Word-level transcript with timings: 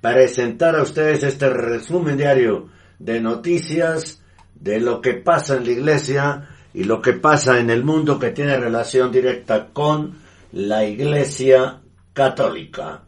presentar 0.00 0.76
a 0.76 0.82
ustedes 0.82 1.24
este 1.24 1.50
resumen 1.50 2.16
diario 2.16 2.70
de 2.98 3.20
noticias 3.20 4.22
de 4.54 4.80
lo 4.80 5.02
que 5.02 5.12
pasa 5.12 5.58
en 5.58 5.66
la 5.66 5.72
iglesia 5.72 6.48
y 6.72 6.84
lo 6.84 7.02
que 7.02 7.12
pasa 7.12 7.60
en 7.60 7.68
el 7.68 7.84
mundo 7.84 8.18
que 8.18 8.30
tiene 8.30 8.56
relación 8.56 9.12
directa 9.12 9.66
con 9.74 10.20
la 10.52 10.86
iglesia 10.86 11.82
católica. 12.14 13.02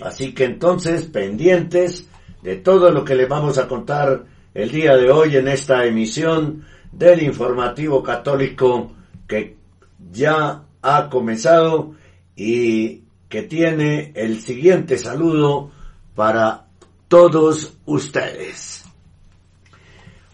Así 0.00 0.32
que 0.32 0.44
entonces, 0.44 1.06
pendientes 1.06 2.06
de 2.44 2.54
todo 2.54 2.92
lo 2.92 3.04
que 3.04 3.16
les 3.16 3.28
vamos 3.28 3.58
a 3.58 3.66
contar 3.66 4.35
el 4.56 4.70
día 4.70 4.96
de 4.96 5.10
hoy 5.10 5.36
en 5.36 5.48
esta 5.48 5.84
emisión 5.84 6.64
del 6.90 7.22
informativo 7.22 8.02
católico 8.02 8.90
que 9.28 9.58
ya 10.10 10.62
ha 10.80 11.10
comenzado 11.10 11.92
y 12.34 13.02
que 13.28 13.42
tiene 13.42 14.12
el 14.14 14.40
siguiente 14.40 14.96
saludo 14.96 15.70
para 16.14 16.68
todos 17.06 17.74
ustedes. 17.84 18.86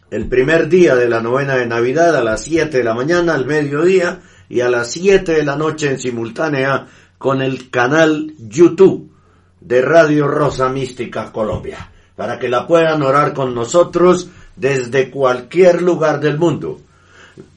El 0.09 0.27
primer 0.27 0.69
día 0.69 0.95
de 0.95 1.09
la 1.09 1.21
novena 1.21 1.55
de 1.55 1.67
Navidad 1.67 2.15
a 2.15 2.23
las 2.23 2.43
7 2.43 2.77
de 2.77 2.83
la 2.83 2.93
mañana, 2.93 3.33
al 3.33 3.45
mediodía 3.45 4.21
y 4.49 4.61
a 4.61 4.69
las 4.69 4.91
7 4.91 5.33
de 5.33 5.43
la 5.43 5.55
noche 5.55 5.89
en 5.89 5.99
simultánea 5.99 6.87
con 7.17 7.41
el 7.41 7.69
canal 7.69 8.33
YouTube 8.37 9.11
de 9.59 9.81
Radio 9.81 10.27
Rosa 10.27 10.69
Mística 10.69 11.31
Colombia, 11.31 11.91
para 12.15 12.39
que 12.39 12.47
la 12.47 12.65
puedan 12.65 13.01
orar 13.01 13.33
con 13.33 13.53
nosotros 13.53 14.29
desde 14.57 15.09
cualquier 15.09 15.81
lugar 15.81 16.19
del 16.19 16.37
mundo, 16.37 16.81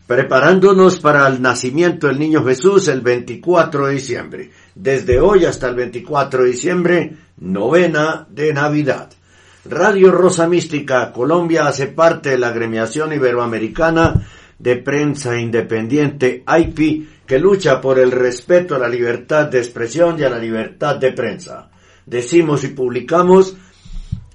preparándonos 0.07 1.01
para 1.01 1.27
el 1.27 1.41
nacimiento 1.41 2.07
del 2.07 2.19
niño 2.19 2.45
Jesús 2.45 2.89
el 2.89 3.01
24 3.01 3.87
de 3.87 3.95
diciembre. 3.95 4.51
Desde 4.75 5.19
hoy 5.19 5.47
hasta 5.47 5.69
el 5.69 5.75
24 5.75 6.45
de 6.45 6.51
diciembre, 6.51 7.17
novena 7.39 8.27
de 8.29 8.53
Navidad. 8.53 9.11
Radio 9.65 10.11
Rosa 10.11 10.47
Mística 10.47 11.13
Colombia 11.13 11.67
hace 11.67 11.89
parte 11.89 12.31
de 12.31 12.39
la 12.39 12.49
agremiación 12.49 13.13
iberoamericana 13.13 14.27
de 14.59 14.77
prensa 14.77 15.39
independiente 15.39 16.45
IP 16.47 17.09
que 17.27 17.39
lucha 17.39 17.81
por 17.81 17.99
el 17.99 18.11
respeto 18.11 18.75
a 18.75 18.79
la 18.79 18.89
libertad 18.89 19.47
de 19.47 19.59
expresión 19.59 20.19
y 20.19 20.25
a 20.25 20.31
la 20.31 20.39
libertad 20.39 20.97
de 20.97 21.13
prensa. 21.13 21.71
Decimos 22.05 22.65
y 22.65 22.69
publicamos 22.69 23.57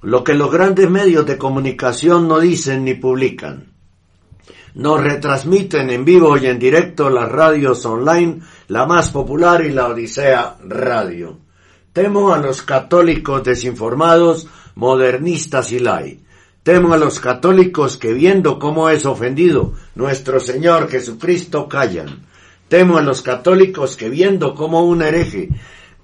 lo 0.06 0.24
que 0.24 0.36
los 0.36 0.52
grandes 0.52 0.88
medios 0.88 1.26
de 1.26 1.36
comunicación 1.36 2.28
no 2.28 2.40
dicen 2.40 2.86
ni 2.86 2.94
publican. 2.94 3.74
Nos 4.76 5.02
retransmiten 5.02 5.90
en 5.90 6.06
vivo 6.06 6.38
y 6.38 6.46
en 6.46 6.60
directo 6.60 7.10
las 7.10 7.32
radios 7.32 7.84
online, 7.88 8.42
la 8.68 8.86
más 8.86 9.10
popular 9.10 9.66
y 9.66 9.72
la 9.72 9.88
Odisea 9.88 10.58
Radio. 10.64 11.40
Temo 11.92 12.34
a 12.34 12.38
los 12.38 12.62
católicos 12.62 13.44
desinformados, 13.44 14.48
modernistas 14.76 15.72
y 15.72 15.80
lai. 15.80 16.20
Temo 16.62 16.94
a 16.94 16.98
los 16.98 17.20
católicos 17.20 17.98
que 17.98 18.14
viendo 18.14 18.60
cómo 18.60 18.90
es 18.90 19.08
ofendido 19.08 19.74
nuestro 19.96 20.40
Señor 20.40 20.88
Jesucristo 20.88 21.68
callan. 21.68 22.28
Temo 22.68 23.00
a 23.00 23.02
los 23.02 23.24
católicos 23.24 23.98
que 23.98 24.10
viendo 24.10 24.54
cómo 24.54 24.86
un 24.86 25.02
hereje 25.02 25.50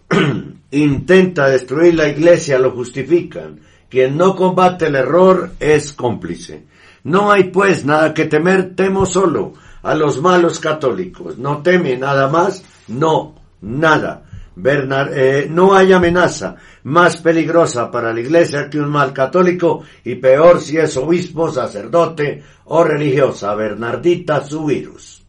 intenta 0.72 1.50
destruir 1.50 1.94
la 1.94 2.08
iglesia 2.08 2.58
lo 2.58 2.72
justifican. 2.72 3.60
Quien 3.92 4.16
no 4.16 4.38
combate 4.38 4.88
el 4.88 4.96
error 4.96 5.52
es 5.60 5.92
cómplice. 5.92 6.64
No 7.04 7.30
hay 7.30 7.46
pues 7.46 7.84
nada 7.84 8.14
que 8.14 8.26
temer, 8.26 8.74
temo 8.74 9.06
solo 9.06 9.52
a 9.84 9.94
los 9.96 10.22
malos 10.22 10.62
católicos. 10.62 11.38
No 11.38 11.62
teme 11.62 11.98
nada 11.98 12.30
más, 12.30 12.64
no, 12.88 13.36
nada. 13.60 14.24
Bernard, 14.56 15.12
eh, 15.14 15.48
no 15.50 15.76
hay 15.76 15.92
amenaza 15.92 16.56
más 16.84 17.18
peligrosa 17.18 17.92
para 17.92 18.14
la 18.14 18.22
iglesia 18.22 18.70
que 18.70 18.80
un 18.80 18.90
mal 18.90 19.12
católico 19.12 19.84
y 20.06 20.16
peor 20.16 20.62
si 20.62 20.78
es 20.78 20.96
obispo, 20.96 21.52
sacerdote 21.52 22.44
o 22.66 22.86
religiosa. 22.86 23.54
Bernardita 23.56 24.42
su 24.42 24.64
virus. 24.66 25.22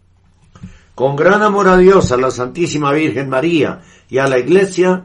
Con 0.95 1.17
gran 1.17 1.43
amor 1.43 1.67
a 1.67 1.77
Dios, 1.77 2.12
a 2.12 2.17
la 2.17 2.31
Santísima 2.31 2.93
Virgen 2.93 3.28
María 3.28 3.81
y 4.09 4.19
a 4.19 4.28
la 4.28 4.39
iglesia, 4.39 5.03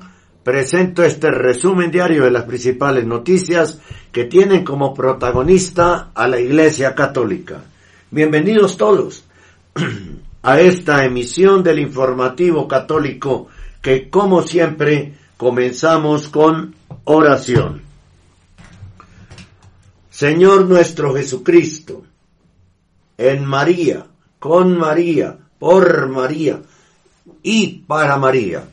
presento 0.48 1.04
este 1.04 1.30
resumen 1.30 1.92
diario 1.92 2.24
de 2.24 2.32
las 2.32 2.46
principales 2.46 3.06
noticias 3.06 3.82
que 4.14 4.24
tienen 4.24 4.64
como 4.64 4.94
protagonista 4.94 6.12
a 6.16 6.26
la 6.26 6.40
Iglesia 6.40 6.96
Católica. 6.96 7.66
Bienvenidos 8.12 8.78
todos 8.78 9.26
a 10.44 10.62
esta 10.62 11.04
emisión 11.04 11.64
del 11.64 11.80
informativo 11.80 12.66
católico 12.66 13.50
que 13.82 14.10
como 14.10 14.42
siempre 14.42 15.16
comenzamos 15.36 16.30
con 16.30 16.76
oración. 17.04 17.82
Señor 20.10 20.66
nuestro 20.66 21.14
Jesucristo, 21.14 22.04
en 23.18 23.44
María, 23.44 24.06
con 24.40 24.78
María, 24.78 25.38
por 25.60 26.08
María 26.08 26.62
y 27.44 27.80
para 27.86 28.16
María. 28.16 28.64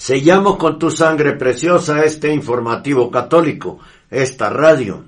Sellamos 0.00 0.56
con 0.56 0.78
tu 0.78 0.90
sangre 0.90 1.34
preciosa 1.34 2.02
este 2.02 2.32
informativo 2.32 3.10
católico, 3.10 3.80
esta 4.10 4.48
radio, 4.48 5.04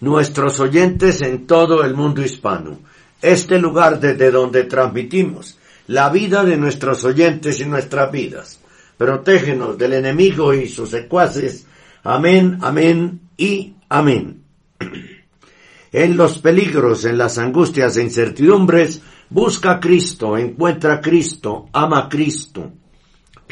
nuestros 0.00 0.58
oyentes 0.58 1.20
en 1.20 1.46
todo 1.46 1.84
el 1.84 1.92
mundo 1.92 2.22
hispano, 2.22 2.78
este 3.20 3.58
lugar 3.58 4.00
desde 4.00 4.30
donde 4.30 4.64
transmitimos 4.64 5.58
la 5.88 6.08
vida 6.08 6.44
de 6.44 6.56
nuestros 6.56 7.04
oyentes 7.04 7.60
y 7.60 7.66
nuestras 7.66 8.10
vidas. 8.10 8.58
Protégenos 8.96 9.76
del 9.76 9.92
enemigo 9.92 10.54
y 10.54 10.66
sus 10.66 10.88
secuaces. 10.88 11.66
Amén, 12.04 12.60
amén 12.62 13.20
y 13.36 13.74
amén. 13.90 14.44
En 15.92 16.16
los 16.16 16.38
peligros, 16.38 17.04
en 17.04 17.18
las 17.18 17.36
angustias 17.36 17.98
e 17.98 18.02
incertidumbres, 18.02 19.02
busca 19.28 19.72
a 19.72 19.80
Cristo, 19.80 20.38
encuentra 20.38 20.94
a 20.94 21.00
Cristo, 21.02 21.68
ama 21.70 21.98
a 21.98 22.08
Cristo. 22.08 22.72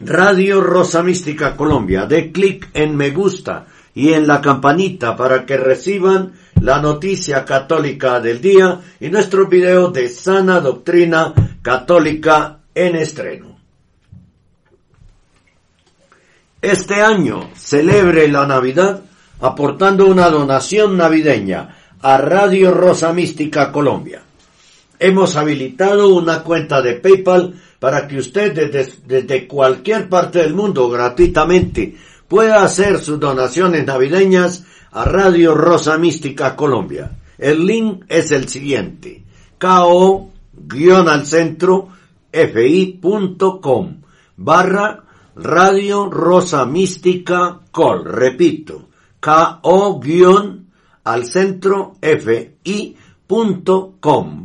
Radio 0.00 0.62
Rosa 0.62 1.02
Mística 1.02 1.54
Colombia. 1.54 2.06
Dé 2.06 2.32
clic 2.32 2.70
en 2.72 2.96
me 2.96 3.10
gusta 3.10 3.66
y 3.94 4.14
en 4.14 4.26
la 4.26 4.40
campanita 4.40 5.16
para 5.16 5.44
que 5.44 5.58
reciban 5.58 6.32
la 6.62 6.80
noticia 6.80 7.44
católica 7.44 8.20
del 8.20 8.40
día 8.40 8.80
y 9.00 9.08
nuestros 9.10 9.50
videos 9.50 9.92
de 9.92 10.08
sana 10.08 10.60
doctrina 10.60 11.34
católica 11.60 12.60
en 12.74 12.96
estreno. 12.96 13.57
Este 16.60 16.94
año 16.96 17.50
celebre 17.54 18.26
la 18.26 18.44
Navidad 18.44 19.02
aportando 19.40 20.06
una 20.06 20.28
donación 20.28 20.96
navideña 20.96 21.76
a 22.02 22.18
Radio 22.18 22.72
Rosa 22.72 23.12
Mística 23.12 23.70
Colombia. 23.70 24.22
Hemos 24.98 25.36
habilitado 25.36 26.08
una 26.08 26.42
cuenta 26.42 26.82
de 26.82 26.94
PayPal 26.94 27.54
para 27.78 28.08
que 28.08 28.18
usted 28.18 28.52
desde, 28.52 28.92
desde, 29.06 29.46
cualquier 29.46 30.08
parte 30.08 30.40
del 30.40 30.54
mundo 30.54 30.90
gratuitamente 30.90 31.96
pueda 32.26 32.64
hacer 32.64 32.98
sus 32.98 33.20
donaciones 33.20 33.86
navideñas 33.86 34.64
a 34.90 35.04
Radio 35.04 35.54
Rosa 35.54 35.96
Mística 35.96 36.56
Colombia. 36.56 37.12
El 37.38 37.64
link 37.64 38.04
es 38.08 38.32
el 38.32 38.48
siguiente. 38.48 39.22
ko 39.60 40.32
al 41.06 41.24
centro 41.24 41.88
fi.com 42.32 44.00
barra 44.36 45.04
Radio 45.40 46.10
Rosa 46.10 46.66
Mística 46.66 47.60
Col. 47.70 48.04
Repito, 48.04 48.88
ko 49.20 50.00
al 51.04 51.26
centro 51.26 51.94
fi.com 52.02 53.26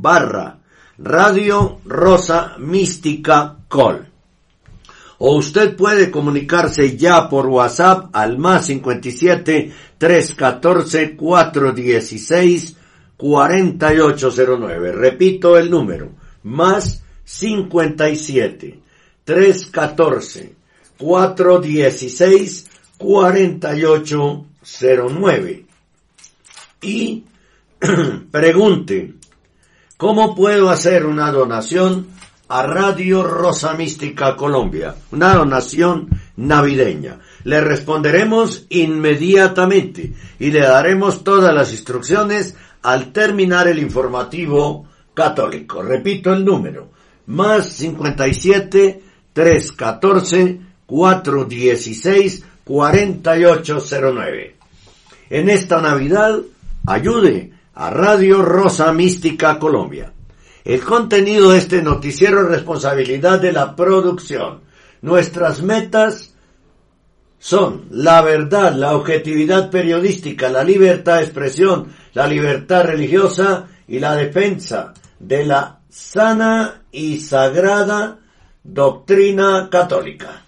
barra 0.01 0.60
Radio 1.00 1.80
Rosa 1.86 2.57
Mística 2.60 3.57
Col. 3.68 4.06
O 5.18 5.36
usted 5.38 5.75
puede 5.75 6.12
comunicarse 6.12 6.95
ya 6.95 7.28
por 7.28 7.48
WhatsApp 7.48 8.10
al 8.13 8.38
más 8.38 8.68
57 8.68 9.74
314 9.98 11.16
416 11.16 12.78
4809. 13.18 14.92
Repito 14.92 15.57
el 15.57 15.72
número. 15.72 16.12
Más 16.44 17.01
57 17.24 18.80
314 19.24 20.62
416 20.98 22.69
4809. 22.98 25.66
Y 26.81 27.24
pregunte, 28.31 29.13
¿cómo 29.98 30.34
puedo 30.36 30.69
hacer 30.69 31.06
una 31.06 31.31
donación 31.31 32.07
a 32.48 32.63
Radio 32.63 33.24
Rosa 33.24 33.74
Mística 33.74 34.36
Colombia? 34.36 34.95
Una 35.12 35.36
donación 35.36 36.10
navideña. 36.36 37.19
Le 37.44 37.62
responderemos 37.62 38.66
inmediatamente 38.69 40.13
y 40.40 40.51
le 40.51 40.62
daremos 40.62 41.24
todas 41.24 41.54
las 41.54 41.72
instrucciones 41.72 42.56
al 42.81 43.12
terminar 43.12 43.68
el 43.68 43.80
informativo 43.80 44.88
católico. 45.13 45.81
Repito 45.81 46.34
el 46.34 46.45
número. 46.45 46.90
Más 47.28 47.68
57 47.68 49.04
314 49.34 50.72
416 50.85 52.44
4809. 52.63 54.56
En 55.30 55.50
esta 55.50 55.81
Navidad, 55.81 56.39
ayude 56.85 57.51
a 57.74 57.89
Radio 57.89 58.41
Rosa 58.41 58.94
Mística 58.94 59.57
Colombia. 59.59 60.13
El 60.63 60.81
contenido 60.81 61.51
de 61.51 61.57
este 61.57 61.81
noticiero 61.81 62.41
es 62.44 62.47
responsabilidad 62.47 63.41
de 63.41 63.51
la 63.51 63.75
producción. 63.75 64.62
Nuestras 65.01 65.62
metas 65.62 66.33
son 67.38 67.88
la 67.89 68.21
verdad, 68.21 68.74
la 68.74 68.95
objetividad 68.95 69.69
periodística, 69.69 70.47
la 70.50 70.63
libertad 70.63 71.18
de 71.18 71.24
expresión, 71.24 71.88
la 72.13 72.25
libertad 72.27 72.85
religiosa 72.85 73.68
y 73.88 74.00
la 74.00 74.15
defensa 74.15 74.94
de 75.19 75.45
la 75.45 75.80
sana 75.89 76.83
y 76.91 77.19
sagrada 77.19 78.19
doctrina 78.63 79.68
católica. 79.69 80.43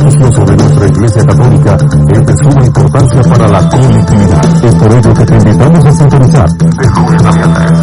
De 0.00 0.56
nuestra 0.56 0.86
Iglesia 0.86 1.22
Católica 1.26 1.76
es 1.76 2.26
de 2.26 2.34
suma 2.42 2.64
importancia 2.64 3.20
para 3.22 3.46
la 3.48 3.68
colectividad. 3.68 4.64
Es 4.64 4.74
por 4.76 4.90
ello 4.90 5.12
que 5.12 5.26
te 5.26 5.34
invitamos 5.34 5.84
a 5.84 5.92
sintonizar 5.92 6.46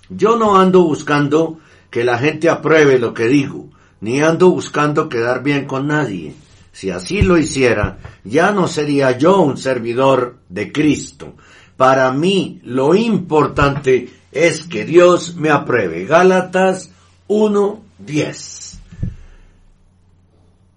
yo 0.09 0.37
no 0.37 0.59
ando 0.59 0.83
buscando 0.83 1.59
que 1.89 2.03
la 2.03 2.17
gente 2.17 2.49
apruebe 2.49 2.99
lo 2.99 3.13
que 3.13 3.27
digo, 3.27 3.69
ni 4.01 4.21
ando 4.21 4.49
buscando 4.49 5.09
quedar 5.09 5.43
bien 5.43 5.65
con 5.65 5.87
nadie. 5.87 6.35
Si 6.71 6.89
así 6.89 7.21
lo 7.21 7.37
hiciera, 7.37 7.99
ya 8.23 8.51
no 8.51 8.67
sería 8.67 9.17
yo 9.17 9.41
un 9.41 9.57
servidor 9.57 10.37
de 10.49 10.71
Cristo. 10.71 11.35
Para 11.77 12.11
mí 12.11 12.59
lo 12.63 12.95
importante 12.95 14.09
es 14.31 14.63
que 14.63 14.85
Dios 14.85 15.35
me 15.35 15.51
apruebe. 15.51 16.05
Gálatas 16.05 16.89
1.10. 17.27 18.79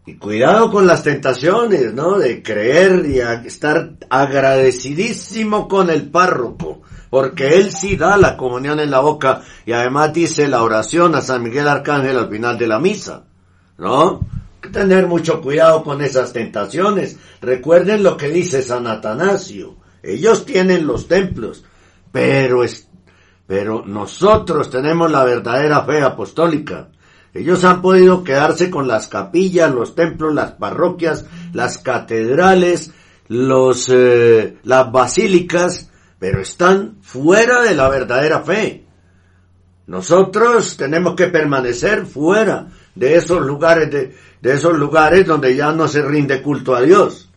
Y 0.07 0.15
cuidado 0.15 0.71
con 0.71 0.87
las 0.87 1.03
tentaciones, 1.03 1.93
¿no? 1.93 2.19
De 2.19 2.41
creer 2.41 3.05
y 3.07 3.19
estar 3.47 3.95
agradecidísimo 4.09 5.67
con 5.67 5.91
el 5.91 6.09
párroco, 6.09 6.83
porque 7.11 7.57
él 7.57 7.73
sí 7.73 7.97
da 7.97 8.17
la 8.17 8.37
comunión 8.37 8.79
en 8.79 8.93
la 8.93 9.01
boca 9.01 9.43
y 9.65 9.73
además 9.73 10.13
dice 10.13 10.47
la 10.47 10.63
oración 10.63 11.17
a 11.17 11.21
San 11.21 11.43
Miguel 11.43 11.67
Arcángel 11.67 12.17
al 12.17 12.31
final 12.31 12.57
de 12.57 12.69
la 12.69 12.79
misa, 12.79 13.25
¿no? 13.79 14.21
Tener 14.73 15.09
mucho 15.09 15.41
cuidado 15.41 15.83
con 15.83 16.01
esas 16.01 16.33
tentaciones. 16.33 17.17
Recuerden 17.41 18.05
lo 18.05 18.17
que 18.17 18.29
dice 18.29 18.63
San 18.63 18.87
Atanasio. 18.87 19.75
Ellos 20.05 20.45
tienen 20.45 20.87
los 20.87 21.09
templos, 21.09 21.65
pero 22.13 22.63
pero 23.47 23.85
nosotros 23.87 24.71
tenemos 24.71 25.11
la 25.11 25.25
verdadera 25.25 25.85
fe 25.85 26.03
apostólica. 26.03 26.89
Ellos 27.33 27.65
han 27.65 27.83
podido 27.83 28.25
quedarse 28.25 28.71
con 28.71 28.89
las 28.89 29.09
capillas, 29.09 29.73
los 29.73 29.95
templos, 29.95 30.35
las 30.35 30.53
parroquias, 30.53 31.27
las 31.53 31.79
catedrales, 31.79 32.93
los, 33.29 33.89
eh, 33.91 34.57
las 34.65 34.91
basílicas, 34.91 35.91
pero 36.19 36.41
están 36.41 36.97
fuera 37.03 37.63
de 37.63 37.75
la 37.75 37.89
verdadera 37.89 38.41
fe. 38.41 38.85
Nosotros 39.87 40.77
tenemos 40.77 41.15
que 41.15 41.27
permanecer 41.27 42.07
fuera 42.07 42.69
de 42.95 43.17
esos 43.17 43.45
lugares, 43.45 43.91
de, 43.91 44.17
de 44.41 44.53
esos 44.53 44.77
lugares 44.77 45.27
donde 45.27 45.55
ya 45.55 45.71
no 45.73 45.87
se 45.87 46.03
rinde 46.03 46.43
culto 46.43 46.75
a 46.75 46.81
Dios. 46.81 47.31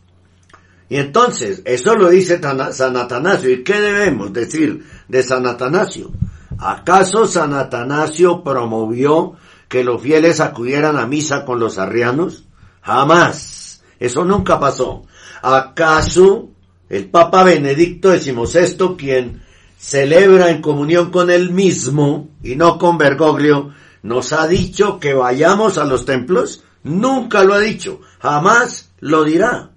Y 0.90 0.98
entonces, 0.98 1.62
eso 1.66 1.96
lo 1.96 2.10
dice 2.10 2.42
San 2.42 2.98
Atanasio. 2.98 3.52
¿Y 3.52 3.64
qué 3.64 3.80
debemos 3.80 4.34
decir 4.34 4.84
de 5.08 5.22
San 5.22 5.46
Atanasio? 5.46 6.12
¿Acaso 6.58 7.28
San 7.28 7.54
Atanasio 7.54 8.44
promovió 8.44 9.36
que 9.68 9.84
los 9.84 10.02
fieles 10.02 10.40
acudieran 10.40 10.98
a 10.98 11.06
misa 11.06 11.46
con 11.46 11.60
los 11.60 11.78
arrianos? 11.78 12.46
Jamás. 12.82 13.84
Eso 14.00 14.26
nunca 14.26 14.60
pasó. 14.60 15.04
¿Acaso 15.44 16.50
el 16.90 17.06
Papa 17.06 17.44
Benedicto 17.44 18.12
XVI, 18.12 18.96
quien 18.98 19.44
celebra 19.78 20.50
en 20.50 20.62
comunión 20.62 21.12
con 21.12 21.30
él 21.30 21.52
mismo 21.52 22.30
y 22.42 22.56
no 22.56 22.80
con 22.80 22.98
Bergoglio, 22.98 23.74
nos 24.02 24.34
ha 24.34 24.48
dicho 24.48 25.00
que 25.00 25.14
vayamos 25.14 25.78
a 25.78 25.86
los 25.86 26.06
templos? 26.06 26.64
Nunca 26.84 27.44
lo 27.44 27.54
ha 27.54 27.60
dicho. 27.60 28.02
Jamás 28.20 28.90
lo 29.00 29.24
dirá. 29.24 29.70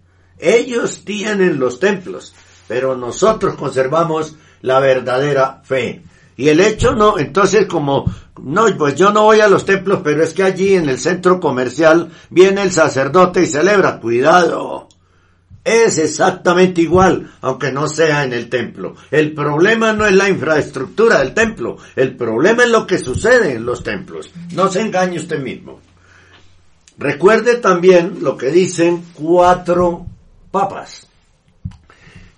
Ellos 0.43 1.05
tienen 1.05 1.61
los 1.61 1.79
templos, 1.79 2.35
pero 2.67 2.97
nosotros 2.97 3.55
conservamos 3.55 4.35
la 4.61 4.81
verdadera 4.81 5.63
fe. 5.63 6.03
Y 6.37 6.49
el 6.49 6.59
hecho 6.59 6.97
no, 6.97 7.17
entonces 7.17 7.67
como, 7.67 8.13
no, 8.43 8.67
pues 8.77 8.97
yo 8.97 9.13
no 9.13 9.23
voy 9.23 9.39
a 9.39 9.47
los 9.47 9.65
templos, 9.65 10.01
pero 10.03 10.25
es 10.25 10.35
que 10.35 10.43
allí 10.43 10.75
en 10.75 10.89
el 10.89 10.99
centro 10.99 11.39
comercial 11.39 12.11
viene 12.29 12.63
el 12.63 12.73
sacerdote 12.73 13.43
y 13.43 13.47
celebra. 13.47 14.01
Cuidado. 14.01 14.89
Es 15.65 15.99
exactamente 15.99 16.83
igual, 16.83 17.31
aunque 17.41 17.71
no 17.71 17.87
sea 17.87 18.25
en 18.25 18.33
el 18.33 18.49
templo. 18.49 18.97
El 19.13 19.35
problema 19.35 19.93
no 19.93 20.07
es 20.07 20.15
la 20.17 20.29
infraestructura 20.29 21.21
del 21.21 21.35
templo, 21.35 21.77
el 21.95 22.17
problema 22.17 22.65
es 22.65 22.71
lo 22.71 22.85
que 22.85 22.99
sucede 22.99 23.53
en 23.53 23.65
los 23.65 23.85
templos. 23.85 24.33
No 24.55 24.69
se 24.69 24.81
engañe 24.81 25.21
usted 25.21 25.39
mismo. 25.39 25.79
Recuerde 26.99 27.59
también 27.59 28.19
lo 28.23 28.37
que 28.37 28.51
dicen 28.51 29.05
cuatro 29.15 30.07
papas. 30.53 31.09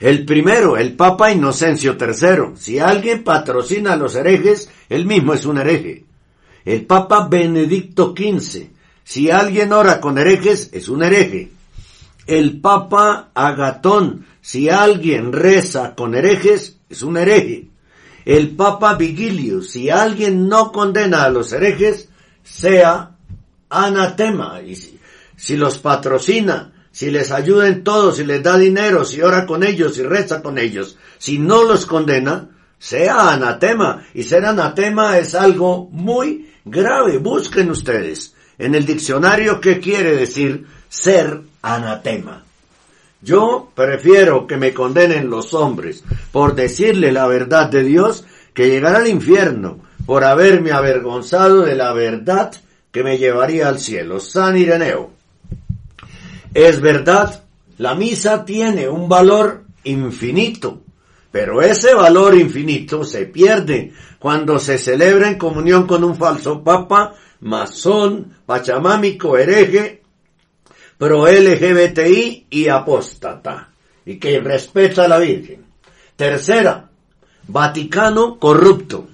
El 0.01 0.25
primero, 0.25 0.77
el 0.77 0.95
Papa 0.95 1.33
Inocencio 1.33 1.97
III. 1.99 2.57
Si 2.57 2.79
alguien 2.79 3.25
patrocina 3.25 3.93
a 3.93 3.97
los 3.97 4.15
herejes, 4.17 4.71
él 4.89 5.07
mismo 5.07 5.35
es 5.35 5.47
un 5.47 5.59
hereje. 5.59 6.05
El 6.65 6.87
Papa 6.87 7.27
Benedicto 7.29 8.15
XV. 8.17 8.69
Si 9.03 9.31
alguien 9.31 9.73
ora 9.73 10.01
con 10.01 10.19
herejes, 10.19 10.71
es 10.73 10.89
un 10.89 11.03
hereje. 11.03 11.51
El 12.27 12.61
Papa 12.61 13.31
Agatón. 13.35 14.27
Si 14.41 14.69
alguien 14.69 15.33
reza 15.33 15.95
con 15.95 16.15
herejes, 16.15 16.79
es 16.91 17.03
un 17.03 17.17
hereje. 17.17 17.69
El 18.27 18.51
Papa 18.51 18.95
Vigilius. 18.95 19.71
Si 19.71 19.91
alguien 19.91 20.49
no 20.49 20.71
condena 20.71 21.25
a 21.25 21.31
los 21.31 21.53
herejes, 21.53 22.09
sea 22.43 23.17
anatema. 23.71 24.61
Y 24.61 24.77
si 25.37 25.57
los 25.57 25.79
patrocina, 25.79 26.74
si 26.95 27.11
les 27.11 27.33
ayuda 27.33 27.67
en 27.67 27.83
todo, 27.83 28.13
si 28.13 28.23
les 28.23 28.41
da 28.41 28.57
dinero, 28.57 29.05
si 29.05 29.21
ora 29.21 29.47
con 29.47 29.65
ellos, 29.65 29.97
si 29.97 30.05
reza 30.05 30.41
con 30.41 30.59
ellos, 30.59 30.97
si 31.19 31.41
no 31.41 31.65
los 31.65 31.87
condena, 31.87 32.51
sea 32.79 33.33
anatema. 33.33 34.07
Y 34.15 34.23
ser 34.23 34.47
anatema 34.47 35.19
es 35.19 35.35
algo 35.35 35.89
muy 35.91 36.53
grave. 36.65 37.19
Busquen 37.19 37.69
ustedes 37.73 38.37
en 38.59 38.77
el 38.77 38.87
diccionario 38.87 39.61
qué 39.61 39.81
quiere 39.81 40.15
decir 40.15 40.69
ser 40.89 41.41
anatema. 41.63 42.45
Yo 43.21 43.73
prefiero 43.75 44.47
que 44.47 44.57
me 44.57 44.73
condenen 44.73 45.29
los 45.29 45.53
hombres 45.53 46.05
por 46.31 46.55
decirle 46.55 47.11
la 47.11 47.27
verdad 47.27 47.69
de 47.71 47.83
Dios 47.83 48.25
que 48.55 48.69
llegar 48.69 48.95
al 48.95 49.09
infierno 49.09 49.81
por 50.07 50.23
haberme 50.23 50.71
avergonzado 50.71 51.63
de 51.63 51.75
la 51.75 51.93
verdad 51.93 52.55
que 52.93 53.03
me 53.03 53.19
llevaría 53.19 53.67
al 53.67 53.81
cielo. 53.81 54.21
San 54.21 54.57
Ireneo. 54.57 55.24
Es 56.55 56.81
verdad, 56.81 57.43
la 57.79 57.97
misa 57.97 58.45
tiene 58.45 58.89
un 58.89 59.09
valor 59.09 59.65
infinito, 59.83 60.83
pero 61.33 61.61
ese 61.61 61.95
valor 61.95 62.37
infinito 62.37 63.05
se 63.05 63.27
pierde 63.27 63.93
cuando 64.21 64.61
se 64.61 64.79
celebra 64.79 65.29
en 65.29 65.37
comunión 65.37 65.85
con 65.85 66.05
un 66.05 66.17
falso 66.17 66.63
papa, 66.63 67.15
masón, 67.41 68.35
pachamámico, 68.47 69.37
hereje, 69.37 70.03
pro 70.97 71.27
LGBTI 71.27 72.47
y 72.51 72.69
apóstata, 72.69 73.71
y 74.07 74.19
que 74.19 74.39
respeta 74.39 75.07
a 75.07 75.09
la 75.09 75.19
Virgen. 75.19 75.65
Tercera, 76.15 76.89
Vaticano 77.49 78.39
corrupto. 78.39 79.09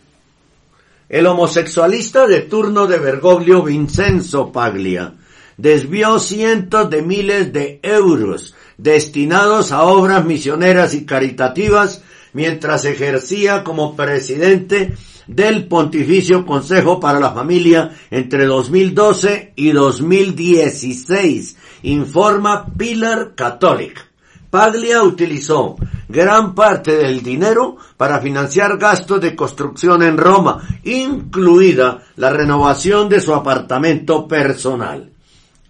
El 1.08 1.26
homosexualista 1.26 2.26
de 2.26 2.42
turno 2.42 2.86
de 2.86 2.98
Bergoglio 2.98 3.62
Vincenzo 3.62 4.52
Paglia 4.52 5.14
desvió 5.60 6.18
cientos 6.18 6.88
de 6.88 7.02
miles 7.02 7.52
de 7.52 7.80
euros 7.82 8.54
destinados 8.78 9.72
a 9.72 9.82
obras 9.82 10.24
misioneras 10.24 10.94
y 10.94 11.04
caritativas 11.04 12.02
mientras 12.32 12.86
ejercía 12.86 13.62
como 13.62 13.94
presidente 13.94 14.94
del 15.26 15.68
Pontificio 15.68 16.46
Consejo 16.46 16.98
para 16.98 17.20
la 17.20 17.32
Familia 17.32 17.90
entre 18.10 18.46
2012 18.46 19.52
y 19.54 19.72
2016, 19.72 21.56
informa 21.82 22.66
Pilar 22.76 23.34
Catholic. 23.34 24.08
Paglia 24.48 25.02
utilizó 25.02 25.76
gran 26.08 26.54
parte 26.54 26.96
del 26.96 27.22
dinero 27.22 27.76
para 27.96 28.18
financiar 28.18 28.78
gastos 28.78 29.20
de 29.20 29.36
construcción 29.36 30.02
en 30.02 30.16
Roma, 30.16 30.80
incluida 30.82 32.02
la 32.16 32.30
renovación 32.30 33.08
de 33.08 33.20
su 33.20 33.32
apartamento 33.32 34.26
personal. 34.26 35.09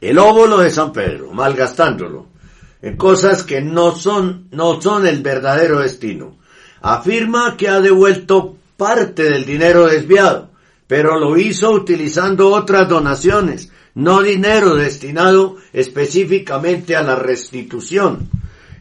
El 0.00 0.18
óvulo 0.18 0.58
de 0.58 0.70
San 0.70 0.92
Pedro, 0.92 1.32
malgastándolo 1.32 2.30
en 2.82 2.96
cosas 2.96 3.42
que 3.42 3.60
no 3.60 3.94
son, 3.94 4.48
no 4.50 4.80
son 4.80 5.06
el 5.06 5.22
verdadero 5.22 5.80
destino. 5.80 6.38
Afirma 6.80 7.56
que 7.56 7.68
ha 7.68 7.80
devuelto 7.80 8.56
parte 8.76 9.24
del 9.24 9.44
dinero 9.44 9.86
desviado, 9.86 10.50
pero 10.86 11.18
lo 11.18 11.36
hizo 11.36 11.70
utilizando 11.72 12.50
otras 12.50 12.88
donaciones, 12.88 13.70
no 13.94 14.22
dinero 14.22 14.76
destinado 14.76 15.56
específicamente 15.72 16.96
a 16.96 17.02
la 17.02 17.16
restitución. 17.16 18.30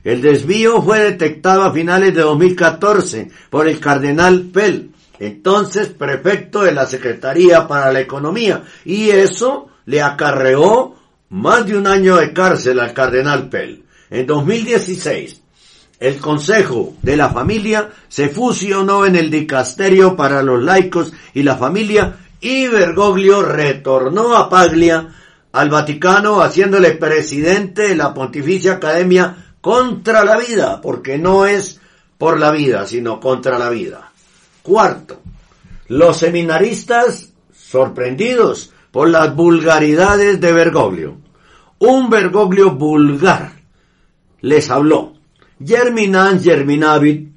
El 0.06 0.22
desvío 0.22 0.82
fue 0.82 1.00
detectado 1.00 1.64
a 1.64 1.74
finales 1.74 2.16
de 2.16 2.22
2014 2.22 3.30
por 3.50 3.68
el 3.68 3.82
cardenal 3.82 4.44
Pell, 4.54 4.92
entonces 5.20 5.90
prefecto 5.90 6.62
de 6.62 6.72
la 6.72 6.86
Secretaría 6.86 7.68
para 7.68 7.92
la 7.92 8.00
Economía, 8.00 8.64
y 8.86 9.10
eso 9.10 9.68
le 9.86 10.02
acarreó 10.02 10.96
más 11.30 11.66
de 11.66 11.78
un 11.78 11.88
año 11.88 12.18
de 12.18 12.34
cárcel 12.34 12.80
al 12.80 12.94
cardenal 12.94 13.50
Pell. 13.50 13.84
En 14.10 14.26
2016, 14.26 15.42
el 16.00 16.18
Consejo 16.18 16.96
de 17.02 17.18
la 17.18 17.30
Familia 17.30 17.90
se 18.08 18.30
fusionó 18.30 19.06
en 19.06 19.16
el 19.16 19.30
Dicasterio 19.30 20.16
para 20.16 20.42
los 20.42 20.64
laicos 20.64 21.12
y 21.34 21.44
la 21.44 21.58
familia 21.58 22.18
y 22.42 22.68
Bergoglio 22.68 23.42
retornó 23.42 24.36
a 24.36 24.50
Paglia 24.50 25.10
al 25.52 25.70
Vaticano 25.70 26.42
haciéndole 26.42 26.92
presidente 26.92 27.90
de 27.90 27.96
la 27.96 28.14
Pontificia 28.14 28.74
Academia 28.74 29.54
contra 29.62 30.24
la 30.24 30.38
vida, 30.38 30.80
porque 30.82 31.18
no 31.18 31.46
es 31.46 31.80
por 32.18 32.40
la 32.40 32.52
vida, 32.52 32.86
sino 32.86 33.20
contra 33.20 33.60
la 33.60 33.70
vida. 33.70 34.12
Cuarto, 34.62 35.22
los 35.88 36.18
seminaristas 36.18 37.30
sorprendidos 37.54 38.72
por 38.92 39.10
las 39.10 39.36
vulgaridades 39.36 40.40
de 40.42 40.52
Bergoglio. 40.52 41.18
Un 41.80 42.10
Bergoglio 42.10 42.72
vulgar 42.72 43.54
les 44.42 44.70
habló. 44.70 45.14
Germinan 45.64 46.42
Germinavit 46.42 47.30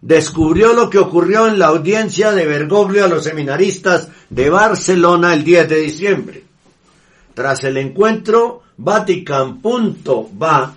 descubrió 0.00 0.74
lo 0.74 0.90
que 0.90 0.98
ocurrió 0.98 1.46
en 1.46 1.58
la 1.58 1.68
audiencia 1.68 2.32
de 2.32 2.46
Bergoglio 2.46 3.04
a 3.06 3.08
los 3.08 3.24
seminaristas 3.24 4.08
de 4.28 4.50
Barcelona 4.50 5.32
el 5.32 5.44
10 5.44 5.68
de 5.68 5.80
diciembre. 5.80 6.44
Tras 7.32 7.64
el 7.64 7.78
encuentro, 7.78 8.62
Vatican.va, 8.76 10.74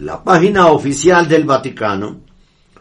la 0.00 0.22
página 0.22 0.68
oficial 0.68 1.26
del 1.26 1.44
Vaticano, 1.44 2.20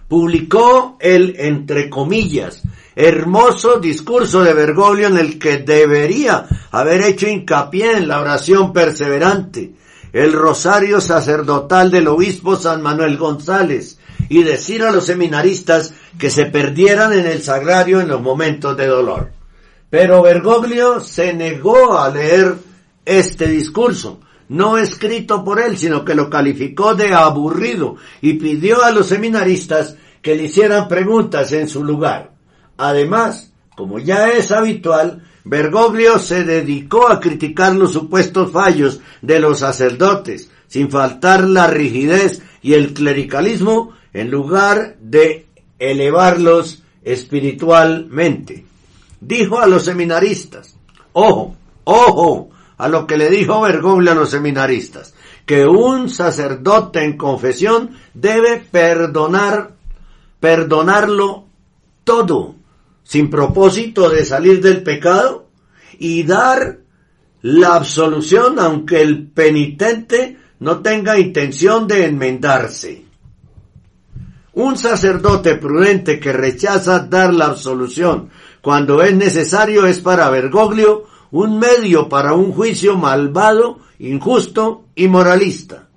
publicó 0.08 0.98
el, 1.00 1.36
entre 1.38 1.90
comillas, 1.90 2.62
hermoso 3.00 3.80
discurso 3.80 4.44
de 4.44 4.56
Bergoglio 4.56 5.08
en 5.08 5.20
el 5.20 5.38
que 5.38 5.60
debería 5.60 6.48
haber 6.72 7.02
hecho 7.02 7.28
hincapié 7.28 7.92
en 7.92 8.08
la 8.08 8.20
oración 8.20 8.74
perseverante, 8.74 9.76
el 10.14 10.34
rosario 10.34 11.00
sacerdotal 11.00 11.92
del 11.92 12.08
obispo 12.08 12.56
San 12.56 12.82
Manuel 12.82 13.18
González 13.18 14.00
y 14.30 14.42
decir 14.42 14.82
a 14.82 14.92
los 14.92 15.06
seminaristas 15.06 15.94
que 16.18 16.32
se 16.32 16.48
perdieran 16.48 17.14
en 17.14 17.28
el 17.28 17.44
sagrario 17.44 18.02
en 18.02 18.08
los 18.08 18.20
momentos 18.20 18.76
de 18.76 18.88
dolor. 18.88 19.30
Pero 19.92 20.24
Bergoglio 20.24 21.00
se 21.00 21.34
negó 21.34 22.00
a 22.00 22.10
leer 22.10 22.56
este 23.06 23.48
discurso, 23.48 24.22
no 24.50 24.80
escrito 24.80 25.44
por 25.44 25.62
él, 25.62 25.78
sino 25.78 26.04
que 26.04 26.16
lo 26.16 26.32
calificó 26.32 26.96
de 26.96 27.14
aburrido 27.14 27.98
y 28.22 28.34
pidió 28.34 28.84
a 28.84 28.90
los 28.90 29.06
seminaristas 29.06 29.96
que 30.24 30.36
le 30.36 30.46
hicieran 30.46 30.88
preguntas 30.88 31.52
en 31.52 31.70
su 31.70 31.84
lugar. 31.84 32.37
Además, 32.78 33.52
como 33.76 34.00
ya 34.00 34.30
es 34.30 34.52
habitual, 34.52 35.24
Bergoglio 35.44 36.20
se 36.20 36.44
dedicó 36.44 37.10
a 37.10 37.20
criticar 37.20 37.76
los 37.76 37.94
supuestos 37.94 38.52
fallos 38.52 39.02
de 39.22 39.40
los 39.40 39.60
sacerdotes, 39.60 40.50
sin 40.68 40.90
faltar 40.90 41.44
la 41.44 41.68
rigidez 41.68 42.42
y 42.62 42.74
el 42.74 42.94
clericalismo, 42.94 43.94
en 44.14 44.30
lugar 44.32 44.98
de 45.00 45.48
elevarlos 45.80 46.84
espiritualmente. 47.04 48.66
Dijo 49.22 49.60
a 49.60 49.68
los 49.68 49.86
seminaristas, 49.86 50.76
ojo, 51.14 51.56
ojo, 51.84 52.50
a 52.78 52.88
lo 52.88 53.08
que 53.08 53.18
le 53.18 53.30
dijo 53.30 53.62
Bergoglio 53.62 54.12
a 54.12 54.16
los 54.16 54.30
seminaristas, 54.30 55.14
que 55.46 55.66
un 55.66 56.10
sacerdote 56.10 57.04
en 57.04 57.18
confesión 57.18 57.92
debe 58.14 58.58
perdonar, 58.60 59.76
perdonarlo 60.40 61.46
todo, 62.04 62.56
sin 63.08 63.30
propósito 63.30 64.10
de 64.10 64.26
salir 64.26 64.62
del 64.62 64.84
pecado 64.84 65.48
y 65.98 66.24
dar 66.24 66.80
la 67.42 67.76
absolución 67.76 68.60
aunque 68.60 69.02
el 69.02 69.30
penitente 69.30 70.38
no 70.60 70.80
tenga 70.82 71.18
intención 71.18 71.88
de 71.88 72.06
enmendarse. 72.06 73.06
Un 74.52 74.76
sacerdote 74.76 75.56
prudente 75.56 76.20
que 76.20 76.34
rechaza 76.34 77.00
dar 77.00 77.34
la 77.34 77.46
absolución 77.46 78.30
cuando 78.62 79.02
es 79.02 79.16
necesario 79.16 79.86
es 79.86 80.02
para 80.02 80.30
Bergoglio 80.30 81.06
un 81.32 81.60
medio 81.60 82.10
para 82.10 82.34
un 82.34 82.52
juicio 82.52 82.98
malvado, 82.98 83.80
injusto 84.00 84.88
y 84.96 85.08
moralista. 85.08 85.88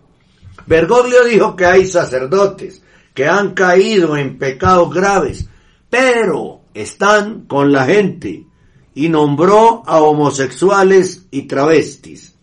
Bergoglio 0.65 1.25
dijo 1.25 1.57
que 1.57 1.67
hay 1.67 1.87
sacerdotes 1.87 2.85
que 3.15 3.27
han 3.27 3.55
caído 3.55 4.17
en 4.17 4.39
pecados 4.39 4.95
graves, 4.95 5.49
pero 5.89 6.60
están 6.75 7.43
con 7.43 7.73
la 7.73 7.85
gente 7.85 8.47
y 8.95 9.09
nombró 9.09 9.83
a 9.87 10.01
homosexuales 10.01 11.27
y 11.31 11.43
travestis. 11.43 12.35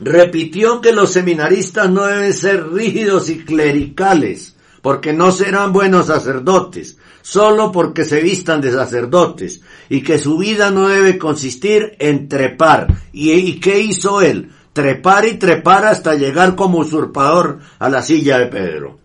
Repitió 0.00 0.80
que 0.80 0.92
los 0.92 1.12
seminaristas 1.12 1.90
no 1.90 2.04
deben 2.06 2.32
ser 2.32 2.70
rígidos 2.70 3.28
y 3.28 3.44
clericales, 3.44 4.56
porque 4.80 5.12
no 5.12 5.30
serán 5.30 5.72
buenos 5.72 6.06
sacerdotes, 6.06 6.96
solo 7.20 7.70
porque 7.70 8.04
se 8.04 8.22
vistan 8.22 8.62
de 8.62 8.72
sacerdotes, 8.72 9.60
y 9.90 10.02
que 10.02 10.18
su 10.18 10.38
vida 10.38 10.70
no 10.70 10.88
debe 10.88 11.18
consistir 11.18 11.96
en 11.98 12.28
trepar. 12.28 12.86
¿Y, 13.12 13.32
y 13.32 13.60
qué 13.60 13.80
hizo 13.80 14.22
él? 14.22 14.50
Trepar 14.72 15.26
y 15.26 15.34
trepar 15.34 15.84
hasta 15.84 16.14
llegar 16.14 16.54
como 16.54 16.78
usurpador 16.78 17.58
a 17.78 17.90
la 17.90 18.00
silla 18.00 18.38
de 18.38 18.46
Pedro. 18.46 18.98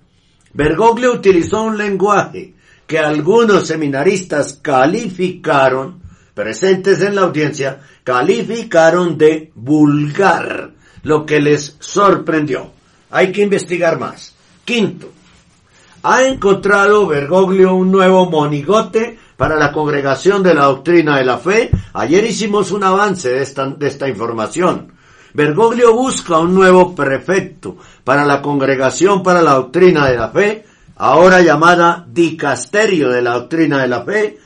Bergoglio 0.53 1.11
utilizó 1.11 1.63
un 1.63 1.77
lenguaje 1.77 2.54
que 2.87 2.99
algunos 2.99 3.67
seminaristas 3.67 4.59
calificaron, 4.61 6.01
presentes 6.33 7.01
en 7.01 7.15
la 7.15 7.21
audiencia, 7.21 7.79
calificaron 8.03 9.17
de 9.17 9.51
vulgar, 9.55 10.71
lo 11.03 11.25
que 11.25 11.39
les 11.39 11.75
sorprendió. 11.79 12.71
Hay 13.11 13.31
que 13.31 13.43
investigar 13.43 13.99
más. 13.99 14.35
Quinto, 14.63 15.09
ha 16.03 16.23
encontrado 16.23 17.07
Bergoglio 17.07 17.73
un 17.73 17.91
nuevo 17.91 18.29
monigote 18.29 19.17
para 19.37 19.55
la 19.55 19.71
congregación 19.71 20.43
de 20.43 20.53
la 20.53 20.65
doctrina 20.65 21.17
de 21.17 21.25
la 21.25 21.37
fe. 21.37 21.71
Ayer 21.93 22.23
hicimos 22.25 22.71
un 22.71 22.83
avance 22.83 23.29
de 23.29 23.41
esta, 23.41 23.65
de 23.67 23.87
esta 23.87 24.07
información. 24.07 24.93
Bergoglio 25.33 25.93
busca 25.93 26.37
un 26.39 26.53
nuevo 26.53 26.95
prefecto 26.95 27.77
para 28.03 28.23
la 28.23 28.41
congregación 28.41 29.21
para 29.21 29.41
la 29.41 29.55
doctrina 29.55 30.07
de 30.07 30.15
la 30.15 30.29
fe, 30.29 30.65
ahora 30.95 31.41
llamada 31.41 32.05
Dicasterio 32.07 33.09
de 33.09 33.21
la 33.21 33.33
doctrina 33.33 33.81
de 33.81 33.87
la 33.87 34.03
fe, 34.03 34.37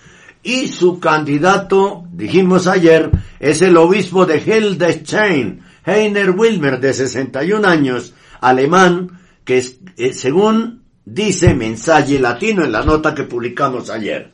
y 0.41 0.69
su 0.69 0.99
candidato, 0.99 2.05
dijimos 2.11 2.67
ayer, 2.67 3.11
es 3.39 3.61
el 3.61 3.77
obispo 3.77 4.25
de 4.25 4.37
Hildesheim, 4.37 5.59
Heiner 5.85 6.31
Wilmer, 6.31 6.79
de 6.79 6.93
61 6.93 7.67
años, 7.67 8.13
alemán, 8.39 9.19
que 9.43 9.63
eh, 9.97 10.13
según 10.13 10.83
dice 11.05 11.53
mensaje 11.53 12.19
latino 12.19 12.63
en 12.63 12.71
la 12.71 12.83
nota 12.83 13.13
que 13.13 13.23
publicamos 13.23 13.89
ayer. 13.89 14.31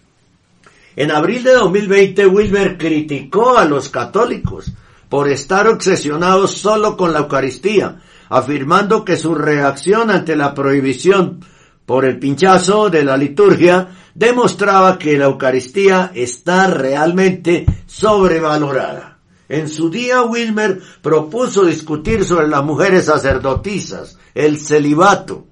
En 0.96 1.12
abril 1.12 1.44
de 1.44 1.54
2020, 1.54 2.28
Wilmer 2.28 2.78
criticó 2.78 3.58
a 3.58 3.66
los 3.66 3.90
católicos 3.90 4.72
por 5.10 5.30
estar 5.30 5.68
obsesionados 5.68 6.52
solo 6.52 6.96
con 6.96 7.14
la 7.14 7.20
Eucaristía, 7.20 8.02
afirmando 8.30 9.04
que 9.04 9.18
su 9.18 9.36
reacción 9.36 10.10
ante 10.10 10.36
la 10.36 10.54
prohibición 10.54 11.42
por 11.86 12.06
el 12.06 12.20
pinchazo 12.20 12.90
de 12.90 13.04
la 13.04 13.18
liturgia 13.18 13.90
demostraba 14.14 14.98
que 14.98 15.18
la 15.18 15.26
Eucaristía 15.26 16.12
está 16.14 16.68
realmente 16.68 17.66
sobrevalorada. 17.86 19.20
En 19.48 19.70
su 19.70 19.90
día 19.90 20.24
Wilmer 20.24 20.82
propuso 21.02 21.66
discutir 21.66 22.26
sobre 22.26 22.48
las 22.48 22.64
mujeres 22.64 23.06
sacerdotisas, 23.06 24.18
el 24.34 24.58
celibato, 24.58 25.46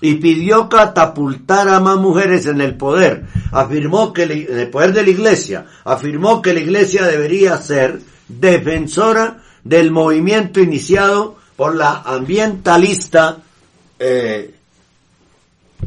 y 0.00 0.16
pidió 0.16 0.68
catapultar 0.68 1.68
a 1.68 1.80
más 1.80 1.96
mujeres 1.96 2.46
en 2.46 2.60
el 2.60 2.76
poder. 2.76 3.26
Afirmó 3.50 4.12
que 4.12 4.24
el 4.24 4.68
poder 4.70 4.92
de 4.92 5.02
la 5.02 5.10
iglesia, 5.10 5.66
afirmó 5.84 6.42
que 6.42 6.52
la 6.52 6.60
iglesia 6.60 7.06
debería 7.06 7.56
ser 7.56 8.00
defensora 8.28 9.42
del 9.64 9.90
movimiento 9.90 10.60
iniciado 10.60 11.36
por 11.56 11.74
la 11.74 12.02
ambientalista 12.04 13.38
eh, 13.98 14.57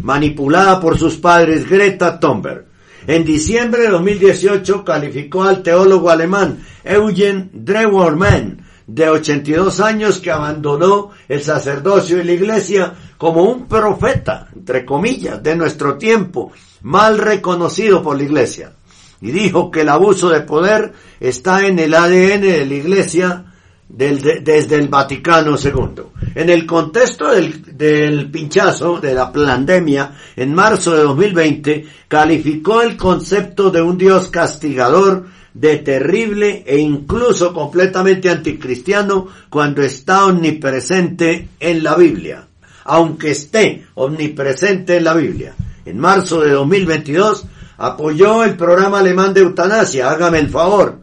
manipulada 0.01 0.79
por 0.79 0.97
sus 0.97 1.17
padres 1.17 1.69
Greta 1.69 2.19
Thunberg. 2.19 2.65
En 3.07 3.25
diciembre 3.25 3.83
de 3.83 3.89
2018 3.89 4.83
calificó 4.83 5.43
al 5.43 5.63
teólogo 5.63 6.09
alemán 6.09 6.63
Eugen 6.83 7.49
Drewermann, 7.53 8.65
de 8.85 9.09
82 9.09 9.79
años, 9.79 10.19
que 10.19 10.31
abandonó 10.31 11.09
el 11.27 11.41
sacerdocio 11.41 12.19
y 12.19 12.23
la 12.23 12.33
iglesia 12.33 12.93
como 13.17 13.43
un 13.43 13.67
profeta, 13.67 14.49
entre 14.55 14.85
comillas, 14.85 15.41
de 15.41 15.55
nuestro 15.55 15.97
tiempo, 15.97 16.51
mal 16.81 17.17
reconocido 17.17 18.03
por 18.03 18.17
la 18.17 18.23
iglesia. 18.23 18.73
Y 19.21 19.31
dijo 19.31 19.71
que 19.71 19.81
el 19.81 19.89
abuso 19.89 20.29
de 20.29 20.41
poder 20.41 20.93
está 21.19 21.65
en 21.65 21.79
el 21.79 21.93
ADN 21.93 22.41
de 22.41 22.65
la 22.65 22.73
iglesia 22.73 23.50
desde 23.93 24.75
el 24.75 24.87
Vaticano 24.87 25.55
II. 25.57 26.03
En 26.35 26.49
el 26.49 26.65
contexto 26.65 27.31
del, 27.31 27.77
del 27.77 28.31
pinchazo, 28.31 28.99
de 28.99 29.13
la 29.13 29.31
pandemia, 29.31 30.15
en 30.35 30.53
marzo 30.53 30.95
de 30.95 31.03
2020, 31.03 31.85
calificó 32.07 32.81
el 32.81 32.95
concepto 32.95 33.69
de 33.69 33.81
un 33.81 33.97
Dios 33.97 34.29
castigador 34.29 35.25
de 35.53 35.77
terrible 35.77 36.63
e 36.65 36.77
incluso 36.77 37.53
completamente 37.53 38.29
anticristiano 38.29 39.27
cuando 39.49 39.81
está 39.81 40.25
omnipresente 40.25 41.49
en 41.59 41.83
la 41.83 41.95
Biblia. 41.95 42.47
Aunque 42.85 43.31
esté 43.31 43.85
omnipresente 43.95 44.97
en 44.97 45.03
la 45.03 45.13
Biblia. 45.13 45.53
En 45.85 45.99
marzo 45.99 46.41
de 46.41 46.51
2022 46.51 47.45
apoyó 47.77 48.43
el 48.43 48.55
programa 48.55 48.99
alemán 48.99 49.33
de 49.33 49.41
eutanasia, 49.41 50.09
hágame 50.09 50.39
el 50.39 50.49
favor, 50.49 51.00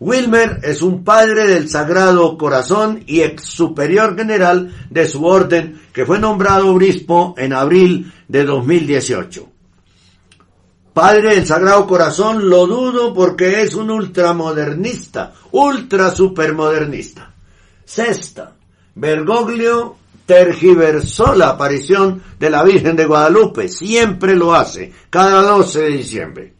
Wilmer 0.00 0.60
es 0.62 0.80
un 0.80 1.02
padre 1.02 1.48
del 1.48 1.68
Sagrado 1.68 2.38
Corazón 2.38 3.02
y 3.06 3.22
ex 3.22 3.42
superior 3.44 4.16
general 4.16 4.72
de 4.90 5.08
su 5.08 5.24
orden 5.24 5.80
que 5.92 6.06
fue 6.06 6.20
nombrado 6.20 6.72
obispo 6.72 7.34
en 7.36 7.52
abril 7.52 8.12
de 8.28 8.44
2018. 8.44 9.48
Padre 10.92 11.34
del 11.34 11.46
Sagrado 11.46 11.86
Corazón 11.86 12.48
lo 12.48 12.66
dudo 12.66 13.12
porque 13.12 13.62
es 13.62 13.74
un 13.74 13.90
ultramodernista, 13.90 15.32
ultra 15.52 16.12
supermodernista. 16.12 17.32
Sexta, 17.84 18.52
Bergoglio 18.94 19.96
tergiversó 20.26 21.34
la 21.34 21.50
aparición 21.50 22.22
de 22.38 22.50
la 22.50 22.62
Virgen 22.62 22.94
de 22.94 23.06
Guadalupe, 23.06 23.68
siempre 23.68 24.36
lo 24.36 24.54
hace, 24.54 24.92
cada 25.10 25.42
12 25.42 25.80
de 25.80 25.88
diciembre. 25.88 26.54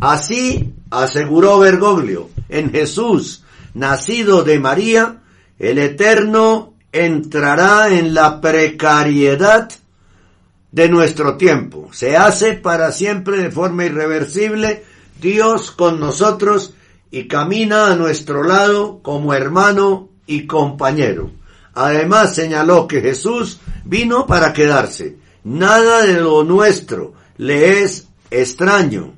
Así 0.00 0.72
aseguró 0.90 1.58
Bergoglio, 1.58 2.30
en 2.50 2.70
Jesús, 2.70 3.44
nacido 3.74 4.42
de 4.42 4.58
María, 4.58 5.22
el 5.58 5.78
Eterno 5.78 6.74
entrará 6.92 7.88
en 7.94 8.14
la 8.14 8.40
precariedad 8.40 9.70
de 10.72 10.88
nuestro 10.88 11.36
tiempo. 11.36 11.88
Se 11.92 12.16
hace 12.16 12.54
para 12.54 12.92
siempre 12.92 13.38
de 13.38 13.50
forma 13.50 13.84
irreversible 13.84 14.84
Dios 15.20 15.70
con 15.70 16.00
nosotros 16.00 16.74
y 17.10 17.26
camina 17.26 17.88
a 17.88 17.96
nuestro 17.96 18.42
lado 18.42 19.00
como 19.02 19.34
hermano 19.34 20.08
y 20.26 20.46
compañero. 20.46 21.30
Además 21.74 22.34
señaló 22.34 22.86
que 22.86 23.00
Jesús 23.00 23.60
vino 23.84 24.26
para 24.26 24.52
quedarse. 24.52 25.16
Nada 25.44 26.02
de 26.02 26.20
lo 26.20 26.44
nuestro 26.44 27.14
le 27.36 27.82
es 27.82 28.08
extraño, 28.30 29.14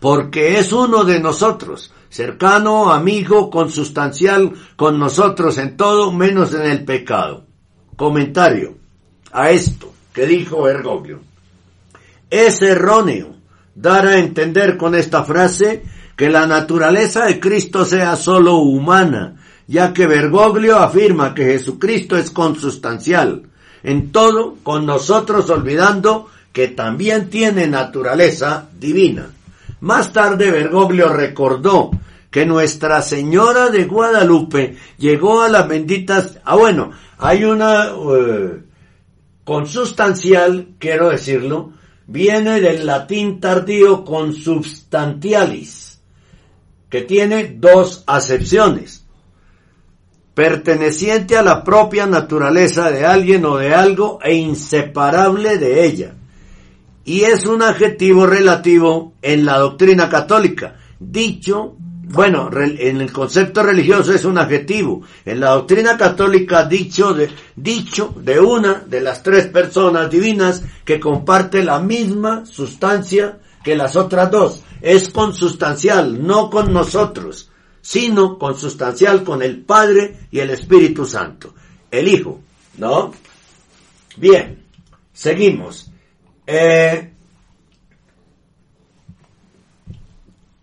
porque 0.00 0.58
es 0.58 0.72
uno 0.72 1.04
de 1.04 1.20
nosotros, 1.20 1.92
cercano, 2.10 2.92
amigo, 2.92 3.50
consustancial 3.50 4.52
con 4.76 4.98
nosotros 4.98 5.58
en 5.58 5.76
todo 5.76 6.12
menos 6.12 6.54
en 6.54 6.62
el 6.62 6.84
pecado. 6.84 7.44
Comentario 7.96 8.76
a 9.32 9.50
esto 9.50 9.92
que 10.12 10.26
dijo 10.26 10.62
Bergoglio. 10.62 11.20
Es 12.30 12.62
erróneo 12.62 13.36
dar 13.74 14.06
a 14.06 14.18
entender 14.18 14.76
con 14.76 14.94
esta 14.94 15.24
frase 15.24 15.82
que 16.16 16.28
la 16.28 16.46
naturaleza 16.46 17.26
de 17.26 17.38
Cristo 17.38 17.84
sea 17.84 18.16
solo 18.16 18.56
humana, 18.56 19.36
ya 19.66 19.92
que 19.92 20.06
Bergoglio 20.06 20.78
afirma 20.78 21.34
que 21.34 21.44
Jesucristo 21.44 22.16
es 22.16 22.30
consustancial 22.30 23.48
en 23.82 24.10
todo 24.12 24.56
con 24.62 24.86
nosotros 24.86 25.48
olvidando 25.50 26.28
que 26.52 26.68
también 26.68 27.30
tiene 27.30 27.66
naturaleza 27.68 28.68
divina. 28.78 29.30
Más 29.80 30.12
tarde 30.12 30.50
Bergoglio 30.50 31.08
recordó 31.08 31.90
que 32.30 32.44
Nuestra 32.44 33.00
Señora 33.00 33.70
de 33.70 33.84
Guadalupe 33.84 34.76
llegó 34.98 35.42
a 35.42 35.48
las 35.48 35.66
benditas, 35.68 36.38
ah 36.44 36.56
bueno, 36.56 36.90
hay 37.16 37.44
una 37.44 37.86
eh, 37.86 38.62
consustancial, 39.44 40.74
quiero 40.78 41.10
decirlo, 41.10 41.72
viene 42.06 42.60
del 42.60 42.84
latín 42.86 43.40
tardío 43.40 44.04
consubstantialis, 44.04 46.00
que 46.90 47.02
tiene 47.02 47.56
dos 47.56 48.04
acepciones. 48.06 49.04
Perteneciente 50.34 51.36
a 51.36 51.42
la 51.42 51.64
propia 51.64 52.06
naturaleza 52.06 52.90
de 52.90 53.04
alguien 53.04 53.44
o 53.44 53.56
de 53.56 53.74
algo 53.74 54.20
e 54.22 54.34
inseparable 54.34 55.58
de 55.58 55.84
ella. 55.84 56.14
Y 57.08 57.22
es 57.22 57.46
un 57.46 57.62
adjetivo 57.62 58.26
relativo 58.26 59.14
en 59.22 59.46
la 59.46 59.56
doctrina 59.56 60.10
católica, 60.10 60.76
dicho 61.00 61.74
bueno, 62.10 62.50
en 62.52 63.00
el 63.00 63.10
concepto 63.12 63.62
religioso 63.62 64.12
es 64.12 64.26
un 64.26 64.36
adjetivo. 64.36 65.02
En 65.24 65.40
la 65.40 65.52
doctrina 65.52 65.96
católica 65.96 66.66
dicho 66.66 67.14
de, 67.14 67.30
dicho 67.56 68.14
de 68.16 68.38
una 68.38 68.82
de 68.86 69.00
las 69.00 69.22
tres 69.22 69.46
personas 69.46 70.10
divinas 70.10 70.62
que 70.84 71.00
comparte 71.00 71.62
la 71.62 71.80
misma 71.80 72.44
sustancia 72.44 73.38
que 73.64 73.74
las 73.74 73.96
otras 73.96 74.30
dos. 74.30 74.62
Es 74.82 75.08
consustancial, 75.08 76.26
no 76.26 76.50
con 76.50 76.74
nosotros, 76.74 77.50
sino 77.80 78.38
consustancial 78.38 79.24
con 79.24 79.42
el 79.42 79.62
Padre 79.62 80.28
y 80.30 80.40
el 80.40 80.50
Espíritu 80.50 81.06
Santo. 81.06 81.54
El 81.90 82.08
Hijo, 82.08 82.40
¿no? 82.76 83.12
Bien, 84.18 84.62
seguimos. 85.14 85.90
Eh, 86.50 87.12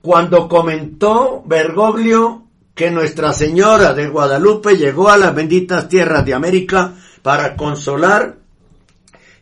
cuando 0.01 0.49
comentó 0.49 1.43
Bergoglio 1.45 2.47
que 2.73 2.89
Nuestra 2.89 3.31
Señora 3.33 3.93
de 3.93 4.07
Guadalupe 4.07 4.77
llegó 4.77 5.09
a 5.09 5.17
las 5.17 5.35
benditas 5.35 5.87
tierras 5.87 6.25
de 6.25 6.33
América 6.33 6.95
para 7.21 7.55
consolar 7.55 8.37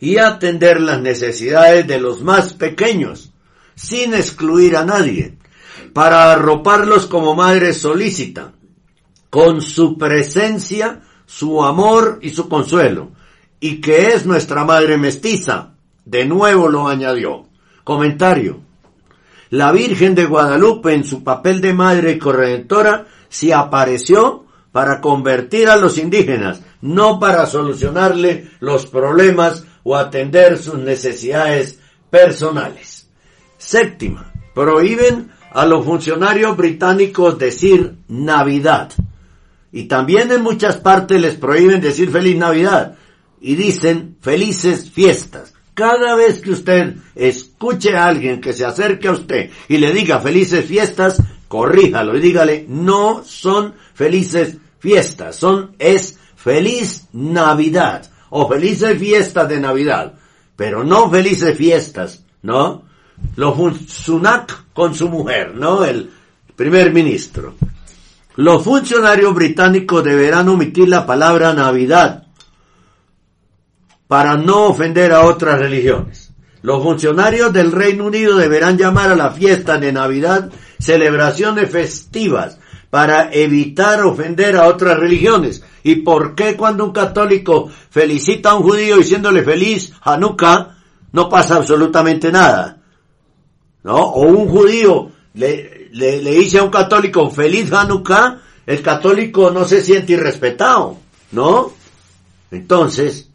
y 0.01 0.17
atender 0.17 0.81
las 0.81 0.99
necesidades 0.99 1.87
de 1.87 1.97
los 1.97 2.21
más 2.21 2.53
pequeños, 2.53 3.31
sin 3.75 4.13
excluir 4.13 4.75
a 4.75 4.83
nadie, 4.83 5.37
para 5.93 6.33
arroparlos 6.33 7.05
como 7.05 7.35
madre 7.35 7.71
solícita, 7.71 8.51
con 9.29 9.61
su 9.61 9.97
presencia, 9.97 11.03
su 11.25 11.63
amor 11.63 12.19
y 12.21 12.31
su 12.31 12.49
consuelo, 12.49 13.11
y 13.61 13.79
que 13.79 14.07
es 14.07 14.25
nuestra 14.25 14.65
madre 14.65 14.97
mestiza. 14.97 15.72
De 16.05 16.25
nuevo 16.25 16.69
lo 16.69 16.87
añadió. 16.87 17.45
Comentario. 17.83 18.61
La 19.49 19.71
Virgen 19.71 20.15
de 20.15 20.25
Guadalupe 20.25 20.93
en 20.93 21.03
su 21.03 21.23
papel 21.23 21.61
de 21.61 21.73
madre 21.73 22.13
y 22.13 22.17
corredentora 22.17 23.05
se 23.29 23.53
apareció 23.53 24.45
para 24.71 24.99
convertir 24.99 25.69
a 25.69 25.75
los 25.75 25.97
indígenas, 25.99 26.61
no 26.81 27.19
para 27.19 27.45
solucionarle 27.45 28.49
los 28.59 28.87
problemas 28.87 29.63
o 29.83 29.95
atender 29.95 30.57
sus 30.57 30.79
necesidades 30.79 31.79
personales. 32.09 33.07
Séptima, 33.57 34.33
prohíben 34.55 35.31
a 35.51 35.65
los 35.65 35.85
funcionarios 35.85 36.57
británicos 36.57 37.37
decir 37.37 37.95
Navidad. 38.07 38.91
Y 39.71 39.83
también 39.83 40.31
en 40.31 40.41
muchas 40.41 40.77
partes 40.77 41.21
les 41.21 41.35
prohíben 41.35 41.79
decir 41.79 42.09
feliz 42.09 42.37
Navidad 42.37 42.95
y 43.39 43.55
dicen 43.55 44.17
felices 44.19 44.89
fiestas. 44.89 45.52
Cada 45.73 46.15
vez 46.15 46.41
que 46.41 46.51
usted 46.51 46.95
escuche 47.15 47.95
a 47.95 48.05
alguien 48.05 48.39
que 48.39 48.53
se 48.53 48.65
acerque 48.65 49.07
a 49.07 49.13
usted 49.13 49.49
y 49.67 49.77
le 49.77 49.91
diga 49.91 50.19
felices 50.19 50.65
fiestas, 50.65 51.21
corríjalo 51.47 52.15
y 52.15 52.21
dígale, 52.21 52.65
no 52.69 53.23
son 53.23 53.73
felices 53.93 54.57
fiestas, 54.79 55.35
son, 55.35 55.75
es 55.79 56.19
feliz 56.35 57.07
Navidad 57.13 58.09
o 58.29 58.47
felices 58.47 58.99
fiestas 58.99 59.49
de 59.49 59.59
Navidad, 59.59 60.13
pero 60.55 60.83
no 60.83 61.09
felices 61.09 61.57
fiestas, 61.57 62.23
¿no? 62.43 62.83
Los 63.35 63.55
Sunak 63.87 64.73
con 64.73 64.93
su 64.93 65.09
mujer, 65.09 65.55
¿no? 65.55 65.83
El 65.85 66.11
primer 66.55 66.93
ministro. 66.93 67.55
Los 68.35 68.63
funcionarios 68.63 69.33
británicos 69.33 70.03
deberán 70.03 70.49
omitir 70.49 70.89
la 70.89 71.05
palabra 71.05 71.53
Navidad 71.53 72.23
para 74.13 74.37
no 74.37 74.65
ofender 74.65 75.11
a 75.11 75.25
otras 75.25 75.57
religiones. 75.57 76.31
Los 76.61 76.83
funcionarios 76.83 77.51
del 77.51 77.71
Reino 77.71 78.05
Unido 78.05 78.37
deberán 78.37 78.77
llamar 78.77 79.09
a 79.09 79.15
la 79.15 79.31
fiesta 79.31 79.79
de 79.79 79.91
Navidad 79.91 80.51
celebraciones 80.79 81.71
festivas 81.71 82.59
para 82.91 83.33
evitar 83.33 84.03
ofender 84.03 84.55
a 84.55 84.67
otras 84.67 84.99
religiones. 84.99 85.63
¿Y 85.81 85.95
por 85.95 86.35
qué 86.35 86.55
cuando 86.55 86.85
un 86.85 86.91
católico 86.91 87.71
felicita 87.89 88.51
a 88.51 88.55
un 88.57 88.61
judío 88.61 88.97
diciéndole 88.97 89.41
feliz 89.41 89.91
Hanukkah 90.03 90.77
no 91.11 91.27
pasa 91.27 91.55
absolutamente 91.55 92.31
nada? 92.31 92.83
¿No? 93.81 93.95
O 93.95 94.27
un 94.27 94.47
judío 94.47 95.09
le, 95.33 95.89
le, 95.91 96.21
le 96.21 96.31
dice 96.33 96.59
a 96.59 96.63
un 96.63 96.69
católico 96.69 97.31
feliz 97.31 97.73
Hanukkah, 97.73 98.41
el 98.67 98.83
católico 98.83 99.49
no 99.49 99.65
se 99.65 99.81
siente 99.81 100.13
irrespetado, 100.13 100.97
¿no? 101.31 101.71
Entonces, 102.51 103.31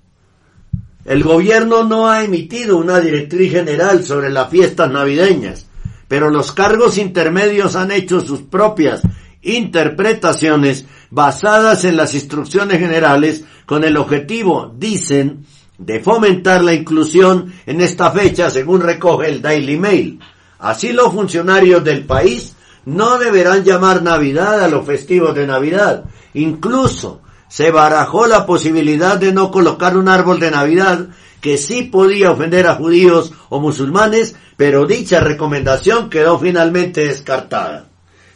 el 1.08 1.24
gobierno 1.24 1.84
no 1.84 2.06
ha 2.06 2.22
emitido 2.22 2.76
una 2.76 3.00
directriz 3.00 3.50
general 3.50 4.04
sobre 4.04 4.28
las 4.28 4.50
fiestas 4.50 4.90
navideñas, 4.90 5.66
pero 6.06 6.28
los 6.28 6.52
cargos 6.52 6.98
intermedios 6.98 7.76
han 7.76 7.92
hecho 7.92 8.20
sus 8.20 8.42
propias 8.42 9.00
interpretaciones 9.40 10.84
basadas 11.10 11.86
en 11.86 11.96
las 11.96 12.12
instrucciones 12.12 12.78
generales 12.78 13.44
con 13.64 13.84
el 13.84 13.96
objetivo, 13.96 14.74
dicen, 14.76 15.46
de 15.78 16.00
fomentar 16.00 16.62
la 16.62 16.74
inclusión 16.74 17.54
en 17.64 17.80
esta 17.80 18.10
fecha 18.10 18.50
según 18.50 18.82
recoge 18.82 19.28
el 19.28 19.40
Daily 19.40 19.78
Mail. 19.78 20.20
Así 20.58 20.92
los 20.92 21.14
funcionarios 21.14 21.82
del 21.82 22.04
país 22.04 22.54
no 22.84 23.16
deberán 23.16 23.64
llamar 23.64 24.02
Navidad 24.02 24.62
a 24.62 24.68
los 24.68 24.84
festivos 24.84 25.34
de 25.34 25.46
Navidad. 25.46 26.04
Incluso 26.34 27.22
se 27.48 27.70
barajó 27.70 28.26
la 28.26 28.46
posibilidad 28.46 29.16
de 29.16 29.32
no 29.32 29.50
colocar 29.50 29.96
un 29.96 30.08
árbol 30.08 30.38
de 30.38 30.50
Navidad 30.50 31.08
que 31.40 31.56
sí 31.56 31.82
podía 31.82 32.30
ofender 32.30 32.66
a 32.66 32.74
judíos 32.74 33.32
o 33.48 33.60
musulmanes, 33.60 34.36
pero 34.56 34.86
dicha 34.86 35.20
recomendación 35.20 36.10
quedó 36.10 36.38
finalmente 36.38 37.06
descartada. 37.06 37.86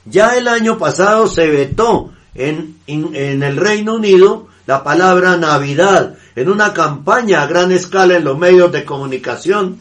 Ya 0.04 0.36
el 0.36 0.48
año 0.48 0.78
pasado 0.78 1.26
se 1.26 1.48
vetó 1.48 2.12
en, 2.34 2.76
en, 2.86 3.42
el 3.42 3.56
Reino 3.56 3.94
Unido 3.94 4.48
la 4.66 4.82
palabra 4.82 5.36
Navidad 5.36 6.14
en 6.34 6.48
una 6.48 6.72
campaña 6.72 7.42
a 7.42 7.46
gran 7.46 7.72
escala 7.72 8.16
en 8.16 8.24
los 8.24 8.38
medios 8.38 8.72
de 8.72 8.84
comunicación 8.84 9.78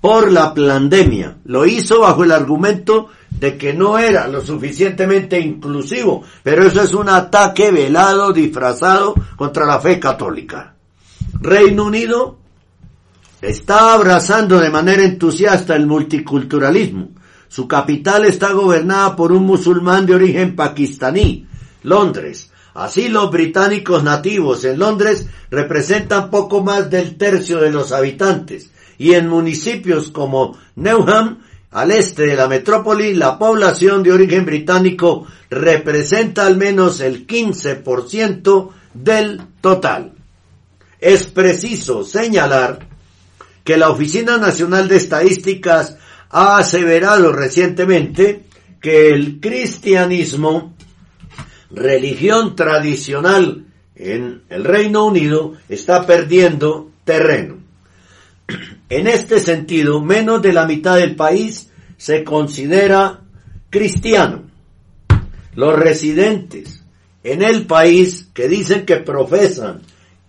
por 0.00 0.32
la 0.32 0.54
pandemia. 0.54 1.36
Lo 1.44 1.66
hizo 1.66 2.00
bajo 2.00 2.24
el 2.24 2.32
argumento 2.32 3.08
de 3.38 3.58
que 3.58 3.72
no 3.72 3.98
era 3.98 4.28
lo 4.28 4.40
suficientemente 4.40 5.40
inclusivo, 5.40 6.22
pero 6.42 6.64
eso 6.66 6.82
es 6.82 6.94
un 6.94 7.08
ataque 7.08 7.70
velado, 7.70 8.32
disfrazado 8.32 9.14
contra 9.36 9.66
la 9.66 9.80
fe 9.80 9.98
católica. 9.98 10.74
Reino 11.40 11.84
Unido 11.84 12.38
está 13.40 13.94
abrazando 13.94 14.60
de 14.60 14.70
manera 14.70 15.04
entusiasta 15.04 15.74
el 15.74 15.86
multiculturalismo. 15.86 17.10
Su 17.48 17.66
capital 17.66 18.24
está 18.24 18.52
gobernada 18.52 19.16
por 19.16 19.32
un 19.32 19.44
musulmán 19.44 20.06
de 20.06 20.14
origen 20.14 20.54
pakistaní, 20.54 21.46
Londres. 21.82 22.50
Así 22.74 23.08
los 23.08 23.30
británicos 23.30 24.02
nativos 24.02 24.64
en 24.64 24.78
Londres 24.78 25.26
representan 25.50 26.30
poco 26.30 26.62
más 26.62 26.88
del 26.88 27.16
tercio 27.18 27.58
de 27.58 27.70
los 27.70 27.92
habitantes 27.92 28.70
y 28.96 29.14
en 29.14 29.28
municipios 29.28 30.10
como 30.10 30.56
Newham, 30.76 31.40
al 31.72 31.90
este 31.90 32.26
de 32.26 32.36
la 32.36 32.48
metrópoli, 32.48 33.14
la 33.14 33.38
población 33.38 34.02
de 34.02 34.12
origen 34.12 34.44
británico 34.44 35.26
representa 35.48 36.46
al 36.46 36.56
menos 36.56 37.00
el 37.00 37.26
15% 37.26 38.70
del 38.92 39.40
total. 39.60 40.12
Es 41.00 41.24
preciso 41.24 42.04
señalar 42.04 42.86
que 43.64 43.76
la 43.76 43.90
Oficina 43.90 44.36
Nacional 44.36 44.86
de 44.86 44.96
Estadísticas 44.96 45.96
ha 46.28 46.58
aseverado 46.58 47.32
recientemente 47.32 48.44
que 48.80 49.08
el 49.08 49.40
cristianismo, 49.40 50.74
religión 51.70 52.54
tradicional 52.54 53.64
en 53.94 54.42
el 54.50 54.64
Reino 54.64 55.06
Unido, 55.06 55.54
está 55.68 56.06
perdiendo 56.06 56.90
terreno. 57.04 57.61
En 58.92 59.06
este 59.06 59.40
sentido, 59.40 60.02
menos 60.02 60.42
de 60.42 60.52
la 60.52 60.66
mitad 60.66 60.96
del 60.96 61.16
país 61.16 61.70
se 61.96 62.22
considera 62.24 63.20
cristiano. 63.70 64.42
Los 65.54 65.78
residentes 65.78 66.84
en 67.24 67.40
el 67.40 67.66
país 67.66 68.28
que 68.34 68.48
dicen 68.48 68.84
que 68.84 68.96
profesan 68.96 69.80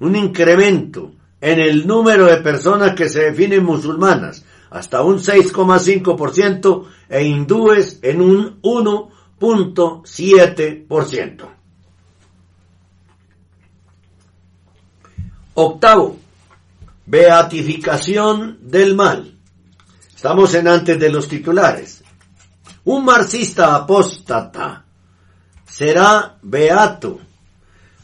un 0.00 0.16
incremento 0.16 1.12
en 1.40 1.60
el 1.60 1.86
número 1.86 2.26
de 2.26 2.38
personas 2.38 2.94
que 2.94 3.08
se 3.08 3.30
definen 3.30 3.64
musulmanas, 3.64 4.44
hasta 4.70 5.02
un 5.02 5.18
6,5% 5.18 6.86
e 7.08 7.24
hindúes 7.24 8.00
en 8.02 8.20
un 8.20 8.60
1.7%. 8.62 11.48
Octavo, 15.54 16.16
beatificación 17.06 18.58
del 18.62 18.94
mal. 18.94 19.34
Estamos 20.14 20.52
en 20.54 20.68
antes 20.68 20.96
de 20.98 21.10
los 21.10 21.26
titulares. 21.28 22.04
Un 22.84 23.04
marxista 23.04 23.74
apóstata 23.74 24.84
será 25.66 26.38
beato. 26.42 27.20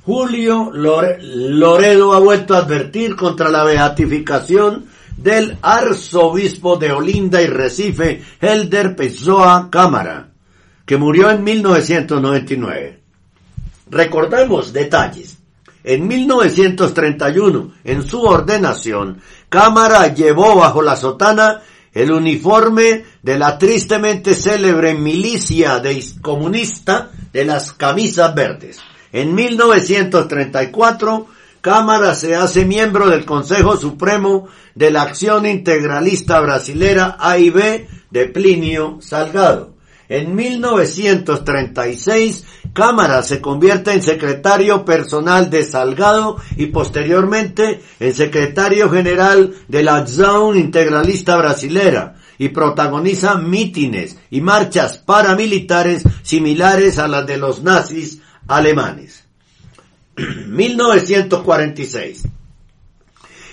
Julio 0.04 0.70
Loredo 0.70 2.12
ha 2.12 2.18
vuelto 2.18 2.54
a 2.54 2.58
advertir 2.58 3.16
contra 3.16 3.48
la 3.48 3.64
beatificación 3.64 4.84
del 5.16 5.56
arzobispo 5.62 6.76
de 6.76 6.92
Olinda 6.92 7.40
y 7.40 7.46
Recife, 7.46 8.22
Helder 8.38 8.96
Pessoa 8.96 9.68
Cámara, 9.70 10.28
que 10.84 10.98
murió 10.98 11.30
en 11.30 11.42
1999. 11.42 13.00
Recordemos 13.90 14.74
detalles. 14.74 15.38
En 15.82 16.06
1931, 16.06 17.72
en 17.84 18.06
su 18.06 18.22
ordenación, 18.22 19.22
Cámara 19.48 20.12
llevó 20.12 20.56
bajo 20.56 20.82
la 20.82 20.96
sotana 20.96 21.62
el 21.94 22.10
uniforme 22.10 23.04
de 23.22 23.38
la 23.38 23.56
tristemente 23.56 24.34
célebre 24.34 24.92
milicia 24.94 25.78
de 25.78 26.04
comunista 26.20 27.10
de 27.32 27.44
las 27.46 27.72
camisas 27.72 28.34
verdes. 28.34 28.80
En 29.14 29.34
1934, 29.36 31.26
Cámara 31.60 32.16
se 32.16 32.34
hace 32.34 32.64
miembro 32.64 33.08
del 33.08 33.24
Consejo 33.24 33.76
Supremo 33.76 34.48
de 34.74 34.90
la 34.90 35.02
Acción 35.02 35.46
Integralista 35.46 36.40
Brasilera 36.40 37.16
AIB 37.20 37.86
de 38.10 38.26
Plinio 38.26 38.98
Salgado. 39.00 39.74
En 40.08 40.34
1936, 40.34 42.44
Cámara 42.72 43.22
se 43.22 43.40
convierte 43.40 43.92
en 43.92 44.02
secretario 44.02 44.84
personal 44.84 45.48
de 45.48 45.62
Salgado 45.62 46.38
y 46.56 46.66
posteriormente 46.66 47.82
en 48.00 48.14
secretario 48.14 48.90
general 48.90 49.54
de 49.68 49.84
la 49.84 49.98
Acción 49.98 50.58
Integralista 50.58 51.36
Brasilera 51.36 52.16
y 52.36 52.48
protagoniza 52.48 53.36
mítines 53.36 54.18
y 54.28 54.40
marchas 54.40 54.98
paramilitares 54.98 56.02
similares 56.24 56.98
a 56.98 57.06
las 57.06 57.24
de 57.28 57.36
los 57.36 57.62
nazis 57.62 58.23
alemanes. 58.48 59.24
1946. 60.46 62.24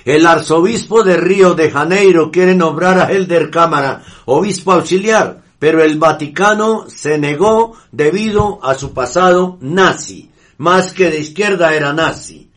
El 0.06 0.26
arzobispo 0.26 1.04
de 1.04 1.18
Río 1.18 1.54
de 1.54 1.70
Janeiro 1.70 2.32
quiere 2.32 2.56
nombrar 2.56 3.00
a 3.00 3.12
Helder 3.12 3.52
Cámara 3.52 4.02
obispo 4.26 4.72
auxiliar 4.72 5.42
pero 5.62 5.82
el 5.84 6.00
Vaticano 6.00 6.90
se 6.90 7.20
negó 7.20 7.78
debido 7.92 8.66
a 8.66 8.74
su 8.74 8.96
pasado 8.96 9.60
nazi, 9.62 10.32
más 10.58 10.92
que 10.92 11.12
de 11.12 11.20
izquierda 11.20 11.76
era 11.76 11.94
nazi. 11.94 12.50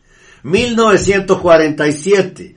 1947. 0.43 2.57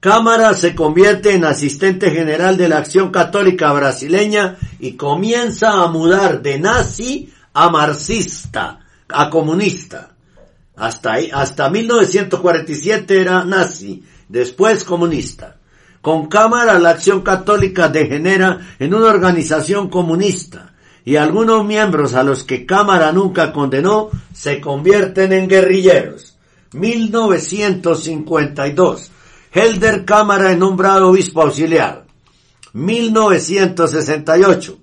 Cámara 0.00 0.52
se 0.54 0.74
convierte 0.74 1.32
en 1.32 1.44
asistente 1.44 2.10
general 2.10 2.56
de 2.56 2.68
la 2.68 2.78
Acción 2.78 3.12
Católica 3.12 3.72
Brasileña 3.72 4.56
y 4.80 4.94
comienza 4.94 5.80
a 5.80 5.86
mudar 5.86 6.42
de 6.42 6.58
nazi 6.58 7.32
a 7.52 7.70
marxista, 7.70 8.80
a 9.08 9.30
comunista. 9.30 10.10
Hasta, 10.76 11.12
ahí, 11.12 11.30
hasta 11.32 11.68
1947 11.68 13.20
era 13.20 13.44
nazi, 13.44 14.02
después 14.28 14.84
comunista. 14.84 15.56
Con 16.00 16.28
Cámara 16.28 16.78
la 16.78 16.90
Acción 16.90 17.20
Católica 17.20 17.88
degenera 17.88 18.60
en 18.78 18.94
una 18.94 19.06
organización 19.06 19.90
comunista 19.90 20.72
y 21.04 21.16
algunos 21.16 21.66
miembros 21.66 22.14
a 22.14 22.22
los 22.22 22.44
que 22.44 22.64
Cámara 22.64 23.10
nunca 23.12 23.52
condenó 23.52 24.10
se 24.32 24.60
convierten 24.60 25.32
en 25.32 25.48
guerrilleros. 25.48 26.36
1952. 26.72 29.10
Helder 29.52 30.04
Cámara 30.04 30.52
es 30.52 30.58
nombrado 30.58 31.08
obispo 31.08 31.42
auxiliar. 31.42 32.04
1968. 32.72 34.78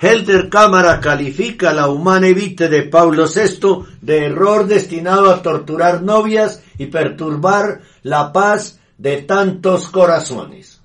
Helder 0.00 0.48
Cámara 0.48 1.00
califica 1.00 1.72
la 1.72 1.88
humana 1.88 2.28
evite 2.28 2.68
de 2.68 2.84
Pablo 2.84 3.26
VI 3.26 3.84
de 4.00 4.26
error 4.26 4.68
destinado 4.68 5.28
a 5.28 5.42
torturar 5.42 6.02
novias 6.02 6.62
y 6.78 6.86
perturbar 6.86 7.80
la 8.04 8.32
paz 8.32 8.78
de 8.96 9.22
tantos 9.22 9.88
corazones. 9.88 10.80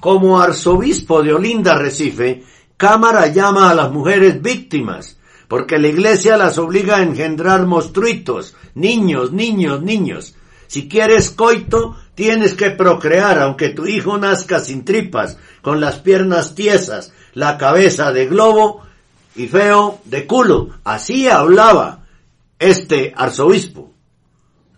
Como 0.00 0.40
arzobispo 0.40 1.24
de 1.24 1.34
Olinda 1.34 1.76
Recife, 1.76 2.44
Cámara 2.76 3.26
llama 3.26 3.68
a 3.68 3.74
las 3.74 3.90
mujeres 3.90 4.40
víctimas, 4.40 5.18
porque 5.48 5.78
la 5.78 5.88
iglesia 5.88 6.36
las 6.36 6.56
obliga 6.56 6.98
a 6.98 7.02
engendrar 7.02 7.66
monstruitos, 7.66 8.54
niños, 8.74 9.32
niños, 9.32 9.82
niños. 9.82 10.36
Si 10.68 10.88
quieres 10.88 11.30
coito, 11.30 11.96
tienes 12.14 12.54
que 12.54 12.70
procrear, 12.70 13.40
aunque 13.40 13.70
tu 13.70 13.86
hijo 13.86 14.18
nazca 14.18 14.60
sin 14.60 14.84
tripas, 14.84 15.36
con 15.62 15.80
las 15.80 15.98
piernas 15.98 16.54
tiesas, 16.54 17.12
la 17.34 17.58
cabeza 17.58 18.12
de 18.12 18.26
globo 18.26 18.82
y 19.34 19.46
feo 19.46 20.00
de 20.04 20.26
culo. 20.26 20.70
Así 20.84 21.28
hablaba 21.28 22.00
este 22.58 23.12
arzobispo, 23.16 23.90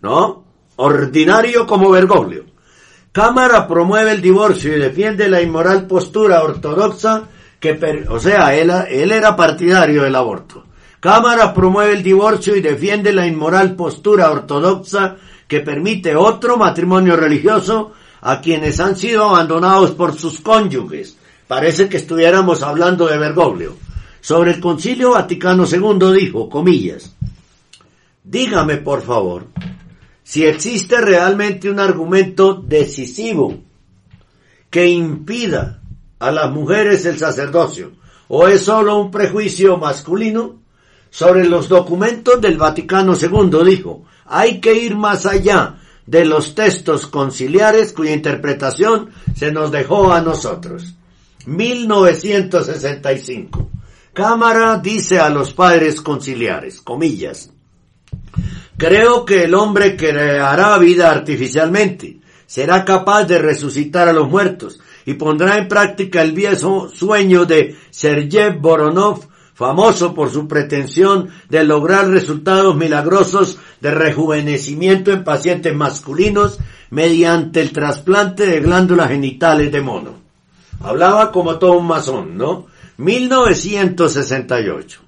¿no? 0.01 0.43
Ordinario 0.77 1.65
como 1.65 1.89
Bergoglio. 1.89 2.45
Cámara 3.11 3.67
promueve 3.67 4.11
el 4.11 4.21
divorcio 4.21 4.75
y 4.75 4.79
defiende 4.79 5.29
la 5.29 5.41
inmoral 5.41 5.87
postura 5.87 6.43
ortodoxa 6.43 7.23
que, 7.59 8.05
o 8.09 8.19
sea, 8.19 8.55
él, 8.55 8.69
él 8.89 9.11
era 9.11 9.35
partidario 9.35 10.03
del 10.03 10.15
aborto. 10.15 10.65
Cámara 10.99 11.53
promueve 11.53 11.93
el 11.93 12.03
divorcio 12.03 12.55
y 12.55 12.61
defiende 12.61 13.13
la 13.13 13.27
inmoral 13.27 13.75
postura 13.75 14.31
ortodoxa 14.31 15.15
que 15.47 15.61
permite 15.61 16.15
otro 16.15 16.57
matrimonio 16.57 17.15
religioso 17.15 17.93
a 18.21 18.41
quienes 18.41 18.79
han 18.79 18.95
sido 18.95 19.29
abandonados 19.29 19.91
por 19.91 20.17
sus 20.17 20.41
cónyuges. 20.41 21.17
Parece 21.47 21.87
que 21.89 21.97
estuviéramos 21.97 22.63
hablando 22.63 23.07
de 23.07 23.17
Bergoglio. 23.17 23.75
Sobre 24.21 24.51
el 24.51 24.59
Concilio 24.59 25.11
Vaticano 25.11 25.65
II 25.71 26.13
dijo, 26.19 26.49
comillas, 26.49 27.15
dígame 28.23 28.77
por 28.77 29.03
favor, 29.03 29.47
si 30.23 30.43
existe 30.43 30.99
realmente 30.99 31.69
un 31.69 31.79
argumento 31.79 32.55
decisivo 32.55 33.59
que 34.71 34.87
impida 34.87 35.81
a 36.17 36.31
las 36.31 36.51
mujeres 36.51 37.05
el 37.05 37.19
sacerdocio, 37.19 37.91
o 38.27 38.47
es 38.47 38.61
solo 38.63 38.97
un 38.97 39.11
prejuicio 39.11 39.77
masculino, 39.77 40.55
sobre 41.11 41.47
los 41.47 41.69
documentos 41.69 42.41
del 42.41 42.57
Vaticano 42.57 43.13
II 43.15 43.63
dijo, 43.63 44.03
hay 44.25 44.59
que 44.59 44.73
ir 44.73 44.97
más 44.97 45.27
allá 45.27 45.75
de 46.07 46.25
los 46.25 46.55
textos 46.55 47.05
conciliares 47.05 47.93
cuya 47.93 48.13
interpretación 48.13 49.11
se 49.35 49.51
nos 49.51 49.71
dejó 49.71 50.11
a 50.11 50.21
nosotros. 50.21 50.95
1965. 51.45 53.69
Cámara 54.13 54.77
dice 54.77 55.19
a 55.19 55.29
los 55.29 55.53
padres 55.53 56.01
conciliares, 56.01 56.81
comillas, 56.81 57.51
creo 58.77 59.25
que 59.25 59.43
el 59.43 59.53
hombre 59.53 59.97
creará 59.97 60.77
vida 60.77 61.11
artificialmente, 61.11 62.21
será 62.45 62.85
capaz 62.85 63.25
de 63.25 63.39
resucitar 63.39 64.07
a 64.07 64.13
los 64.13 64.29
muertos 64.29 64.79
y 65.05 65.15
pondrá 65.15 65.57
en 65.57 65.67
práctica 65.67 66.21
el 66.21 66.31
viejo 66.31 66.87
sueño 66.89 67.43
de 67.45 67.75
Sergei 67.91 68.57
Boronov 68.57 69.27
famoso 69.55 70.13
por 70.13 70.29
su 70.29 70.47
pretensión 70.47 71.29
de 71.49 71.63
lograr 71.63 72.09
resultados 72.09 72.75
milagrosos 72.75 73.57
de 73.79 73.91
rejuvenecimiento 73.91 75.11
en 75.11 75.23
pacientes 75.23 75.73
masculinos 75.73 76.59
mediante 76.89 77.61
el 77.61 77.71
trasplante 77.71 78.45
de 78.45 78.59
glándulas 78.59 79.09
genitales 79.09 79.71
de 79.71 79.81
mono. 79.81 80.24
Hablaba 80.81 81.31
como 81.31 81.57
todo 81.57 81.73
un 81.73 81.87
masón, 81.87 82.37
¿no? 82.37 82.67
1968. 82.97 85.01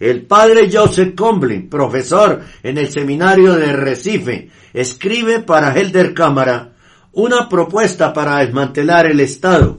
El 0.00 0.22
padre 0.22 0.68
Joseph 0.72 1.14
Comblin, 1.14 1.68
profesor 1.68 2.42
en 2.62 2.78
el 2.78 2.88
seminario 2.88 3.54
de 3.54 3.72
Recife, 3.72 4.50
escribe 4.72 5.40
para 5.40 5.72
Helder 5.72 6.12
Cámara 6.12 6.70
una 7.12 7.48
propuesta 7.48 8.12
para 8.12 8.38
desmantelar 8.38 9.06
el 9.06 9.20
Estado, 9.20 9.78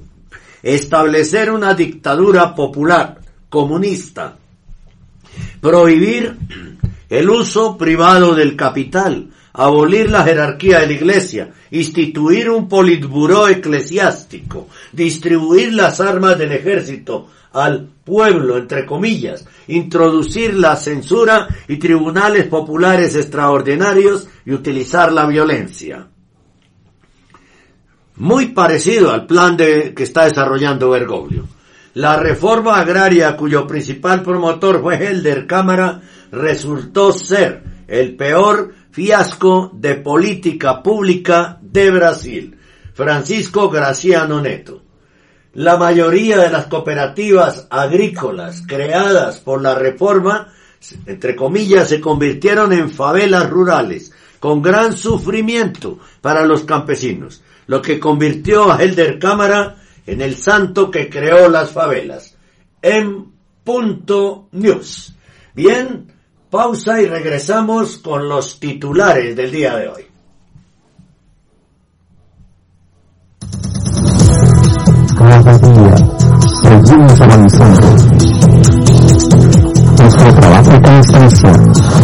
establecer 0.61 1.51
una 1.51 1.73
dictadura 1.73 2.55
popular, 2.55 3.19
comunista, 3.49 4.37
prohibir 5.59 6.37
el 7.09 7.29
uso 7.29 7.77
privado 7.77 8.33
del 8.33 8.55
capital, 8.55 9.29
abolir 9.53 10.09
la 10.09 10.23
jerarquía 10.23 10.79
de 10.79 10.87
la 10.87 10.93
iglesia, 10.93 11.51
instituir 11.71 12.49
un 12.49 12.67
politburó 12.67 13.47
eclesiástico, 13.47 14.67
distribuir 14.93 15.73
las 15.73 15.99
armas 15.99 16.37
del 16.37 16.51
ejército 16.51 17.27
al 17.51 17.87
pueblo, 18.03 18.57
entre 18.57 18.85
comillas, 18.85 19.45
introducir 19.67 20.55
la 20.55 20.75
censura 20.75 21.47
y 21.67 21.77
tribunales 21.77 22.47
populares 22.47 23.15
extraordinarios 23.15 24.27
y 24.45 24.53
utilizar 24.53 25.11
la 25.11 25.25
violencia. 25.25 26.07
Muy 28.15 28.47
parecido 28.47 29.11
al 29.11 29.25
plan 29.25 29.57
de, 29.57 29.93
que 29.93 30.03
está 30.03 30.25
desarrollando 30.25 30.89
Bergoglio. 30.89 31.47
La 31.95 32.17
reforma 32.17 32.79
agraria 32.79 33.37
cuyo 33.37 33.67
principal 33.67 34.23
promotor 34.23 34.81
fue 34.81 34.95
Helder 34.95 35.45
Cámara 35.45 36.01
resultó 36.31 37.11
ser 37.11 37.63
el 37.87 38.15
peor 38.15 38.73
fiasco 38.91 39.71
de 39.73 39.95
política 39.95 40.81
pública 40.81 41.59
de 41.61 41.91
Brasil. 41.91 42.57
Francisco 42.93 43.69
Graciano 43.69 44.41
Neto. 44.41 44.82
La 45.53 45.77
mayoría 45.77 46.39
de 46.39 46.49
las 46.49 46.65
cooperativas 46.65 47.67
agrícolas 47.69 48.63
creadas 48.67 49.39
por 49.39 49.61
la 49.61 49.75
reforma, 49.75 50.51
entre 51.05 51.35
comillas, 51.35 51.89
se 51.89 52.01
convirtieron 52.01 52.73
en 52.73 52.89
favelas 52.89 53.49
rurales, 53.51 54.11
con 54.39 54.63
gran 54.63 54.97
sufrimiento 54.97 55.99
para 56.21 56.43
los 56.43 56.63
campesinos, 56.63 57.43
lo 57.67 57.83
que 57.83 57.99
convirtió 57.99 58.71
a 58.71 58.81
Helder 58.81 59.19
Cámara 59.19 59.75
en 60.07 60.21
el 60.21 60.35
santo 60.35 60.89
que 60.89 61.07
creó 61.07 61.47
las 61.49 61.71
favelas. 61.71 62.35
En 62.81 63.31
punto 63.63 64.49
news. 64.53 65.13
Bien, 65.53 66.11
pausa 66.49 66.99
y 66.99 67.05
regresamos 67.05 67.99
con 67.99 68.27
los 68.27 68.59
titulares 68.59 69.35
del 69.35 69.51
día 69.51 69.77
de 69.77 69.87
hoy. 69.87 70.12
Cada 75.23 75.57
día 75.57 75.95
seguimos 76.61 77.21
avanzando. 77.21 77.87
Nuestro 79.97 80.33
trabajo 80.35 80.71
y 80.75 80.81
constancia 80.81 81.53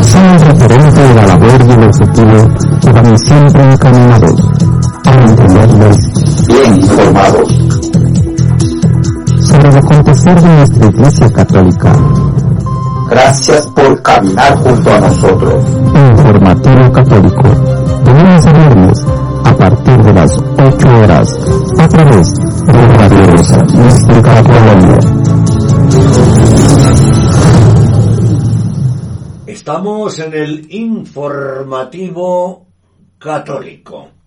son 0.04 0.26
el 0.26 0.40
referente 0.40 1.02
de 1.02 1.14
la 1.16 1.28
labor 1.28 1.62
y 1.68 1.72
el 1.72 1.84
objetivo 1.84 2.48
que 2.82 2.92
van 2.92 3.18
siempre 3.20 3.72
encaminados 3.72 4.50
a 5.06 5.12
mantenerlos 5.12 5.98
bien 6.48 6.76
informados 6.78 7.50
sobre 9.42 9.70
el 9.70 9.78
acontecer 9.78 10.42
de 10.42 10.56
nuestra 10.56 10.88
Iglesia 10.88 11.30
Católica. 11.30 11.94
Gracias 13.10 13.66
por 13.68 14.02
caminar 14.02 14.58
junto 14.60 14.94
a 14.94 15.00
nosotros. 15.02 15.66
Informativo 15.94 16.92
Católico, 16.94 17.50
de 18.06 18.14
lunes 18.14 19.06
a 19.46 19.58
partir 19.58 19.98
de 20.04 20.14
las 20.14 20.38
8 20.38 20.88
horas, 21.04 21.40
a 21.80 21.88
través 21.88 22.34
de 22.34 22.88
Radio 22.98 23.28
Rosa 23.28 23.64
Mística 23.64 24.44
Colombia. 24.44 25.00
Estamos 29.48 30.20
en 30.20 30.34
el 30.34 30.68
informativo 30.74 32.68
católico. 33.18 34.19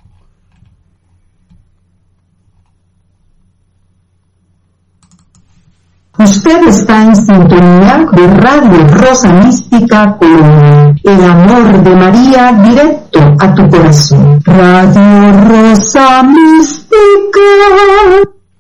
Usted 6.25 6.69
está 6.69 7.03
en 7.03 7.17
sintonía 7.17 8.07
de 8.13 8.27
Radio 8.29 8.87
Rosa 8.87 9.33
Mística 9.45 10.17
Colombia. 10.19 10.95
El 11.03 11.25
amor 11.25 11.83
de 11.83 11.97
María 11.97 12.53
directo 12.65 13.21
a 13.41 13.55
tu 13.55 13.69
corazón. 13.69 14.41
Radio 14.45 15.33
Rosa 15.49 16.23
Mística. 16.23 17.41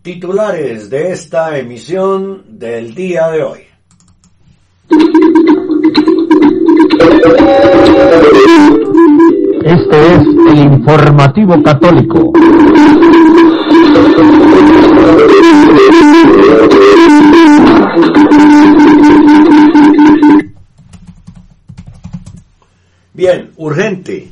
Titulares 0.02 0.90
de 0.90 1.12
esta 1.12 1.56
emisión 1.56 2.42
del 2.48 2.94
día 2.96 3.28
de 3.28 3.42
hoy. 3.44 3.60
Este 9.64 10.14
es 10.14 10.22
el 10.50 10.58
informativo 10.58 11.62
católico. 11.62 12.32
Bien, 23.14 23.52
urgente. 23.56 24.30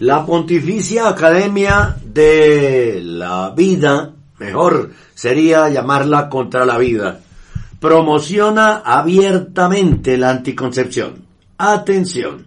La 0.00 0.26
Pontificia 0.26 1.08
Academia 1.08 1.96
de 2.02 3.00
la 3.04 3.50
Vida, 3.50 4.14
mejor 4.38 4.90
sería 5.14 5.68
llamarla 5.68 6.28
contra 6.28 6.66
la 6.66 6.76
vida, 6.76 7.20
promociona 7.78 8.82
abiertamente 8.84 10.16
la 10.16 10.30
anticoncepción. 10.30 11.24
Atención. 11.58 12.46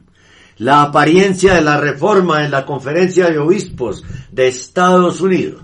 La 0.57 0.81
apariencia 0.81 1.53
de 1.53 1.61
la 1.61 1.79
reforma 1.79 2.43
en 2.43 2.51
la 2.51 2.65
conferencia 2.65 3.29
de 3.29 3.37
obispos 3.37 4.03
de 4.31 4.47
Estados 4.47 5.21
Unidos. 5.21 5.61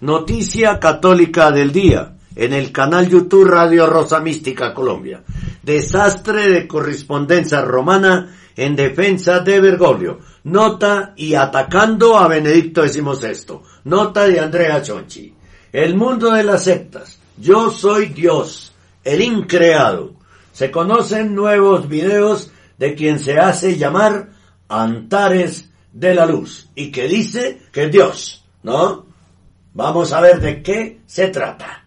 Noticia 0.00 0.80
católica 0.80 1.50
del 1.50 1.72
día 1.72 2.16
en 2.34 2.54
el 2.54 2.72
canal 2.72 3.06
YouTube 3.06 3.46
Radio 3.46 3.86
Rosa 3.86 4.20
Mística 4.20 4.72
Colombia. 4.72 5.22
Desastre 5.62 6.48
de 6.48 6.66
correspondencia 6.66 7.60
romana 7.60 8.34
en 8.56 8.76
defensa 8.76 9.40
de 9.40 9.60
Bergoglio. 9.60 10.20
Nota 10.44 11.12
y 11.16 11.34
atacando 11.34 12.16
a 12.16 12.28
Benedicto 12.28 12.88
XVI. 12.88 13.60
Nota 13.84 14.24
de 14.24 14.40
Andrea 14.40 14.80
Chonchi. 14.80 15.34
El 15.70 15.94
mundo 15.96 16.30
de 16.30 16.44
las 16.44 16.64
sectas. 16.64 17.18
Yo 17.36 17.70
soy 17.70 18.06
Dios, 18.06 18.72
el 19.04 19.20
increado. 19.20 20.14
Se 20.50 20.70
conocen 20.70 21.34
nuevos 21.34 21.90
videos 21.90 22.50
de 22.78 22.94
quien 22.94 23.18
se 23.18 23.38
hace 23.38 23.76
llamar 23.76 24.30
Antares 24.66 25.68
de 25.92 26.14
la 26.14 26.24
Luz 26.24 26.70
y 26.74 26.90
que 26.90 27.06
dice 27.06 27.60
que 27.70 27.84
es 27.84 27.92
Dios, 27.92 28.44
¿no? 28.62 29.09
Vamos 29.72 30.12
a 30.12 30.20
ver 30.20 30.40
de 30.40 30.62
qué 30.62 31.00
se 31.06 31.28
trata. 31.28 31.84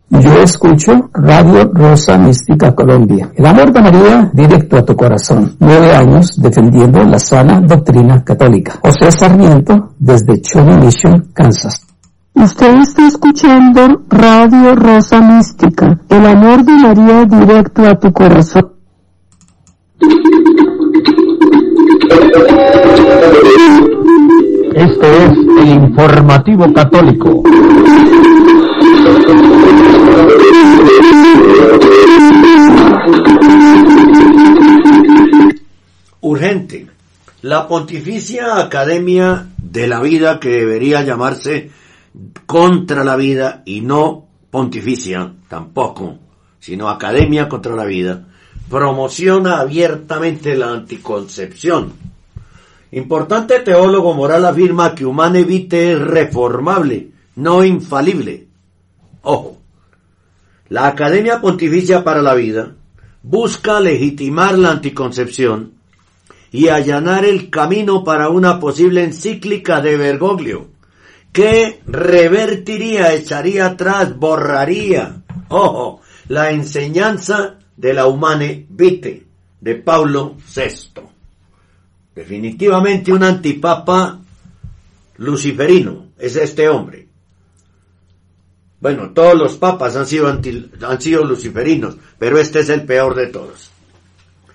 Yo 0.10 0.44
escucho 0.44 1.10
Radio 1.14 1.72
Rosa 1.74 2.18
Mística 2.18 2.76
Colombia. 2.76 3.32
El 3.36 3.46
amor 3.46 3.72
de 3.72 3.82
María 3.82 4.30
directo 4.34 4.78
a 4.78 4.86
tu 4.86 4.96
corazón. 4.96 5.56
Nueve 5.60 5.96
años 5.96 6.36
defendiendo 6.38 7.02
la 7.04 7.18
sana 7.18 7.62
doctrina 7.62 8.24
católica. 8.24 8.80
José 8.84 9.12
Sarmiento 9.12 9.94
desde 9.98 10.42
Chone 10.42 10.78
Mission, 10.78 11.30
Kansas. 11.34 11.88
Usted 12.34 12.76
está 12.82 13.08
escuchando 13.08 14.04
Radio 14.10 14.76
Rosa 14.76 15.22
Mística. 15.22 16.00
El 16.10 16.26
amor 16.26 16.64
de 16.66 16.74
María 16.74 17.26
directo 17.26 17.88
a 17.88 17.96
tu 17.96 18.12
corazón. 18.12 18.74
Este 24.74 25.26
es 25.26 25.32
el 25.60 25.68
informativo 25.68 26.72
católico. 26.72 27.44
Urgente. 36.22 36.88
La 37.42 37.68
Pontificia 37.68 38.60
Academia 38.60 39.48
de 39.58 39.88
la 39.88 40.00
Vida, 40.00 40.40
que 40.40 40.50
debería 40.50 41.02
llamarse 41.02 41.72
contra 42.46 43.04
la 43.04 43.16
vida 43.18 43.64
y 43.66 43.82
no 43.82 44.28
pontificia 44.50 45.34
tampoco, 45.50 46.18
sino 46.60 46.88
Academia 46.88 47.50
contra 47.50 47.76
la 47.76 47.86
Vida, 47.86 48.26
promociona 48.70 49.60
abiertamente 49.60 50.56
la 50.56 50.72
anticoncepción. 50.72 52.11
Importante 52.92 53.60
teólogo 53.60 54.14
moral 54.14 54.46
afirma 54.46 54.94
que 54.94 55.06
Humane 55.06 55.46
Vitae 55.46 55.94
es 55.94 56.00
reformable, 56.00 57.12
no 57.36 57.64
infalible. 57.64 58.48
Ojo, 59.22 59.60
la 60.68 60.88
Academia 60.88 61.40
Pontificia 61.40 62.04
para 62.04 62.22
la 62.22 62.34
Vida 62.34 62.76
busca 63.24 63.80
legitimar 63.80 64.58
la 64.58 64.72
anticoncepción 64.72 65.74
y 66.52 66.68
allanar 66.68 67.24
el 67.24 67.50
camino 67.50 68.04
para 68.04 68.28
una 68.28 68.60
posible 68.60 69.04
encíclica 69.04 69.80
de 69.80 69.96
Bergoglio, 69.96 70.68
que 71.32 71.82
revertiría, 71.86 73.14
echaría 73.14 73.68
atrás, 73.68 74.18
borraría, 74.18 75.22
ojo, 75.48 76.02
la 76.28 76.52
enseñanza 76.52 77.60
de 77.78 77.94
la 77.94 78.08
Humane 78.08 78.66
Vitae 78.70 79.28
de 79.62 79.76
Pablo 79.76 80.36
VI. 80.54 81.11
Definitivamente 82.16 83.14
un 83.14 83.24
antipapa 83.24 84.20
luciferino 85.18 86.08
es 86.18 86.36
este 86.36 86.68
hombre. 86.68 87.08
Bueno, 88.80 89.12
todos 89.12 89.36
los 89.36 89.56
papas 89.56 89.96
han 89.96 90.08
sido, 90.08 90.28
han 90.28 91.02
sido 91.02 91.24
luciferinos, 91.24 91.98
pero 92.18 92.40
este 92.40 92.62
es 92.62 92.70
el 92.70 92.84
peor 92.84 93.16
de 93.16 93.28
todos. 93.28 93.70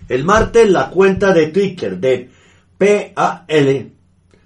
El 0.09 0.25
martes 0.25 0.69
la 0.69 0.91
cuenta 0.91 1.33
de 1.33 1.47
Twitter 1.47 1.99
de 1.99 2.31
PAL 2.77 3.93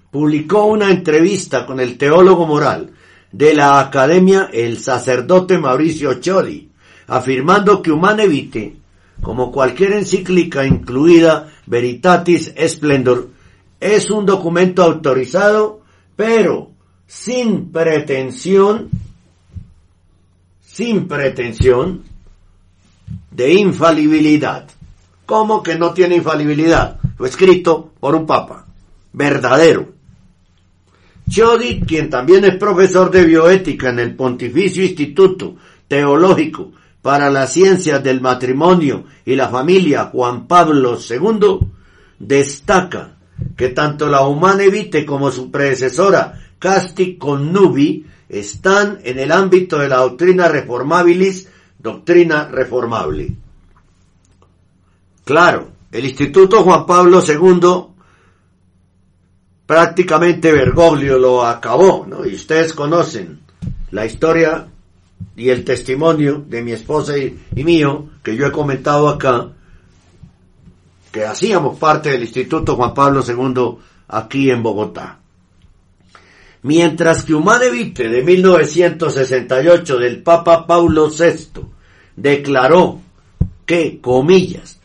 publicó 0.09 0.65
una 0.65 0.91
entrevista 0.91 1.65
con 1.65 1.79
el 1.79 1.97
teólogo 1.97 2.45
moral 2.45 2.91
de 3.31 3.53
la 3.53 3.79
academia, 3.79 4.49
el 4.51 4.79
sacerdote 4.79 5.57
Mauricio 5.57 6.15
Chodi, 6.15 6.69
afirmando 7.07 7.81
que 7.81 7.91
Humane 7.91 8.27
Vitae, 8.27 8.75
como 9.21 9.51
cualquier 9.51 9.93
encíclica 9.93 10.65
incluida 10.65 11.51
Veritatis 11.65 12.53
Splendor, 12.67 13.29
es 13.79 14.09
un 14.11 14.25
documento 14.25 14.83
autorizado, 14.83 15.81
pero 16.15 16.71
sin 17.07 17.71
pretensión, 17.71 18.89
sin 20.61 21.07
pretensión 21.07 22.03
de 23.31 23.53
infalibilidad. 23.53 24.67
¿Cómo 25.25 25.63
que 25.63 25.75
no 25.75 25.93
tiene 25.93 26.17
infalibilidad? 26.17 26.99
Fue 27.17 27.29
escrito 27.29 27.91
por 27.99 28.15
un 28.15 28.25
papa, 28.25 28.65
verdadero. 29.13 29.89
Chodi, 31.29 31.81
quien 31.81 32.09
también 32.09 32.43
es 32.43 32.57
profesor 32.57 33.09
de 33.09 33.23
bioética 33.23 33.89
en 33.89 33.99
el 33.99 34.15
Pontificio 34.15 34.83
Instituto 34.83 35.55
Teológico 35.87 36.71
para 37.01 37.29
las 37.29 37.53
Ciencias 37.53 38.03
del 38.03 38.21
Matrimonio 38.21 39.05
y 39.25 39.35
la 39.35 39.49
Familia 39.49 40.05
Juan 40.05 40.47
Pablo 40.47 40.97
II, 40.97 41.59
destaca 42.19 43.17
que 43.55 43.69
tanto 43.69 44.07
la 44.07 44.21
Humane 44.27 44.69
Vitae 44.69 45.05
como 45.05 45.31
su 45.31 45.49
predecesora 45.49 46.39
Casti 46.59 47.17
Connubi 47.17 48.05
están 48.29 48.99
en 49.03 49.19
el 49.19 49.31
ámbito 49.31 49.79
de 49.79 49.89
la 49.89 49.97
doctrina 49.97 50.47
reformabilis, 50.47 51.49
doctrina 51.79 52.47
reformable. 52.47 53.35
Claro, 55.25 55.71
el 55.91 56.05
Instituto 56.05 56.63
Juan 56.63 56.85
Pablo 56.85 57.23
II 57.27 57.91
prácticamente 59.65 60.51
Bergoglio 60.51 61.17
lo 61.17 61.45
acabó, 61.45 62.05
¿no? 62.07 62.25
Y 62.25 62.35
ustedes 62.35 62.73
conocen 62.73 63.39
la 63.91 64.05
historia 64.05 64.67
y 65.35 65.49
el 65.49 65.63
testimonio 65.63 66.43
de 66.47 66.61
mi 66.61 66.71
esposa 66.71 67.17
y, 67.17 67.37
mío, 67.55 68.09
que 68.23 68.35
yo 68.35 68.45
he 68.45 68.51
comentado 68.51 69.09
acá, 69.09 69.49
que 71.11 71.25
hacíamos 71.25 71.77
parte 71.77 72.11
del 72.11 72.21
Instituto 72.21 72.75
Juan 72.75 72.93
Pablo 72.93 73.23
II 73.27 73.77
aquí 74.07 74.49
en 74.49 74.63
Bogotá. 74.63 75.19
Mientras 76.63 77.23
que 77.23 77.33
Humane 77.33 77.71
Vitae 77.71 78.07
de 78.07 78.23
1968 78.23 79.97
del 79.97 80.21
Papa 80.21 80.67
Paulo 80.67 81.09
VI 81.09 81.61
declaró 82.15 82.99
que, 83.65 83.99
comillas, 83.99 84.79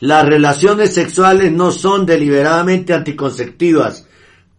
las 0.00 0.26
relaciones 0.26 0.94
sexuales 0.94 1.52
no 1.52 1.70
son 1.70 2.06
deliberadamente 2.06 2.94
anticonceptivas, 2.94 4.06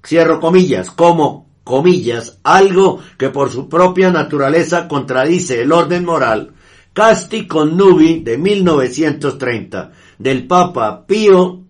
cierro 0.05 0.39
comillas, 0.39 0.91
como, 0.91 1.46
comillas, 1.67 2.39
algo 2.43 2.99
que 3.17 3.29
por 3.29 3.51
su 3.51 3.67
propia 3.67 4.09
naturaleza 4.09 4.87
contradice 4.87 5.61
el 5.61 5.71
orden 5.73 6.05
moral, 6.05 6.53
Casti 6.93 7.45
Connubi 7.45 8.21
de 8.21 8.37
1930 8.37 9.91
del 10.17 10.47
Papa 10.47 11.05
Pío 11.05 11.61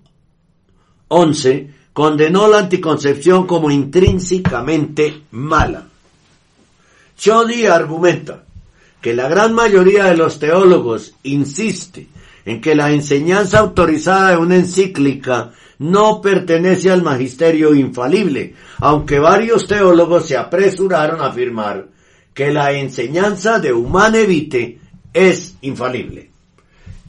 XI 1.10 1.72
condenó 1.92 2.48
la 2.48 2.60
anticoncepción 2.60 3.48
como 3.48 3.72
intrínsecamente 3.72 5.24
mala. 5.32 5.88
Chodi 7.18 7.66
argumenta 7.66 8.44
que 9.02 9.16
la 9.16 9.28
gran 9.28 9.54
mayoría 9.54 10.06
de 10.06 10.16
los 10.16 10.38
teólogos 10.38 11.16
insiste 11.24 12.08
en 12.46 12.62
que 12.62 12.76
la 12.76 12.92
enseñanza 12.92 13.60
autorizada 13.60 14.32
de 14.32 14.38
una 14.38 14.56
encíclica 14.56 15.52
no 15.80 16.22
pertenece 16.22 16.90
al 16.92 17.04
magisterio 17.04 17.76
infalible, 17.76 18.56
aunque 18.80 19.20
varios 19.20 19.68
teólogos 19.68 20.28
se 20.28 20.38
apresuraron 20.38 21.22
a 21.22 21.28
afirmar 21.28 21.88
que 22.34 22.52
la 22.52 22.72
enseñanza 22.72 23.60
de 23.60 23.74
Humane 23.74 24.26
Vitae 24.26 24.80
es 25.14 25.56
infalible. 25.62 26.32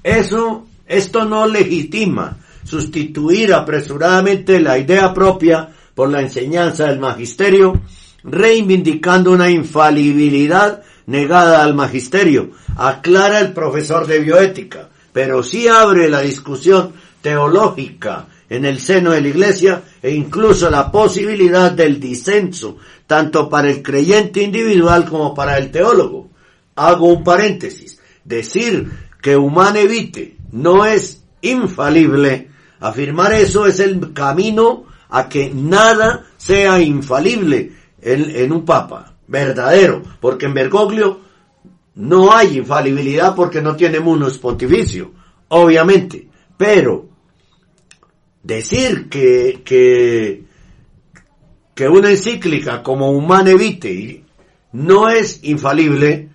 Eso, 0.02 0.66
esto 0.86 1.24
no 1.24 1.46
legitima 1.46 2.38
sustituir 2.64 3.54
apresuradamente 3.54 4.60
la 4.60 4.78
idea 4.78 5.12
propia 5.14 5.70
por 5.94 6.10
la 6.10 6.20
enseñanza 6.20 6.86
del 6.86 6.98
magisterio, 6.98 7.80
reivindicando 8.22 9.32
una 9.32 9.50
infalibilidad 9.50 10.82
negada 11.06 11.64
al 11.64 11.74
magisterio, 11.74 12.50
aclara 12.76 13.40
el 13.40 13.52
profesor 13.52 14.06
de 14.06 14.20
bioética, 14.20 14.90
pero 15.12 15.42
sí 15.42 15.66
abre 15.66 16.08
la 16.08 16.20
discusión 16.20 16.92
teológica 17.22 18.26
en 18.48 18.64
el 18.64 18.80
seno 18.80 19.10
de 19.10 19.20
la 19.20 19.28
iglesia 19.28 19.82
e 20.02 20.14
incluso 20.14 20.70
la 20.70 20.90
posibilidad 20.90 21.70
del 21.70 22.00
disenso, 22.00 22.76
tanto 23.06 23.48
para 23.48 23.70
el 23.70 23.82
creyente 23.82 24.42
individual 24.42 25.04
como 25.04 25.34
para 25.34 25.58
el 25.58 25.70
teólogo. 25.70 26.30
Hago 26.76 27.08
un 27.08 27.24
paréntesis. 27.24 28.00
Decir 28.24 28.90
que 29.20 29.36
Humane 29.36 29.86
Vitae 29.86 30.36
no 30.52 30.84
es 30.84 31.24
infalible, 31.42 32.50
afirmar 32.80 33.32
eso 33.32 33.66
es 33.66 33.80
el 33.80 34.12
camino 34.12 34.84
a 35.08 35.28
que 35.28 35.50
nada 35.54 36.26
sea 36.36 36.80
infalible 36.80 37.72
en, 38.00 38.30
en 38.34 38.52
un 38.52 38.64
papa 38.64 39.14
verdadero, 39.26 40.02
porque 40.20 40.46
en 40.46 40.54
Bergoglio 40.54 41.20
no 41.94 42.32
hay 42.32 42.58
infalibilidad 42.58 43.34
porque 43.34 43.60
no 43.60 43.76
tiene 43.76 44.00
munus 44.00 44.38
pontificio, 44.38 45.12
obviamente, 45.48 46.28
pero 46.56 47.08
decir 48.42 49.08
que, 49.08 49.62
que, 49.64 50.44
que 51.74 51.88
una 51.88 52.10
encíclica 52.10 52.82
como 52.82 53.10
Humane 53.12 53.54
Vitae 53.54 54.24
no 54.72 55.08
es 55.08 55.40
infalible, 55.42 56.30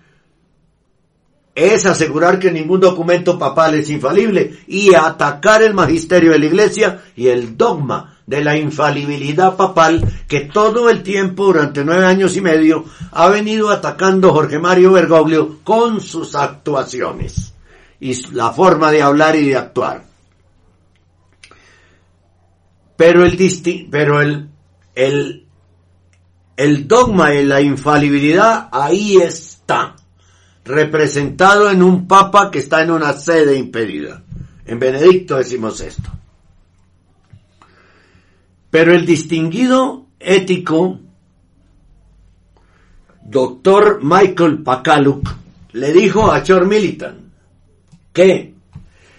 es 1.54 1.86
asegurar 1.86 2.38
que 2.38 2.50
ningún 2.50 2.80
documento 2.80 3.38
papal 3.38 3.74
es 3.74 3.88
infalible 3.90 4.58
y 4.66 4.94
atacar 4.94 5.62
el 5.62 5.74
magisterio 5.74 6.32
de 6.32 6.38
la 6.40 6.46
iglesia 6.46 7.02
y 7.14 7.28
el 7.28 7.56
dogma 7.56 8.18
de 8.26 8.42
la 8.42 8.56
infalibilidad 8.56 9.56
papal 9.56 10.02
que 10.26 10.40
todo 10.40 10.88
el 10.90 11.02
tiempo 11.02 11.44
durante 11.44 11.84
nueve 11.84 12.06
años 12.06 12.36
y 12.36 12.40
medio 12.40 12.84
ha 13.12 13.28
venido 13.28 13.70
atacando 13.70 14.32
Jorge 14.32 14.58
Mario 14.58 14.92
Bergoglio 14.92 15.58
con 15.62 16.00
sus 16.00 16.34
actuaciones 16.34 17.52
y 18.00 18.14
la 18.32 18.50
forma 18.50 18.90
de 18.90 19.02
hablar 19.02 19.36
y 19.36 19.48
de 19.48 19.56
actuar. 19.56 20.13
Pero 22.96 23.24
el 23.24 23.36
disti 23.36 23.88
pero 23.90 24.20
el, 24.20 24.48
el, 24.94 25.46
el 26.56 26.88
dogma 26.88 27.30
de 27.30 27.44
la 27.44 27.60
infalibilidad 27.60 28.68
ahí 28.70 29.16
está, 29.16 29.96
representado 30.64 31.70
en 31.70 31.82
un 31.82 32.06
papa 32.06 32.50
que 32.50 32.60
está 32.60 32.82
en 32.82 32.90
una 32.90 33.12
sede 33.12 33.56
impedida. 33.56 34.22
En 34.66 34.78
Benedicto 34.78 35.36
decimos 35.36 35.80
esto. 35.80 36.10
Pero 38.70 38.94
el 38.94 39.04
distinguido 39.04 40.06
ético, 40.18 40.98
doctor 43.22 44.00
Michael 44.02 44.62
Pakaluk, 44.62 45.28
le 45.72 45.92
dijo 45.92 46.32
a 46.32 46.42
Chor 46.42 46.66
Militan 46.66 47.32
que 48.12 48.54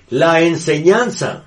la 0.10 0.42
enseñanza 0.42 1.46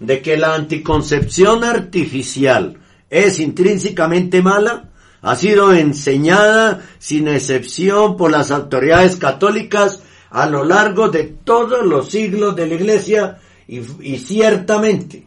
de 0.00 0.22
que 0.22 0.36
la 0.36 0.54
anticoncepción 0.54 1.64
artificial 1.64 2.78
es 3.10 3.38
intrínsecamente 3.38 4.42
mala 4.42 4.90
ha 5.22 5.36
sido 5.36 5.72
enseñada 5.72 6.82
sin 6.98 7.28
excepción 7.28 8.16
por 8.16 8.30
las 8.30 8.50
autoridades 8.50 9.16
católicas 9.16 10.02
a 10.30 10.46
lo 10.46 10.64
largo 10.64 11.08
de 11.08 11.24
todos 11.24 11.86
los 11.86 12.10
siglos 12.10 12.54
de 12.56 12.66
la 12.66 12.74
Iglesia 12.74 13.38
y, 13.66 13.80
y 14.00 14.18
ciertamente 14.18 15.26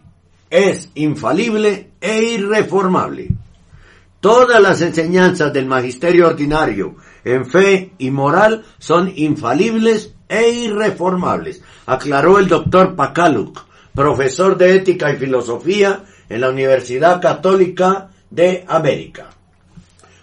es 0.49 0.89
infalible 0.93 1.91
e 1.99 2.23
irreformable. 2.23 3.29
Todas 4.19 4.61
las 4.61 4.81
enseñanzas 4.81 5.51
del 5.53 5.65
magisterio 5.65 6.27
ordinario 6.27 6.95
en 7.23 7.45
fe 7.45 7.93
y 7.97 8.11
moral 8.11 8.65
son 8.77 9.11
infalibles 9.15 10.13
e 10.29 10.49
irreformables, 10.49 11.61
aclaró 11.85 12.37
el 12.37 12.47
doctor 12.47 12.95
Pakaluk, 12.95 13.66
profesor 13.97 14.55
de 14.59 14.75
ética 14.75 15.11
y 15.11 15.17
filosofía 15.17 16.03
en 16.29 16.41
la 16.41 16.51
Universidad 16.51 17.19
Católica 17.19 18.11
de 18.29 18.63
América. 18.67 19.31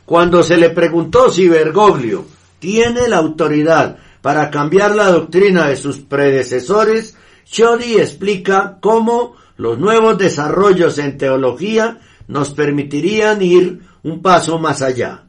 Cuando 0.06 0.44
se 0.44 0.56
le 0.56 0.70
preguntó 0.70 1.28
si 1.28 1.48
Bergoglio 1.48 2.24
tiene 2.60 3.08
la 3.08 3.16
autoridad 3.16 3.98
para 4.22 4.48
cambiar 4.48 4.94
la 4.94 5.10
doctrina 5.10 5.66
de 5.66 5.74
sus 5.74 5.98
predecesores, 5.98 7.16
Chodi 7.46 7.96
explica 7.96 8.78
cómo 8.80 9.34
los 9.56 9.76
nuevos 9.76 10.18
desarrollos 10.18 10.98
en 10.98 11.18
teología 11.18 11.98
nos 12.28 12.50
permitirían 12.50 13.42
ir 13.42 13.80
un 14.04 14.22
paso 14.22 14.60
más 14.60 14.82
allá. 14.82 15.24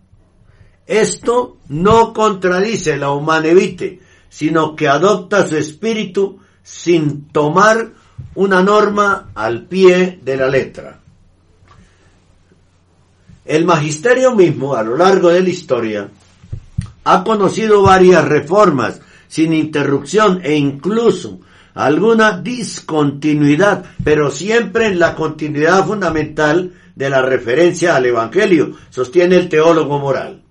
Esto 0.86 1.58
no 1.70 2.14
contradice 2.14 2.96
la 2.98 3.10
humanevite, 3.10 4.02
sino 4.30 4.76
que 4.76 4.88
adopta 4.88 5.48
su 5.48 5.58
espíritu 5.58 6.38
sin 6.62 7.28
tomar 7.30 8.05
una 8.36 8.62
norma 8.62 9.32
al 9.34 9.64
pie 9.64 10.20
de 10.22 10.38
la 10.38 10.48
letra. 10.48 11.00
El 13.46 13.66
magisterio 13.66 14.34
mismo, 14.36 14.76
a 14.76 14.84
lo 14.84 14.98
largo 14.98 15.30
de 15.30 15.42
la 15.42 15.50
historia, 15.50 16.10
ha 17.04 17.24
conocido 17.24 17.84
varias 17.84 18.28
reformas 18.28 19.00
sin 19.28 19.54
interrupción 19.54 20.42
e 20.44 20.56
incluso 20.56 21.40
alguna 21.76 22.40
discontinuidad, 22.40 23.86
pero 24.04 24.32
siempre 24.32 24.88
en 24.88 24.98
la 24.98 25.14
continuidad 25.14 25.86
fundamental 25.86 26.74
de 26.96 27.10
la 27.10 27.22
referencia 27.22 27.96
al 27.96 28.06
Evangelio, 28.06 28.72
sostiene 28.90 29.36
el 29.36 29.50
teólogo 29.50 30.00
moral. 30.00 30.42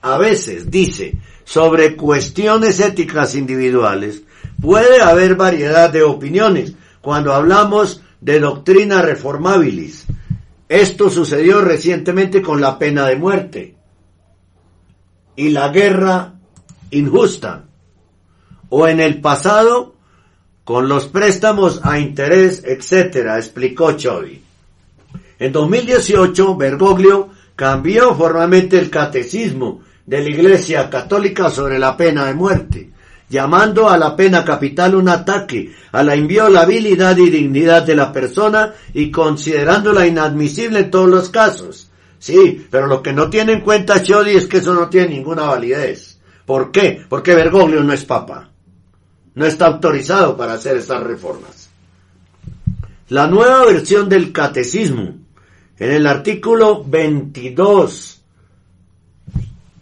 A 0.00 0.16
veces 0.16 0.70
dice, 0.70 1.18
sobre 1.44 1.94
cuestiones 1.94 2.80
éticas 2.80 3.34
individuales, 3.34 4.22
puede 4.60 5.00
haber 5.00 5.36
variedad 5.36 5.90
de 5.90 6.02
opiniones 6.02 6.74
cuando 7.00 7.32
hablamos 7.32 8.02
de 8.20 8.40
doctrina 8.40 9.02
reformabilis. 9.02 10.06
Esto 10.68 11.10
sucedió 11.10 11.60
recientemente 11.60 12.42
con 12.42 12.60
la 12.60 12.78
pena 12.78 13.06
de 13.06 13.16
muerte 13.16 13.76
y 15.36 15.50
la 15.50 15.68
guerra 15.68 16.34
injusta, 16.90 17.64
o 18.68 18.86
en 18.86 19.00
el 19.00 19.20
pasado 19.20 19.94
con 20.64 20.88
los 20.88 21.06
préstamos 21.06 21.80
a 21.82 21.98
interés, 21.98 22.62
etcétera, 22.64 23.38
explicó 23.38 23.92
Choi. 23.92 24.42
En 25.38 25.52
2018, 25.52 26.56
Bergoglio 26.56 27.30
cambió 27.56 28.14
formalmente 28.14 28.78
el 28.78 28.90
catecismo 28.90 29.80
de 30.06 30.22
la 30.22 30.28
Iglesia 30.28 30.90
Católica 30.90 31.50
sobre 31.50 31.78
la 31.78 31.96
pena 31.96 32.26
de 32.26 32.34
muerte, 32.34 32.90
llamando 33.30 33.88
a 33.88 33.96
la 33.96 34.16
pena 34.16 34.44
capital 34.44 34.96
un 34.96 35.08
ataque 35.08 35.72
a 35.92 36.02
la 36.02 36.16
inviolabilidad 36.16 37.16
y 37.16 37.30
dignidad 37.30 37.84
de 37.84 37.94
la 37.94 38.12
persona 38.12 38.74
y 38.92 39.10
considerándola 39.10 40.06
inadmisible 40.06 40.80
en 40.80 40.90
todos 40.90 41.08
los 41.08 41.30
casos. 41.30 41.88
Sí, 42.18 42.66
pero 42.70 42.88
lo 42.88 43.02
que 43.02 43.12
no 43.12 43.30
tiene 43.30 43.52
en 43.54 43.60
cuenta 43.60 44.02
Chodi 44.02 44.32
es 44.32 44.46
que 44.46 44.58
eso 44.58 44.74
no 44.74 44.90
tiene 44.90 45.14
ninguna 45.14 45.44
validez. 45.44 46.18
¿Por 46.44 46.72
qué? 46.72 47.02
Porque 47.08 47.34
Bergoglio 47.34 47.82
no 47.84 47.92
es 47.92 48.04
papa. 48.04 48.50
No 49.36 49.46
está 49.46 49.68
autorizado 49.68 50.36
para 50.36 50.54
hacer 50.54 50.76
estas 50.76 51.02
reformas. 51.02 51.70
La 53.08 53.28
nueva 53.28 53.64
versión 53.64 54.08
del 54.08 54.32
catecismo, 54.32 55.14
en 55.78 55.90
el 55.90 56.06
artículo 56.06 56.84
22, 56.84 58.20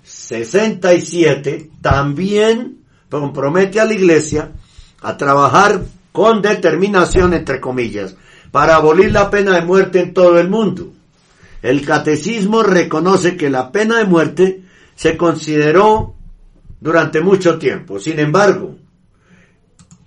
67, 0.02 1.70
también 1.80 2.77
compromete 3.10 3.80
a 3.80 3.84
la 3.84 3.94
Iglesia 3.94 4.52
a 5.00 5.16
trabajar 5.16 5.82
con 6.12 6.42
determinación, 6.42 7.32
entre 7.34 7.60
comillas, 7.60 8.16
para 8.50 8.76
abolir 8.76 9.12
la 9.12 9.30
pena 9.30 9.54
de 9.54 9.62
muerte 9.62 10.00
en 10.00 10.14
todo 10.14 10.38
el 10.38 10.48
mundo. 10.48 10.92
El 11.62 11.84
catecismo 11.84 12.62
reconoce 12.62 13.36
que 13.36 13.50
la 13.50 13.72
pena 13.72 13.98
de 13.98 14.04
muerte 14.04 14.62
se 14.94 15.16
consideró 15.16 16.14
durante 16.80 17.20
mucho 17.20 17.58
tiempo. 17.58 17.98
Sin 17.98 18.18
embargo, 18.18 18.76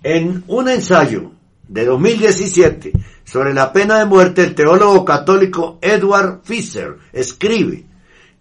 en 0.02 0.44
un 0.48 0.68
ensayo 0.68 1.32
de 1.68 1.84
2017 1.84 2.92
sobre 3.24 3.54
la 3.54 3.72
pena 3.72 3.98
de 3.98 4.06
muerte, 4.06 4.42
el 4.42 4.54
teólogo 4.54 5.04
católico 5.04 5.78
Edward 5.80 6.40
Fisher 6.42 6.96
escribe 7.12 7.86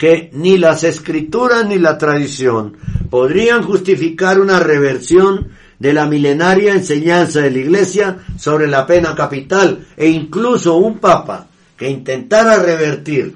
que 0.01 0.31
ni 0.33 0.57
las 0.57 0.83
escrituras 0.83 1.63
ni 1.67 1.77
la 1.77 1.95
tradición 1.95 2.75
podrían 3.11 3.61
justificar 3.61 4.41
una 4.41 4.59
reversión 4.59 5.49
de 5.77 5.93
la 5.93 6.07
milenaria 6.07 6.73
enseñanza 6.73 7.41
de 7.41 7.51
la 7.51 7.59
Iglesia 7.59 8.17
sobre 8.35 8.65
la 8.65 8.87
pena 8.87 9.13
capital 9.13 9.85
e 9.95 10.07
incluso 10.07 10.77
un 10.77 10.97
papa 10.97 11.49
que 11.77 11.87
intentara 11.87 12.57
revertir 12.57 13.35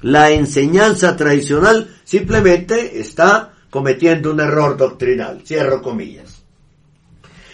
la 0.00 0.30
enseñanza 0.30 1.14
tradicional 1.18 1.94
simplemente 2.02 2.98
está 2.98 3.52
cometiendo 3.68 4.30
un 4.30 4.40
error 4.40 4.78
doctrinal. 4.78 5.42
Cierro 5.44 5.82
comillas. 5.82 6.42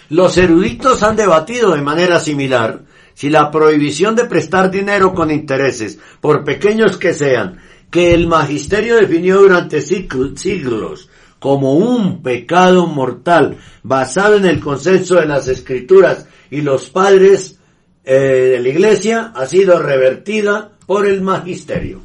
Los 0.08 0.36
eruditos 0.38 1.02
han 1.02 1.16
debatido 1.16 1.74
de 1.74 1.82
manera 1.82 2.20
similar 2.20 2.82
si 3.14 3.28
la 3.28 3.50
prohibición 3.50 4.14
de 4.14 4.24
prestar 4.24 4.70
dinero 4.70 5.14
con 5.14 5.30
intereses, 5.30 5.98
por 6.20 6.44
pequeños 6.44 6.96
que 6.96 7.12
sean, 7.12 7.58
que 7.92 8.14
el 8.14 8.26
magisterio 8.26 8.96
definió 8.96 9.42
durante 9.42 9.82
siglos 9.82 11.10
como 11.38 11.74
un 11.74 12.22
pecado 12.22 12.86
mortal 12.86 13.58
basado 13.82 14.36
en 14.36 14.46
el 14.46 14.60
consenso 14.60 15.16
de 15.16 15.26
las 15.26 15.46
escrituras 15.46 16.26
y 16.50 16.62
los 16.62 16.88
padres 16.88 17.58
eh, 18.02 18.14
de 18.52 18.60
la 18.60 18.68
iglesia 18.70 19.32
ha 19.36 19.44
sido 19.44 19.78
revertida 19.78 20.72
por 20.86 21.06
el 21.06 21.20
magisterio. 21.20 22.00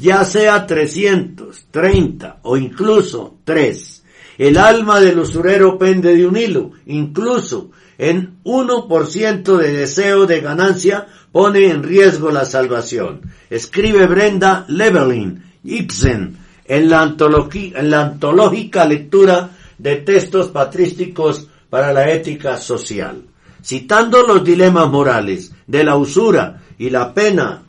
Ya 0.00 0.24
sea 0.24 0.64
330 0.64 2.38
o 2.42 2.56
incluso 2.56 3.38
3, 3.42 4.04
el 4.38 4.58
alma 4.58 5.00
del 5.00 5.18
usurero 5.18 5.76
pende 5.76 6.14
de 6.14 6.24
un 6.24 6.36
hilo, 6.36 6.70
incluso 6.86 7.72
en 7.98 8.38
1% 8.44 9.56
de 9.56 9.72
deseo 9.72 10.26
de 10.26 10.40
ganancia 10.40 11.08
pone 11.32 11.66
en 11.66 11.82
riesgo 11.82 12.30
la 12.30 12.44
salvación. 12.44 13.22
Escribe 13.50 14.06
Brenda 14.06 14.64
Levelin 14.68 15.42
Ibsen 15.64 16.38
en 16.64 16.88
la, 16.88 17.02
antológica 17.02 18.84
lectura 18.84 19.50
de 19.76 19.96
textos 19.96 20.48
patrísticos 20.48 21.48
para 21.68 21.92
la 21.92 22.10
ética 22.10 22.56
social. 22.56 23.24
Citando 23.62 24.22
los 24.22 24.44
dilemas 24.44 24.88
morales 24.88 25.52
de 25.66 25.84
la 25.84 25.96
usura 25.96 26.62
y 26.78 26.90
la 26.90 27.12
pena 27.12 27.64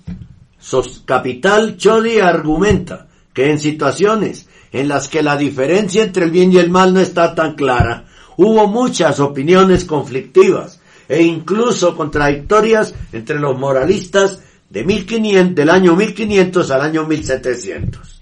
capital, 1.05 1.77
Chodi 1.77 2.19
argumenta 2.19 3.07
que 3.33 3.49
en 3.49 3.59
situaciones 3.59 4.47
en 4.71 4.87
las 4.87 5.07
que 5.07 5.23
la 5.23 5.35
diferencia 5.35 6.03
entre 6.03 6.25
el 6.25 6.31
bien 6.31 6.51
y 6.53 6.57
el 6.57 6.69
mal 6.69 6.93
no 6.93 6.99
está 6.99 7.33
tan 7.33 7.55
clara, 7.55 8.05
hubo 8.41 8.67
muchas 8.67 9.19
opiniones 9.19 9.83
conflictivas 9.83 10.79
e 11.09 11.21
incluso 11.23 11.93
contradictorias 11.93 12.95
entre 13.11 13.37
los 13.37 13.59
moralistas 13.59 14.39
de 14.69 14.85
1500, 14.85 15.55
del 15.55 15.69
año 15.69 15.93
1500 15.97 16.71
al 16.71 16.81
año 16.81 17.05
1700. 17.05 18.21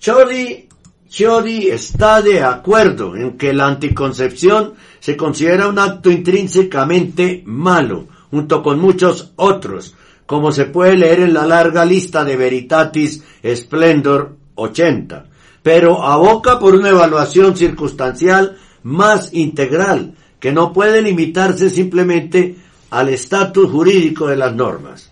Chody, 0.00 0.68
Chody 1.08 1.68
está 1.68 2.20
de 2.20 2.42
acuerdo 2.42 3.14
en 3.14 3.38
que 3.38 3.52
la 3.52 3.68
anticoncepción 3.68 4.74
se 4.98 5.16
considera 5.16 5.68
un 5.68 5.78
acto 5.78 6.10
intrínsecamente 6.10 7.44
malo, 7.46 8.08
junto 8.32 8.60
con 8.60 8.80
muchos 8.80 9.30
otros, 9.36 9.94
como 10.26 10.50
se 10.50 10.64
puede 10.64 10.96
leer 10.96 11.20
en 11.20 11.34
la 11.34 11.46
larga 11.46 11.84
lista 11.84 12.24
de 12.24 12.36
Veritatis 12.36 13.22
Splendor 13.54 14.36
80, 14.56 15.26
pero 15.62 16.02
aboca 16.02 16.58
por 16.58 16.74
una 16.74 16.88
evaluación 16.88 17.56
circunstancial 17.56 18.58
más 18.84 19.32
integral, 19.32 20.14
que 20.38 20.52
no 20.52 20.72
puede 20.72 21.02
limitarse 21.02 21.70
simplemente 21.70 22.56
al 22.90 23.08
estatus 23.08 23.70
jurídico 23.70 24.28
de 24.28 24.36
las 24.36 24.54
normas. 24.54 25.10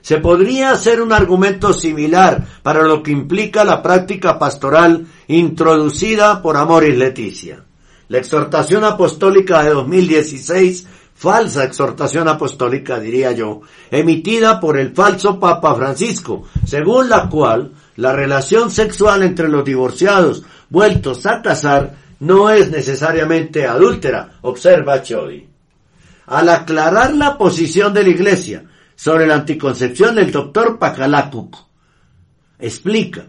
Se 0.00 0.18
podría 0.18 0.72
hacer 0.72 1.00
un 1.02 1.12
argumento 1.12 1.72
similar 1.72 2.44
para 2.62 2.82
lo 2.82 3.02
que 3.02 3.12
implica 3.12 3.64
la 3.64 3.82
práctica 3.82 4.38
pastoral 4.38 5.06
introducida 5.28 6.42
por 6.42 6.56
Amoris 6.56 6.96
Leticia. 6.96 7.62
La 8.08 8.18
exhortación 8.18 8.82
apostólica 8.84 9.62
de 9.62 9.70
2016, 9.70 10.86
falsa 11.14 11.64
exhortación 11.64 12.26
apostólica 12.26 12.98
diría 12.98 13.32
yo, 13.32 13.60
emitida 13.90 14.58
por 14.58 14.78
el 14.78 14.94
falso 14.94 15.38
Papa 15.38 15.74
Francisco, 15.74 16.44
según 16.66 17.10
la 17.10 17.28
cual 17.28 17.72
la 17.96 18.14
relación 18.14 18.70
sexual 18.70 19.22
entre 19.22 19.48
los 19.48 19.64
divorciados 19.64 20.42
vueltos 20.70 21.26
a 21.26 21.42
casar 21.42 21.94
no 22.20 22.50
es 22.50 22.70
necesariamente 22.70 23.66
adúltera, 23.66 24.38
observa 24.42 25.02
Chodi. 25.02 25.48
Al 26.26 26.48
aclarar 26.48 27.14
la 27.14 27.36
posición 27.36 27.92
de 27.92 28.02
la 28.02 28.10
Iglesia 28.10 28.64
sobre 28.94 29.26
la 29.26 29.34
anticoncepción, 29.36 30.18
el 30.18 30.30
doctor 30.30 30.78
Pakalakuk 30.78 31.56
explica, 32.58 33.26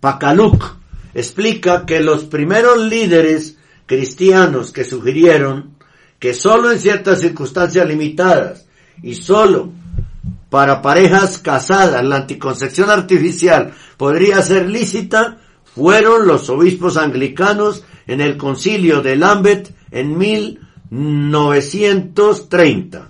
Pakaluk 0.00 0.76
explica 1.12 1.86
que 1.86 2.00
los 2.00 2.24
primeros 2.24 2.78
líderes 2.78 3.56
cristianos 3.86 4.72
que 4.72 4.84
sugirieron 4.84 5.76
que 6.18 6.32
solo 6.32 6.72
en 6.72 6.80
ciertas 6.80 7.20
circunstancias 7.20 7.86
limitadas 7.86 8.66
y 9.02 9.14
solo 9.14 9.70
para 10.48 10.80
parejas 10.80 11.38
casadas 11.38 12.02
la 12.04 12.16
anticoncepción 12.16 12.88
artificial 12.88 13.74
podría 13.96 14.40
ser 14.40 14.68
lícita 14.68 15.38
fueron 15.74 16.26
los 16.26 16.48
obispos 16.50 16.96
anglicanos 16.96 17.84
en 18.06 18.20
el 18.20 18.36
concilio 18.36 19.00
de 19.02 19.16
Lambeth 19.16 19.74
en 19.90 20.16
1930. 20.16 23.08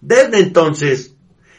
Desde 0.00 0.38
entonces, 0.38 1.14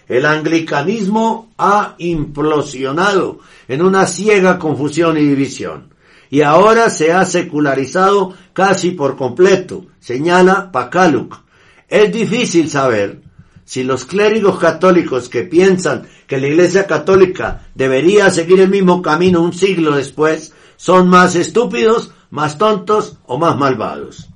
el 0.07 0.25
anglicanismo 0.25 1.51
ha 1.57 1.95
implosionado 1.97 3.39
en 3.67 3.81
una 3.81 4.05
ciega 4.05 4.59
confusión 4.59 5.17
y 5.17 5.21
división, 5.21 5.93
y 6.29 6.41
ahora 6.41 6.89
se 6.89 7.11
ha 7.11 7.25
secularizado 7.25 8.33
casi 8.53 8.91
por 8.91 9.17
completo, 9.17 9.87
señala 9.99 10.71
Pakaluk. 10.71 11.39
Es 11.87 12.11
difícil 12.11 12.69
saber 12.69 13.21
si 13.65 13.83
los 13.83 14.05
clérigos 14.05 14.59
católicos 14.59 15.27
que 15.27 15.43
piensan 15.43 16.07
que 16.27 16.37
la 16.37 16.47
Iglesia 16.47 16.85
Católica 16.85 17.67
debería 17.73 18.29
seguir 18.29 18.61
el 18.61 18.69
mismo 18.69 19.01
camino 19.01 19.41
un 19.41 19.53
siglo 19.53 19.95
después 19.95 20.53
son 20.77 21.09
más 21.09 21.35
estúpidos, 21.35 22.11
más 22.29 22.57
tontos 22.57 23.17
o 23.25 23.37
más 23.37 23.57
malvados. 23.57 24.29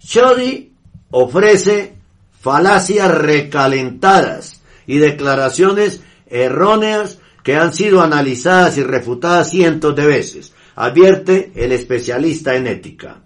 Shoddy 0.00 0.72
ofrece 1.10 1.96
falacias 2.40 3.10
recalentadas 3.10 4.62
y 4.86 4.98
declaraciones 4.98 6.00
erróneas 6.26 7.18
que 7.42 7.56
han 7.56 7.72
sido 7.72 8.02
analizadas 8.02 8.78
y 8.78 8.82
refutadas 8.82 9.50
cientos 9.50 9.96
de 9.96 10.06
veces, 10.06 10.52
advierte 10.76 11.52
el 11.54 11.72
especialista 11.72 12.54
en 12.54 12.66
ética. 12.66 13.22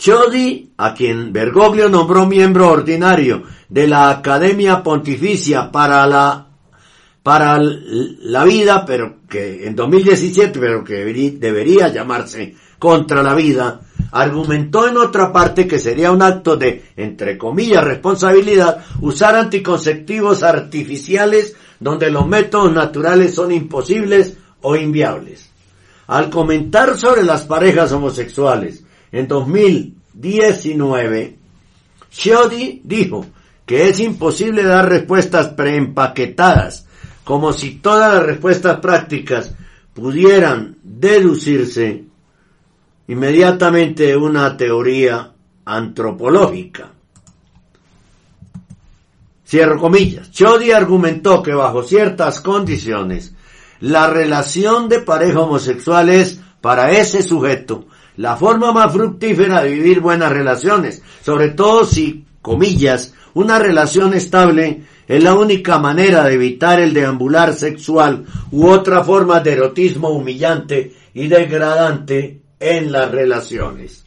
Shoddy, 0.00 0.72
a 0.78 0.94
quien 0.94 1.30
Bergoglio 1.30 1.90
nombró 1.90 2.24
miembro 2.24 2.70
ordinario 2.70 3.42
de 3.68 3.86
la 3.86 4.08
Academia 4.08 4.82
Pontificia 4.82 5.70
para 5.70 6.06
la 6.06 6.46
para 7.22 7.58
la 7.60 8.44
vida, 8.44 8.86
pero 8.86 9.16
que 9.28 9.66
en 9.66 9.76
2017, 9.76 10.58
pero 10.58 10.82
que 10.82 11.04
debería 11.38 11.88
llamarse 11.88 12.56
contra 12.78 13.22
la 13.22 13.34
vida, 13.34 13.82
argumentó 14.12 14.88
en 14.88 14.96
otra 14.96 15.30
parte 15.30 15.68
que 15.68 15.78
sería 15.78 16.12
un 16.12 16.22
acto 16.22 16.56
de, 16.56 16.82
entre 16.96 17.36
comillas, 17.36 17.84
responsabilidad 17.84 18.82
usar 19.02 19.36
anticonceptivos 19.36 20.42
artificiales 20.42 21.54
donde 21.78 22.10
los 22.10 22.26
métodos 22.26 22.72
naturales 22.72 23.34
son 23.34 23.52
imposibles 23.52 24.38
o 24.62 24.76
inviables. 24.76 25.50
Al 26.06 26.30
comentar 26.30 26.96
sobre 26.96 27.22
las 27.22 27.42
parejas 27.42 27.92
homosexuales 27.92 28.84
en 29.12 29.28
2019, 29.28 31.36
Shoddy 32.10 32.80
dijo 32.84 33.26
que 33.66 33.88
es 33.88 34.00
imposible 34.00 34.64
dar 34.64 34.88
respuestas 34.88 35.48
preempaquetadas, 35.48 36.86
como 37.24 37.52
si 37.52 37.76
todas 37.76 38.14
las 38.14 38.24
respuestas 38.24 38.80
prácticas 38.80 39.54
pudieran 39.94 40.78
deducirse 40.82 42.04
inmediatamente 43.06 44.06
de 44.06 44.16
una 44.16 44.56
teoría 44.56 45.32
antropológica. 45.64 46.90
Cierro 49.46 49.78
comillas. 49.80 50.30
Chodi 50.30 50.70
argumentó 50.70 51.42
que 51.42 51.52
bajo 51.52 51.82
ciertas 51.82 52.40
condiciones 52.40 53.34
la 53.80 54.08
relación 54.08 54.88
de 54.88 55.00
pareja 55.00 55.40
homosexual 55.40 56.08
es 56.08 56.40
para 56.60 56.92
ese 56.92 57.22
sujeto 57.22 57.86
la 58.16 58.36
forma 58.36 58.72
más 58.72 58.92
fructífera 58.92 59.62
de 59.62 59.70
vivir 59.70 60.00
buenas 60.00 60.30
relaciones, 60.30 61.02
sobre 61.22 61.48
todo 61.50 61.84
si, 61.84 62.24
comillas, 62.42 63.14
una 63.34 63.58
relación 63.58 64.14
estable 64.14 64.82
es 65.06 65.22
la 65.22 65.34
única 65.34 65.78
manera 65.78 66.24
de 66.24 66.34
evitar 66.34 66.80
el 66.80 66.94
deambular 66.94 67.52
sexual 67.54 68.24
u 68.50 68.68
otra 68.68 69.02
forma 69.02 69.40
de 69.40 69.52
erotismo 69.52 70.10
humillante 70.10 70.94
y 71.14 71.28
degradante 71.28 72.40
en 72.58 72.92
las 72.92 73.10
relaciones. 73.10 74.04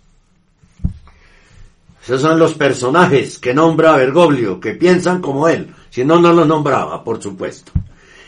Esos 2.03 2.21
son 2.21 2.37
los 2.37 2.53
personajes 2.53 3.39
que 3.39 3.53
nombra 3.53 3.95
Bergoglio, 3.95 4.59
que 4.59 4.73
piensan 4.73 5.21
como 5.21 5.47
él, 5.47 5.73
si 5.89 6.03
no, 6.03 6.19
no 6.19 6.33
los 6.33 6.47
nombraba, 6.47 7.03
por 7.03 7.21
supuesto. 7.21 7.71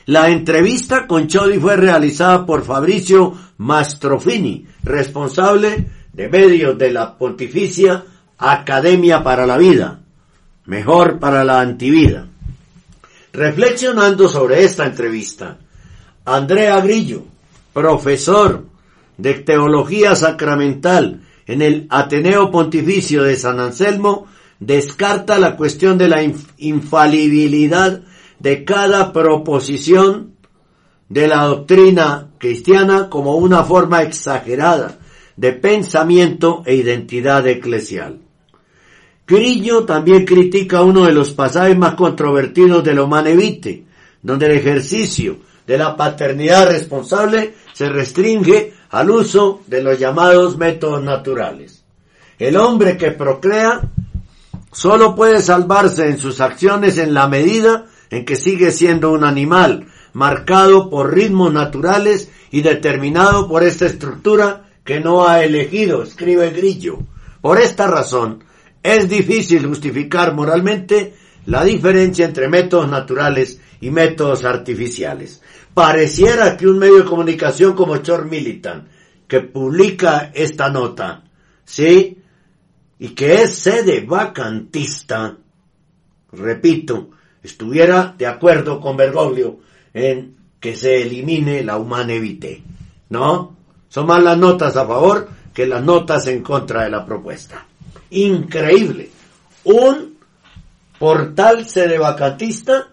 La 0.08 0.30
entrevista 0.30 1.08
con 1.08 1.28
Chodi 1.28 1.58
fue 1.58 1.76
realizada 1.78 2.45
por 2.45 2.64
Fabricio 2.64 3.34
Mastrofini, 3.58 4.66
responsable 4.84 5.88
de 6.14 6.30
medios 6.30 6.78
de 6.78 6.91
la 6.91 7.18
Pontificia 7.18 8.03
Academia 8.38 9.24
para 9.24 9.47
la 9.47 9.58
Vida, 9.58 9.99
mejor 10.66 11.18
para 11.18 11.43
la 11.43 11.60
antivida. 11.60 12.28
Reflexionando 13.34 14.30
sobre 14.30 14.64
esta 14.64 14.86
entrevista, 14.86 15.58
Andrea 16.24 16.80
Grillo, 16.82 17.24
profesor 17.74 18.64
de 19.18 19.34
Teología 19.34 20.16
Sacramental 20.16 21.22
en 21.47 21.64
el 21.64 21.88
Ateneo 21.89 22.51
Pontificio 22.51 23.24
de 23.24 23.36
San 23.36 23.60
Anselmo, 23.60 24.28
descarta 24.60 25.39
la 25.39 25.56
cuestión 25.56 25.97
de 25.97 26.10
la 26.10 26.22
infalibilidad 26.58 28.01
de 28.46 28.64
cada 28.64 29.12
proposición 29.12 30.36
de 31.10 31.28
la 31.28 31.46
doctrina 31.46 32.28
cristiana 32.38 33.10
como 33.10 33.38
una 33.38 33.64
forma 33.64 34.04
exagerada 34.04 35.00
de 35.36 35.52
pensamiento 35.54 36.62
e 36.64 36.76
identidad 36.76 37.48
eclesial. 37.48 38.20
Grillo 39.26 39.84
también 39.86 40.26
critica 40.26 40.84
uno 40.84 41.08
de 41.08 41.12
los 41.12 41.32
pasajes 41.32 41.76
más 41.76 41.96
controvertidos 41.96 42.84
de 42.84 42.93
lo 42.93 43.08
Manevite, 43.08 43.84
donde 44.22 44.46
el 44.46 44.52
ejercicio 44.52 45.39
de 45.66 45.80
la 45.80 45.98
paternidad 45.98 46.70
responsable 46.70 47.56
se 47.74 47.89
restringe 47.89 48.76
al 48.91 49.10
uso 49.10 49.62
de 49.66 49.82
los 49.82 49.98
llamados 49.98 50.56
métodos 50.56 51.02
naturales. 51.02 51.84
El 52.38 52.58
hombre 52.58 52.96
que 52.96 53.10
procrea 53.10 53.82
solo 54.72 55.16
puede 55.16 55.41
salvarse 55.41 56.08
en 56.08 56.20
sus 56.20 56.39
acciones 56.41 57.00
en 57.00 57.16
la 57.16 57.28
medida 57.28 57.88
en 58.16 58.24
que 58.24 58.38
sigue 58.38 58.72
siendo 58.72 59.11
un 59.11 59.26
animal, 59.26 59.88
marcado 60.13 60.89
por 60.89 61.13
ritmos 61.13 61.51
naturales 61.51 62.32
y 62.49 62.61
determinado 62.61 63.49
por 63.49 63.61
esta 63.61 63.86
estructura 63.86 64.70
que 64.86 65.01
no 65.01 65.28
ha 65.28 65.43
elegido, 65.43 66.01
escribe 66.01 66.51
Grillo. 66.51 66.99
Por 67.41 67.59
esta 67.59 67.88
razón, 67.88 68.45
es 68.82 69.09
difícil 69.09 69.66
justificar 69.68 70.34
moralmente 70.34 71.13
la 71.45 71.66
diferencia 71.66 72.26
entre 72.26 72.47
métodos 72.47 72.89
naturales 72.89 73.59
y 73.82 73.91
métodos 73.91 74.45
artificiales. 74.45 75.41
Pareciera 75.74 76.55
que 76.55 76.68
un 76.68 76.80
medio 76.80 76.99
de 76.99 77.05
comunicación 77.05 77.74
como 77.74 77.97
Chor 77.97 78.30
Militant, 78.30 78.88
que 79.28 79.41
publica 79.41 80.32
esta 80.34 80.70
nota, 80.70 81.26
¿sí? 81.66 82.18
Y 82.97 83.09
que 83.09 83.41
es 83.41 83.55
sede 83.55 84.05
vacantista, 84.07 85.36
repito, 86.32 87.09
estuviera 87.46 88.14
de 88.18 88.28
acuerdo 88.28 88.80
con 88.80 88.98
Bergoglio 88.98 89.60
en 89.93 90.36
que 90.60 90.76
se 90.76 91.02
elimine 91.02 91.64
la 91.64 91.78
humana 91.78 92.14
vitae, 92.14 92.64
¿no? 93.10 93.56
Son 93.88 94.08
más 94.08 94.22
las 94.24 94.38
notas 94.38 94.76
a 94.76 94.86
favor 94.86 95.30
que 95.54 95.66
las 95.66 95.84
notas 95.84 96.28
en 96.28 96.43
contra 96.43 96.84
de 96.84 96.89
la 96.89 97.06
propuesta. 97.06 97.66
Increíble. 98.10 99.10
Un 99.64 100.18
portal 101.00 101.66
sedevacantista 101.66 102.89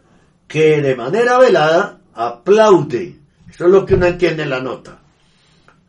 que 0.46 0.80
de 0.80 0.94
manera 0.94 1.38
velada 1.38 1.98
aplaude. 2.14 3.16
Eso 3.50 3.66
es 3.66 3.70
lo 3.70 3.84
que 3.84 3.94
uno 3.94 4.07
entiende 4.07 4.44
en 4.44 4.50
la 4.50 4.61
nota. 4.61 4.98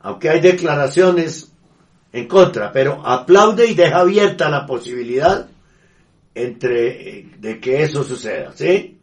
Aunque 0.01 0.29
hay 0.29 0.41
declaraciones 0.41 1.51
en 2.11 2.27
contra, 2.27 2.71
pero 2.71 3.05
aplaude 3.05 3.67
y 3.67 3.73
deja 3.73 3.99
abierta 3.99 4.49
la 4.49 4.65
posibilidad 4.65 5.47
entre 6.35 7.19
eh, 7.19 7.31
de 7.37 7.59
que 7.59 7.83
eso 7.83 8.03
suceda, 8.03 8.51
¿sí? 8.55 8.99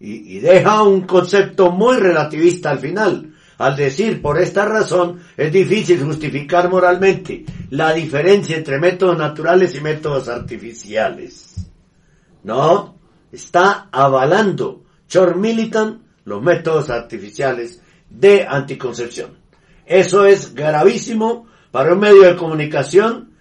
Y, 0.00 0.36
y 0.36 0.40
deja 0.40 0.82
un 0.82 1.02
concepto 1.02 1.70
muy 1.70 1.96
relativista 1.96 2.70
al 2.70 2.78
final, 2.78 3.34
al 3.58 3.76
decir 3.76 4.20
por 4.20 4.40
esta 4.40 4.64
razón 4.64 5.20
es 5.36 5.52
difícil 5.52 6.02
justificar 6.02 6.68
moralmente 6.68 7.44
la 7.70 7.92
diferencia 7.92 8.56
entre 8.56 8.78
métodos 8.78 9.16
naturales 9.16 9.74
y 9.76 9.80
métodos 9.80 10.28
artificiales. 10.28 11.54
No, 12.42 12.98
está 13.32 13.88
avalando 13.90 14.84
Chor 15.08 15.36
Militant 15.36 16.02
los 16.24 16.42
métodos 16.42 16.90
artificiales 16.90 17.80
de 18.08 18.46
anticoncepción. 18.46 19.38
Eso 19.86 20.24
es 20.24 20.54
gravísimo 20.54 21.46
para 21.70 21.92
un 21.92 22.00
medio 22.00 22.22
de 22.22 22.36
comunicación 22.36 23.33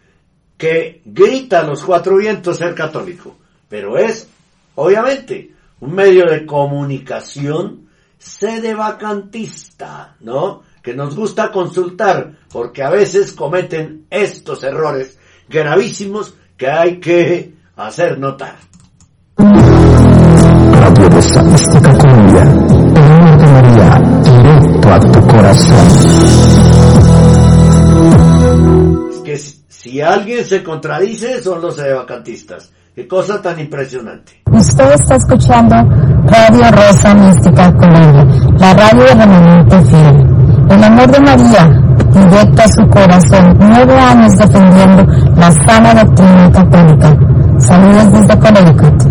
que 0.64 1.02
grita 1.04 1.60
a 1.60 1.64
los 1.64 1.84
cuatro 1.84 2.16
vientos 2.16 2.56
ser 2.56 2.74
católico, 2.74 3.36
pero 3.68 3.98
es, 3.98 4.30
obviamente, 4.76 5.52
un 5.82 5.94
medio 5.94 6.24
de 6.24 6.46
comunicación 6.46 7.90
sede 8.18 8.74
vacantista, 8.74 10.16
¿no? 10.22 10.62
Que 10.82 10.94
nos 10.94 11.18
gusta 11.18 11.52
consultar 11.52 12.38
porque 12.50 12.82
a 12.82 12.90
veces 12.90 13.34
cometen 13.34 14.06
estos 14.10 14.64
errores 14.64 15.20
gravísimos 15.50 16.34
que 16.56 16.70
hay 16.70 17.02
que 17.02 17.56
hacer 17.76 18.18
notar. 18.18 18.56
Si- 29.84 30.02
alguien 30.02 30.44
se 30.46 30.64
contradice 30.64 31.42
son 31.42 31.62
los 31.62 31.76
sedevacantistas. 31.76 32.72
Qué 32.96 33.08
cosa 33.08 33.42
tan 33.42 33.60
impresionante. 33.60 34.42
Usted 34.52 34.92
está 34.94 35.16
escuchando 35.16 35.76
Radio 36.26 36.72
Rosa 36.72 37.16
Mística 37.16 37.74
Colombia, 37.76 38.26
la 38.60 38.74
radio 38.74 39.04
de 39.04 39.16
remanente 39.16 39.82
fiel. 39.86 40.28
El 40.70 40.84
amor 40.84 41.12
de 41.12 41.20
María, 41.20 41.82
directo 42.14 42.62
a 42.62 42.68
su 42.68 42.88
corazón, 42.90 43.58
nueve 43.60 43.94
años 43.98 44.38
defendiendo 44.38 45.04
la 45.36 45.52
sana 45.52 46.04
doctrina 46.04 46.52
católica. 46.52 47.18
Saludos 47.60 48.14
desde 48.14 48.40
Connecticut. 48.40 49.04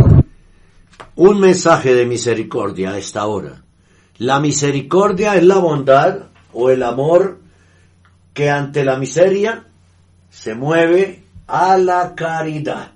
Un 1.16 1.40
mensaje 1.40 1.94
de 1.94 2.06
misericordia 2.06 2.92
a 2.92 2.98
esta 2.98 3.26
hora. 3.26 3.62
La 4.18 4.38
misericordia 4.40 5.34
es 5.34 5.44
la 5.44 5.58
bondad 5.58 6.18
o 6.52 6.70
el 6.70 6.82
amor 6.84 7.40
que 8.32 8.48
ante 8.48 8.84
la 8.84 8.96
miseria 8.96 9.64
se 10.32 10.54
mueve 10.54 11.22
a 11.46 11.76
la 11.76 12.14
caridad. 12.14 12.90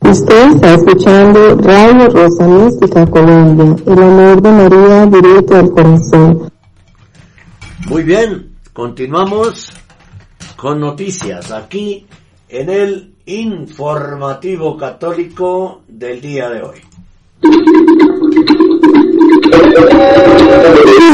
Usted 0.00 0.54
está 0.54 0.74
escuchando 0.74 1.56
Radio 1.56 2.10
Rosa 2.10 2.46
Mística 2.46 3.06
Colombia, 3.06 3.74
el 3.86 4.02
amor 4.02 4.42
de 4.42 4.52
María 4.52 5.06
directo 5.06 5.56
al 5.56 5.70
corazón. 5.70 6.52
Muy 7.88 8.02
bien, 8.02 8.50
continuamos 8.72 9.72
con 10.56 10.80
noticias 10.80 11.52
aquí 11.52 12.06
en 12.48 12.68
el 12.68 13.14
informativo 13.24 14.76
católico 14.76 15.80
del 15.88 16.20
día 16.20 16.50
de 16.50 16.62
hoy. 16.62 16.80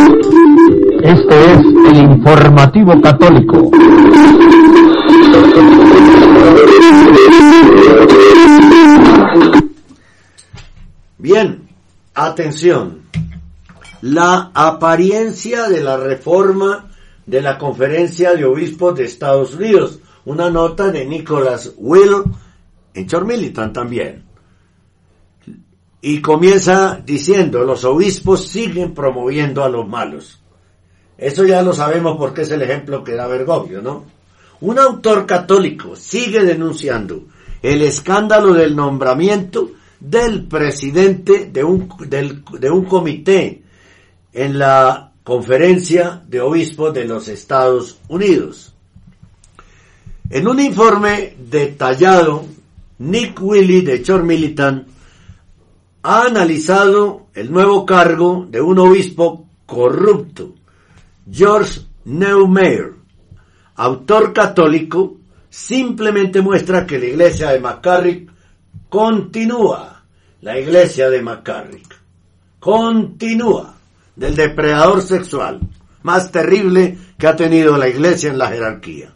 Este 1.05 1.53
es 1.53 1.59
el 1.61 1.97
informativo 1.99 2.99
católico. 2.99 3.71
Bien, 11.19 11.69
atención. 12.15 13.03
La 14.01 14.51
apariencia 14.55 15.69
de 15.69 15.83
la 15.83 15.99
reforma 15.99 16.91
de 17.27 17.43
la 17.43 17.59
Conferencia 17.59 18.33
de 18.33 18.47
Obispos 18.47 18.95
de 18.97 19.05
Estados 19.05 19.57
Unidos. 19.57 19.99
Una 20.25 20.49
nota 20.49 20.91
de 20.91 21.05
Nicholas 21.05 21.75
Will 21.77 22.23
en 22.95 23.07
Chor 23.07 23.27
Militant 23.27 23.75
también. 23.75 24.25
Y 26.01 26.23
comienza 26.23 26.99
diciendo, 27.05 27.63
los 27.63 27.85
obispos 27.85 28.49
siguen 28.49 28.95
promoviendo 28.95 29.63
a 29.63 29.69
los 29.69 29.87
malos. 29.87 30.41
Eso 31.17 31.45
ya 31.45 31.63
lo 31.63 31.73
sabemos 31.73 32.17
porque 32.17 32.43
es 32.43 32.51
el 32.51 32.63
ejemplo 32.63 33.05
que 33.05 33.15
da 33.15 33.27
Bergoglio, 33.27 33.81
¿no? 33.83 34.05
Un 34.61 34.79
autor 34.79 35.27
católico 35.27 35.95
sigue 35.97 36.43
denunciando 36.45 37.25
el 37.63 37.83
escándalo 37.83 38.53
del 38.55 38.75
nombramiento 38.77 39.71
del 40.01 40.45
presidente 40.47 41.47
de 41.53 41.65
un, 41.65 41.89
del- 42.09 42.43
de 42.59 42.71
un 42.71 42.85
comité 42.85 43.63
en 44.33 44.59
la 44.59 45.13
conferencia 45.23 46.23
de 46.29 46.41
obispos 46.41 46.93
de 46.93 47.05
los 47.07 47.29
Estados 47.29 47.99
Unidos. 48.09 48.75
En 50.31 50.49
un 50.49 50.61
informe 50.61 51.37
detallado, 51.39 52.45
Nick 52.99 53.41
Willy 53.41 53.83
de 53.83 54.03
Chor 54.03 54.23
Militant 54.25 54.87
ha 56.03 56.23
analizado 56.27 57.27
el 57.35 57.51
nuevo 57.51 57.87
cargo 57.87 58.47
de 58.51 58.61
un 58.61 58.79
obispo 58.79 59.47
corrupto, 59.67 60.53
George 61.31 61.81
Neumeyer, 62.05 62.93
autor 63.77 64.33
católico, 64.33 65.17
simplemente 65.49 66.43
muestra 66.43 66.87
que 66.87 66.99
la 66.99 67.07
iglesia 67.07 67.51
de 67.51 67.61
McCarrick 67.61 68.31
continúa, 68.89 70.05
la 70.43 70.59
iglesia 70.59 71.09
de 71.09 71.23
McCarrick 71.23 71.97
continúa, 72.61 73.75
del 74.15 74.37
depredador 74.37 75.03
sexual 75.03 75.61
más 76.05 76.31
terrible 76.31 76.97
que 77.19 77.27
ha 77.27 77.35
tenido 77.35 77.77
la 77.77 77.89
iglesia 77.89 78.31
en 78.31 78.39
la 78.39 78.49
jerarquía. 78.49 79.15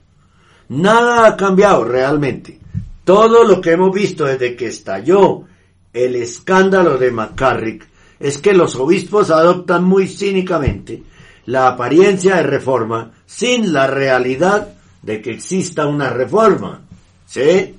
Nada 0.71 1.27
ha 1.27 1.37
cambiado 1.37 1.85
realmente. 1.85 2.59
Todo 3.05 3.45
lo 3.45 3.61
que 3.61 3.73
hemos 3.73 3.95
visto 3.95 4.25
desde 4.25 4.57
que 4.57 4.67
estalló 4.67 5.45
el 5.93 6.17
escándalo 6.17 6.97
de 6.97 7.11
McCarrick 7.11 7.87
es 8.19 8.39
que 8.39 8.55
los 8.55 8.75
obispos 8.77 9.31
adoptan 9.31 9.85
muy 9.85 10.09
cínicamente 10.09 11.03
la 11.49 11.69
apariencia 11.69 12.37
de 12.37 12.43
reforma 12.43 13.11
sin 13.25 13.73
la 13.73 13.87
realidad 13.87 14.69
de 15.01 15.23
que 15.23 15.31
exista 15.31 15.87
una 15.87 16.11
reforma. 16.11 16.83
¿Sí? 17.25 17.75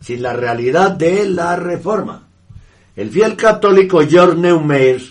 Sin 0.00 0.22
la 0.22 0.32
realidad 0.32 0.92
de 0.92 1.28
la 1.28 1.56
reforma. 1.56 2.28
El 2.94 3.10
fiel 3.10 3.34
católico 3.34 4.00
George 4.06 4.38
Neumeyer 4.40 5.02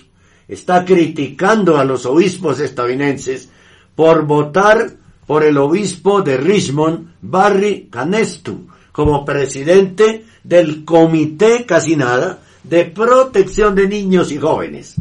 está 0.47 0.85
criticando 0.85 1.77
a 1.77 1.83
los 1.83 2.05
obispos 2.05 2.61
estadounidenses 2.61 3.49
por 3.95 4.25
votar 4.25 4.91
por 5.27 5.43
el 5.43 5.57
obispo 5.57 6.21
de 6.21 6.37
Richmond, 6.37 7.15
Barry 7.21 7.89
Canestu, 7.91 8.65
como 8.93 9.25
presidente 9.25 10.23
del 10.41 10.85
Comité 10.85 11.65
Casi 11.65 11.97
Nada 11.97 12.39
de 12.63 12.85
Protección 12.85 13.75
de 13.75 13.89
Niños 13.89 14.31
y 14.31 14.37
Jóvenes. 14.37 14.95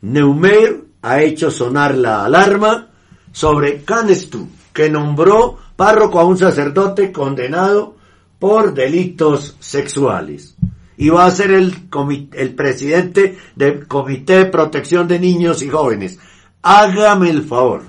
Neumeyer 0.00 0.85
ha 1.06 1.22
hecho 1.22 1.52
sonar 1.52 1.94
la 1.94 2.24
alarma 2.24 2.88
sobre 3.30 3.84
Canestu, 3.84 4.48
que 4.72 4.90
nombró 4.90 5.56
párroco 5.76 6.18
a 6.18 6.24
un 6.24 6.36
sacerdote 6.36 7.12
condenado 7.12 7.94
por 8.40 8.74
delitos 8.74 9.56
sexuales. 9.60 10.56
Y 10.96 11.10
va 11.10 11.26
a 11.26 11.30
ser 11.30 11.52
el, 11.52 11.88
el 12.32 12.54
presidente 12.56 13.38
del 13.54 13.86
Comité 13.86 14.38
de 14.38 14.46
Protección 14.46 15.06
de 15.06 15.20
Niños 15.20 15.62
y 15.62 15.68
Jóvenes. 15.68 16.18
Hágame 16.62 17.30
el 17.30 17.44
favor. 17.44 17.82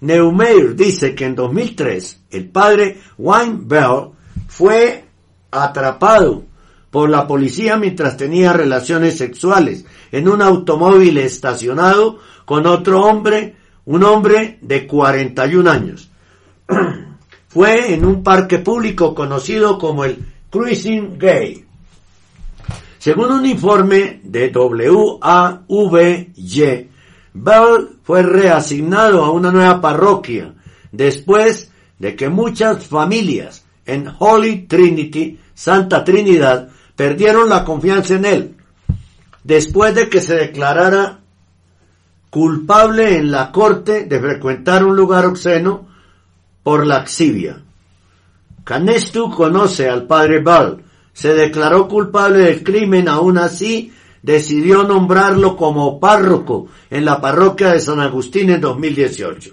Neumeyer 0.00 0.74
dice 0.74 1.14
que 1.14 1.26
en 1.26 1.34
2003 1.34 2.20
el 2.30 2.48
padre 2.48 2.98
Bell 3.18 4.08
fue 4.48 5.04
atrapado 5.50 6.44
por 6.92 7.08
la 7.08 7.26
policía 7.26 7.76
mientras 7.78 8.16
tenía 8.18 8.52
relaciones 8.52 9.16
sexuales 9.16 9.86
en 10.12 10.28
un 10.28 10.42
automóvil 10.42 11.16
estacionado 11.16 12.18
con 12.44 12.66
otro 12.66 13.00
hombre, 13.06 13.56
un 13.86 14.04
hombre 14.04 14.58
de 14.60 14.86
41 14.86 15.70
años. 15.70 16.10
Fue 17.48 17.94
en 17.94 18.04
un 18.04 18.22
parque 18.22 18.58
público 18.58 19.14
conocido 19.14 19.78
como 19.78 20.04
el 20.04 20.22
Cruising 20.50 21.18
Gay. 21.18 21.64
Según 22.98 23.32
un 23.32 23.46
informe 23.46 24.20
de 24.22 24.52
WAVY, 24.54 26.32
Bell 27.32 27.88
fue 28.02 28.22
reasignado 28.22 29.24
a 29.24 29.30
una 29.30 29.50
nueva 29.50 29.80
parroquia 29.80 30.52
después 30.92 31.70
de 31.98 32.14
que 32.14 32.28
muchas 32.28 32.86
familias 32.86 33.64
en 33.86 34.08
Holy 34.18 34.66
Trinity, 34.66 35.38
Santa 35.54 36.04
Trinidad, 36.04 36.68
perdieron 37.02 37.48
la 37.48 37.64
confianza 37.64 38.14
en 38.14 38.24
él 38.24 38.54
después 39.42 39.92
de 39.92 40.08
que 40.08 40.20
se 40.20 40.36
declarara 40.36 41.18
culpable 42.30 43.16
en 43.16 43.32
la 43.32 43.50
corte 43.50 44.04
de 44.04 44.20
frecuentar 44.20 44.84
un 44.84 44.94
lugar 44.94 45.26
obsceno 45.26 45.88
por 46.62 46.86
laxivia. 46.86 47.60
Canestu 48.62 49.32
conoce 49.32 49.88
al 49.88 50.06
padre 50.06 50.40
Ball, 50.44 50.84
se 51.12 51.34
declaró 51.34 51.88
culpable 51.88 52.44
del 52.44 52.62
crimen, 52.62 53.08
aún 53.08 53.36
así 53.36 53.92
decidió 54.22 54.84
nombrarlo 54.84 55.56
como 55.56 55.98
párroco 55.98 56.68
en 56.88 57.04
la 57.04 57.20
parroquia 57.20 57.72
de 57.72 57.80
San 57.80 57.98
Agustín 57.98 58.48
en 58.50 58.60
2018. 58.60 59.50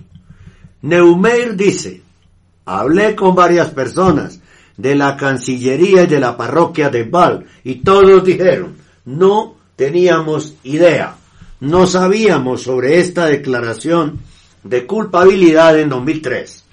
Neumeir 0.84 1.56
dice, 1.56 2.04
hablé 2.66 3.16
con 3.16 3.34
varias 3.34 3.72
personas 3.72 4.39
de 4.80 4.96
la 4.96 5.18
Cancillería 5.18 6.04
y 6.04 6.08
de 6.08 6.22
la 6.22 6.38
parroquia 6.38 6.90
de 6.90 7.04
Val 7.04 7.46
y 7.66 7.76
todos 7.76 8.24
dijeron, 8.24 8.78
no 9.04 9.56
teníamos 9.76 10.54
idea, 10.64 11.18
no 11.60 11.86
sabíamos 11.86 12.64
sobre 12.64 13.00
esta 13.00 13.26
declaración 13.26 14.20
de 14.64 14.88
culpabilidad 14.88 15.78
en 15.78 15.90
2003. 15.90 16.64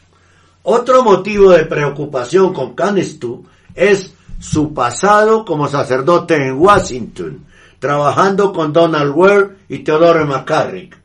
Otro 0.63 1.03
motivo 1.03 1.51
de 1.51 1.65
preocupación 1.65 2.55
con 2.55 2.77
Canestu 2.77 3.45
es 3.75 4.15
su 4.39 4.73
pasado 4.73 5.45
como 5.45 5.67
sacerdote 5.67 6.37
en 6.37 6.53
Washington, 6.61 7.45
trabajando 7.81 8.53
con 8.53 8.73
Donald 8.73 9.13
Ware 9.17 9.49
y 9.69 9.81
Theodore 9.81 10.25
McCarrick. 10.25 10.97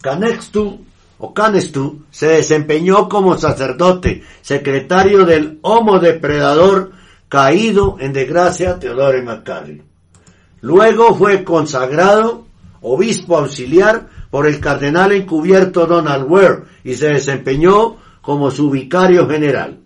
Canestu 0.00 0.80
o 1.24 1.32
Canestu 1.32 2.02
se 2.10 2.26
desempeñó 2.26 3.08
como 3.08 3.38
sacerdote, 3.38 4.24
secretario 4.40 5.24
del 5.24 5.60
homo 5.62 6.00
depredador 6.00 6.90
caído 7.28 7.96
en 8.00 8.12
desgracia 8.12 8.80
Theodore 8.80 9.22
McCarrick. 9.22 9.84
Luego 10.62 11.14
fue 11.14 11.44
consagrado 11.44 12.46
obispo 12.80 13.38
auxiliar 13.38 14.08
por 14.32 14.48
el 14.48 14.58
cardenal 14.58 15.12
encubierto 15.12 15.86
Donald 15.86 16.28
Ware 16.28 16.64
y 16.82 16.94
se 16.94 17.10
desempeñó 17.10 17.98
como 18.20 18.50
su 18.50 18.68
vicario 18.68 19.28
general. 19.28 19.78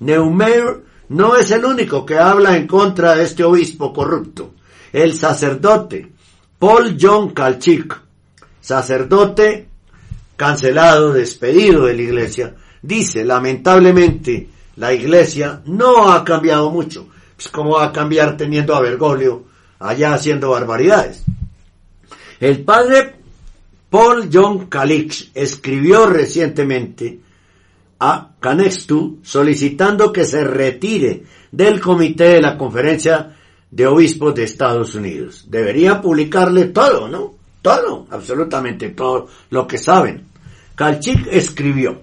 Neumeyer 0.00 0.84
no 1.08 1.36
es 1.36 1.50
el 1.50 1.64
único 1.64 2.04
que 2.04 2.18
habla 2.18 2.58
en 2.58 2.66
contra 2.66 3.14
de 3.14 3.24
este 3.24 3.42
obispo 3.42 3.90
corrupto. 3.94 4.52
El 4.92 5.14
sacerdote 5.14 6.12
Paul 6.58 6.98
John 7.00 7.30
Kalchik, 7.30 7.98
sacerdote 8.60 9.68
cancelado, 10.36 11.12
despedido 11.12 11.86
de 11.86 11.94
la 11.94 12.02
iglesia, 12.02 12.54
dice, 12.82 13.24
lamentablemente, 13.24 14.48
la 14.76 14.92
iglesia 14.92 15.62
no 15.66 16.10
ha 16.12 16.24
cambiado 16.24 16.70
mucho. 16.70 17.08
Pues, 17.36 17.48
¿Cómo 17.48 17.76
va 17.76 17.86
a 17.86 17.92
cambiar 17.92 18.36
teniendo 18.36 18.74
a 18.74 18.80
Bergoglio 18.80 19.44
allá 19.78 20.14
haciendo 20.14 20.50
barbaridades? 20.50 21.24
El 22.40 22.64
padre 22.64 23.14
Paul 23.90 24.28
John 24.32 24.66
Calix 24.66 25.30
escribió 25.34 26.06
recientemente 26.06 27.20
a 28.00 28.32
Canextu 28.40 29.20
solicitando 29.22 30.12
que 30.12 30.24
se 30.24 30.42
retire 30.42 31.22
del 31.52 31.80
comité 31.80 32.30
de 32.30 32.42
la 32.42 32.58
conferencia 32.58 33.36
de 33.70 33.86
obispos 33.86 34.34
de 34.34 34.44
Estados 34.44 34.94
Unidos. 34.94 35.46
Debería 35.48 36.00
publicarle 36.00 36.66
todo, 36.66 37.08
¿no? 37.08 37.34
Todo, 37.64 38.06
absolutamente 38.10 38.90
todo 38.90 39.28
lo 39.48 39.66
que 39.66 39.78
saben. 39.78 40.26
Kalchik 40.74 41.28
escribió, 41.30 42.02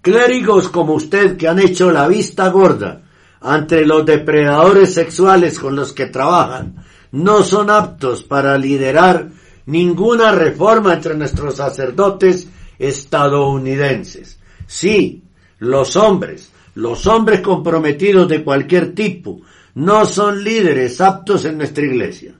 clérigos 0.00 0.70
como 0.70 0.94
usted 0.94 1.36
que 1.36 1.46
han 1.46 1.58
hecho 1.58 1.92
la 1.92 2.08
vista 2.08 2.48
gorda 2.48 3.02
ante 3.42 3.84
los 3.84 4.06
depredadores 4.06 4.94
sexuales 4.94 5.58
con 5.58 5.76
los 5.76 5.92
que 5.92 6.06
trabajan, 6.06 6.82
no 7.10 7.42
son 7.42 7.68
aptos 7.68 8.22
para 8.22 8.56
liderar 8.56 9.28
ninguna 9.66 10.32
reforma 10.32 10.94
entre 10.94 11.16
nuestros 11.16 11.56
sacerdotes 11.56 12.48
estadounidenses. 12.78 14.38
Sí, 14.66 15.22
los 15.58 15.96
hombres, 15.96 16.50
los 16.76 17.06
hombres 17.06 17.42
comprometidos 17.42 18.26
de 18.26 18.42
cualquier 18.42 18.94
tipo, 18.94 19.42
no 19.74 20.06
son 20.06 20.42
líderes 20.42 20.98
aptos 21.02 21.44
en 21.44 21.58
nuestra 21.58 21.84
iglesia. 21.84 22.36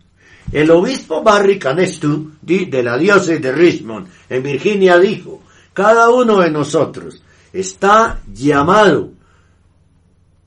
El 0.52 0.70
obispo 0.70 1.22
Barry 1.22 1.58
Canestu, 1.58 2.32
de 2.42 2.82
la 2.82 2.98
diócesis 2.98 3.40
de 3.40 3.52
Richmond, 3.52 4.06
en 4.28 4.42
Virginia, 4.42 4.98
dijo, 4.98 5.40
cada 5.72 6.10
uno 6.10 6.40
de 6.40 6.50
nosotros 6.50 7.22
está 7.52 8.20
llamado 8.30 9.12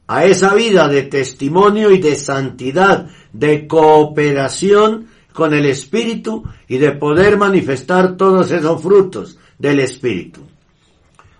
a 0.07 0.25
esa 0.25 0.53
vida 0.53 0.87
de 0.87 1.03
testimonio 1.03 1.89
y 1.89 1.99
de 1.99 2.15
santidad, 2.15 3.09
de 3.33 3.67
cooperación 3.67 5.07
con 5.33 5.53
el 5.55 5.65
Espíritu 5.65 6.43
y 6.67 6.77
de 6.77 6.91
poder 6.91 7.37
manifestar 7.37 8.15
todos 8.15 8.51
esos 8.51 8.81
frutos 8.81 9.39
del 9.57 9.79
Espíritu. 9.79 10.41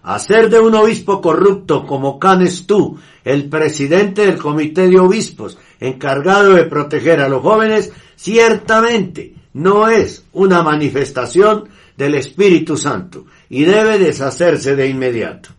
Hacer 0.02 0.50
de 0.50 0.60
un 0.60 0.74
obispo 0.76 1.22
corrupto 1.22 1.86
como 1.86 2.20
Canes 2.20 2.66
tú, 2.68 2.98
el 3.24 3.48
presidente 3.48 4.26
del 4.26 4.38
comité 4.38 4.88
de 4.88 5.00
obispos 5.00 5.58
encargado 5.80 6.54
de 6.54 6.66
proteger 6.66 7.22
a 7.22 7.30
los 7.30 7.42
jóvenes, 7.42 7.92
ciertamente 8.16 9.36
no 9.54 9.88
es 9.88 10.26
una 10.34 10.64
manifestación 10.64 11.70
del 11.98 12.16
Espíritu 12.16 12.78
Santo 12.78 13.26
y 13.50 13.64
debe 13.64 14.00
deshacerse 14.00 14.76
de 14.76 14.88
inmediato. 14.88 15.50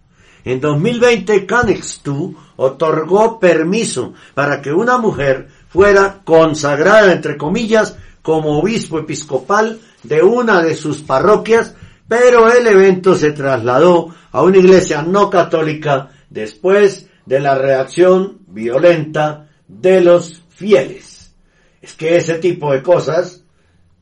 En 0.45 0.61
2020 0.61 1.45
Canex 1.45 2.01
tú 2.03 2.37
otorgó 2.57 3.41
permiso 3.41 4.15
para 4.35 4.63
que 4.63 4.73
una 4.73 4.99
mujer 4.99 5.49
fuera 5.69 6.21
consagrada, 6.25 7.13
entre 7.13 7.37
comillas, 7.37 7.97
como 8.23 8.59
obispo 8.59 8.99
episcopal 8.99 9.81
de 10.03 10.23
una 10.23 10.63
de 10.63 10.75
sus 10.75 11.03
parroquias, 11.03 11.75
pero 12.09 12.53
el 12.53 12.67
evento 12.67 13.15
se 13.15 13.33
trasladó 13.33 14.15
a 14.31 14.43
una 14.43 14.59
iglesia 14.59 15.03
no 15.03 15.31
católica 15.31 16.11
después 16.31 17.09
de 17.25 17.41
la 17.41 17.57
reacción 17.57 18.39
violenta 18.47 19.46
de 19.69 20.01
los 20.01 20.43
fieles. 20.51 21.35
Es 21.83 21.95
que 21.95 22.17
ese 22.17 22.39
tipo 22.39 22.73
de 22.73 22.83
cosas 22.83 23.45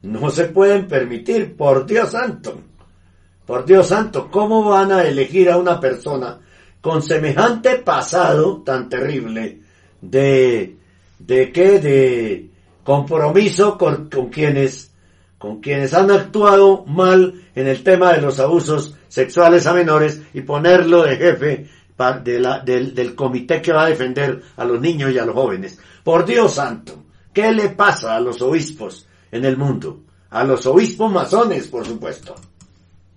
no 0.02 0.30
se 0.30 0.44
pueden 0.44 0.86
permitir, 0.86 1.56
por 1.56 1.86
Dios 1.86 2.10
santo. 2.10 2.60
Por 3.46 3.64
Dios 3.64 3.88
santo, 3.88 4.30
¿cómo 4.30 4.64
van 4.64 4.92
a 4.92 5.02
elegir 5.02 5.50
a 5.50 5.56
una 5.56 5.80
persona 5.80 6.40
con 6.80 7.02
semejante 7.02 7.76
pasado 7.76 8.62
tan 8.62 8.88
terrible 8.88 9.60
de, 10.00 10.76
de 11.18 11.52
qué, 11.52 11.80
de 11.80 12.50
compromiso 12.82 13.78
con, 13.78 14.10
con 14.10 14.28
quienes, 14.28 14.92
con 15.38 15.60
quienes 15.60 15.94
han 15.94 16.10
actuado 16.10 16.84
mal 16.86 17.42
en 17.54 17.66
el 17.66 17.82
tema 17.82 18.12
de 18.12 18.20
los 18.20 18.38
abusos 18.38 18.94
sexuales 19.08 19.66
a 19.66 19.72
menores 19.72 20.20
y 20.34 20.42
ponerlo 20.42 21.02
de 21.02 21.16
jefe 21.16 21.70
de 21.96 22.40
la, 22.40 22.58
del, 22.60 22.94
del 22.94 23.14
comité 23.14 23.62
que 23.62 23.72
va 23.72 23.84
a 23.84 23.88
defender 23.88 24.42
a 24.56 24.64
los 24.64 24.80
niños 24.80 25.12
y 25.12 25.18
a 25.18 25.24
los 25.24 25.34
jóvenes. 25.34 25.78
Por 26.02 26.24
Dios 26.24 26.54
santo, 26.54 27.04
¿qué 27.32 27.52
le 27.52 27.70
pasa 27.70 28.16
a 28.16 28.20
los 28.20 28.42
obispos 28.42 29.06
en 29.30 29.44
el 29.44 29.56
mundo? 29.56 30.00
A 30.30 30.42
los 30.42 30.66
obispos 30.66 31.12
masones, 31.12 31.68
por 31.68 31.86
supuesto. 31.86 32.34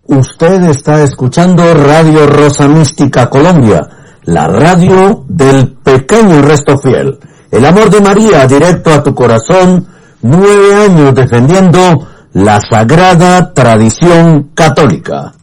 Usted 0.03 0.63
está 0.63 1.03
escuchando 1.03 1.73
Radio 1.73 2.28
Rosa 2.28 2.67
Mística 2.67 3.30
Colombia, 3.30 3.82
la 4.23 4.47
radio 4.47 5.25
del 5.28 5.73
pequeño 5.73 6.41
resto 6.41 6.78
fiel. 6.78 7.17
El 7.51 7.65
amor 7.65 7.89
de 7.89 7.99
María 7.99 8.45
directo 8.45 8.93
a 8.93 9.01
tu 9.01 9.15
corazón, 9.15 9.88
nueve 10.21 10.75
años 10.75 11.15
defendiendo 11.15 12.07
la 12.34 12.61
sagrada 12.61 13.53
tradición 13.53 14.51
católica. 14.53 15.34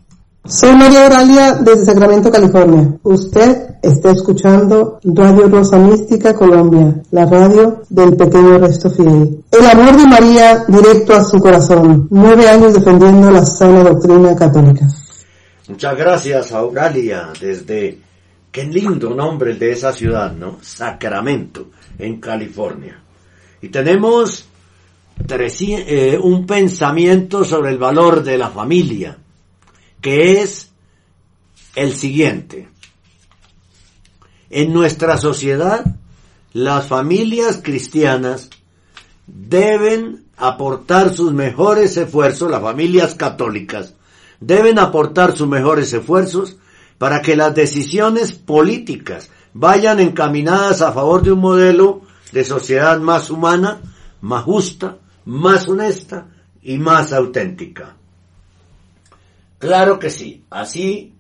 Soy 0.47 0.77
María 0.77 1.07
Oralia 1.07 1.55
desde 1.55 1.87
Sacramento, 1.87 2.31
California. 2.31 2.99
Usted 3.03 3.77
está 3.83 4.13
escuchando 4.13 5.01
Radio 5.03 5.49
Rosa 5.49 5.79
Mística 5.79 6.35
Colombia, 6.35 7.03
la 7.11 7.27
radio 7.27 7.83
del 7.89 8.17
pequeño 8.17 8.59
resto 8.59 8.91
fiel. 8.91 9.43
El 9.51 9.67
amor 9.67 9.97
de 9.97 10.07
María 10.07 10.65
directo 10.69 11.15
a 11.15 11.25
su 11.25 11.39
corazón. 11.39 12.09
Nueve 12.11 12.49
años 12.49 12.75
defendiendo 12.75 13.31
la 13.31 13.45
sana 13.45 13.83
doctrina 13.85 14.37
católica. 14.37 14.87
Muchas 15.69 15.97
gracias, 15.97 16.53
Auralia, 16.53 17.33
desde 17.41 17.99
Qué 18.55 18.63
lindo 18.63 19.13
nombre 19.13 19.51
el 19.51 19.59
de 19.59 19.73
esa 19.73 19.93
ciudad, 19.93 20.33
¿no? 20.33 20.59
Sacramento, 20.61 21.71
en 21.99 22.21
California. 22.21 23.03
Y 23.61 23.69
tenemos 23.69 24.47
eh, 25.29 26.17
un 26.23 26.47
pensamiento 26.47 27.43
sobre 27.43 27.73
el 27.73 27.79
valor 27.79 28.23
de 28.23 28.39
la 28.39 28.51
familia, 28.51 29.19
que 30.05 30.43
es 30.43 30.71
el 31.75 31.95
siguiente. 31.95 32.69
En 34.51 34.75
nuestra 34.75 35.17
sociedad, 35.17 35.97
las 36.53 36.87
familias 36.89 37.63
cristianas 37.65 38.51
deben 39.27 40.27
aportar 40.37 41.15
sus 41.15 41.33
mejores 41.33 41.97
esfuerzos, 41.97 42.51
las 42.51 42.61
familias 42.61 43.15
católicas 43.15 43.95
deben 44.41 44.79
aportar 44.79 45.35
sus 45.35 45.49
mejores 45.49 45.91
esfuerzos 45.95 46.59
para 46.99 47.23
que 47.23 47.35
las 47.35 47.55
decisiones 47.55 48.35
políticas 48.35 49.31
vayan 49.55 50.01
encaminadas 50.01 50.83
a 50.83 50.93
favor 50.93 51.23
de 51.23 51.33
un 51.33 51.41
modelo 51.41 52.03
de 52.31 52.45
sociedad 52.45 53.01
más 53.01 53.31
humana, 53.31 53.81
más 54.21 54.45
justa, 54.45 54.99
más 55.25 55.67
honesta 55.67 56.27
y 56.61 56.77
más 56.77 57.11
auténtica. 57.15 57.97
Claro 59.65 59.99
que 59.99 60.11
sí, 60.11 60.45
así 60.51 61.15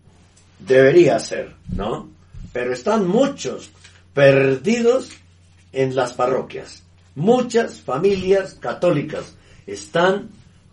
debería 0.58 1.18
ser, 1.18 1.54
¿no? 1.74 2.10
Pero 2.52 2.74
están 2.74 3.08
muchos 3.08 3.70
perdidos 4.12 5.12
en 5.72 5.96
las 5.96 6.12
parroquias. 6.12 6.82
Muchas 7.14 7.80
familias 7.80 8.52
católicas 8.60 9.34
están 9.66 10.28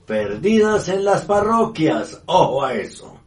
perdidas 0.05 0.89
en 0.89 1.05
las 1.05 1.21
parroquias. 1.21 2.21
Ojo 2.25 2.61
a 2.61 2.73
eso. 2.73 3.17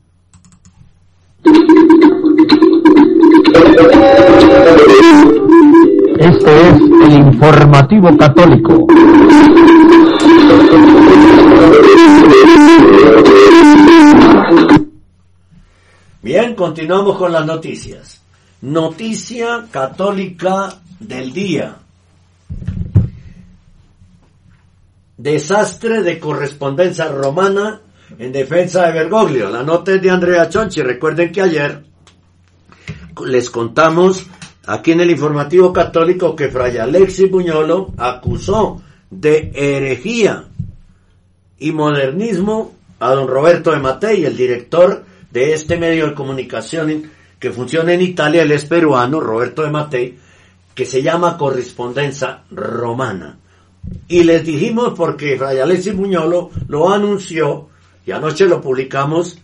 Este 6.19 6.69
es 6.69 6.81
el 7.07 7.13
informativo 7.15 8.15
católico. 8.19 8.87
Continuamos 16.55 17.17
con 17.17 17.33
las 17.33 17.45
noticias. 17.45 18.23
Noticia 18.63 19.67
católica 19.71 20.81
del 21.01 21.33
día. 21.33 21.77
Desastre 25.17 26.03
de 26.03 26.19
correspondencia 26.19 27.09
romana 27.09 27.81
en 28.19 28.33
defensa 28.33 28.87
de 28.87 28.93
Bergoglio. 28.93 29.51
La 29.51 29.63
nota 29.63 29.95
es 29.95 30.03
de 30.03 30.11
Andrea 30.11 30.49
Chonchi. 30.49 30.83
Recuerden 30.83 31.33
que 31.33 31.43
ayer 31.43 31.85
les 33.27 33.51
contamos 33.51 34.27
aquí 34.67 34.93
en 34.93 35.01
el 35.01 35.11
informativo 35.11 35.73
católico 35.73 36.37
que 36.37 36.49
Fray 36.49 36.79
Alexis 36.79 37.31
Buñolo 37.31 37.93
acusó 37.97 38.83
de 39.11 39.51
herejía 39.55 40.45
y 41.59 41.73
modernismo 41.73 42.75
a 43.01 43.11
don 43.11 43.29
Roberto 43.29 43.71
de 43.71 43.81
Matei, 43.81 44.25
el 44.25 44.37
director 44.37 45.05
de 45.35 45.53
este 45.53 45.77
medio 45.77 46.07
de 46.07 46.15
comunicación 46.15 47.11
que 47.41 47.51
funciona 47.51 47.93
en 47.93 48.01
Italia, 48.01 48.43
él 48.43 48.53
es 48.53 48.65
peruano, 48.65 49.21
Roberto 49.21 49.63
de 49.63 49.71
Matei, 49.71 50.19
que 50.75 50.87
se 50.87 51.03
llama 51.03 51.37
Correspondencia 51.37 52.45
Romana. 52.51 53.37
Y 54.09 54.23
les 54.23 54.47
dijimos 54.47 54.95
porque 54.97 55.37
Fray 55.37 55.59
Alexis 55.59 55.95
Buñolo 55.95 56.51
lo 56.69 56.91
anunció, 56.91 57.69
y 58.07 58.13
anoche 58.13 58.47
lo 58.47 58.61
publicamos, 58.61 59.39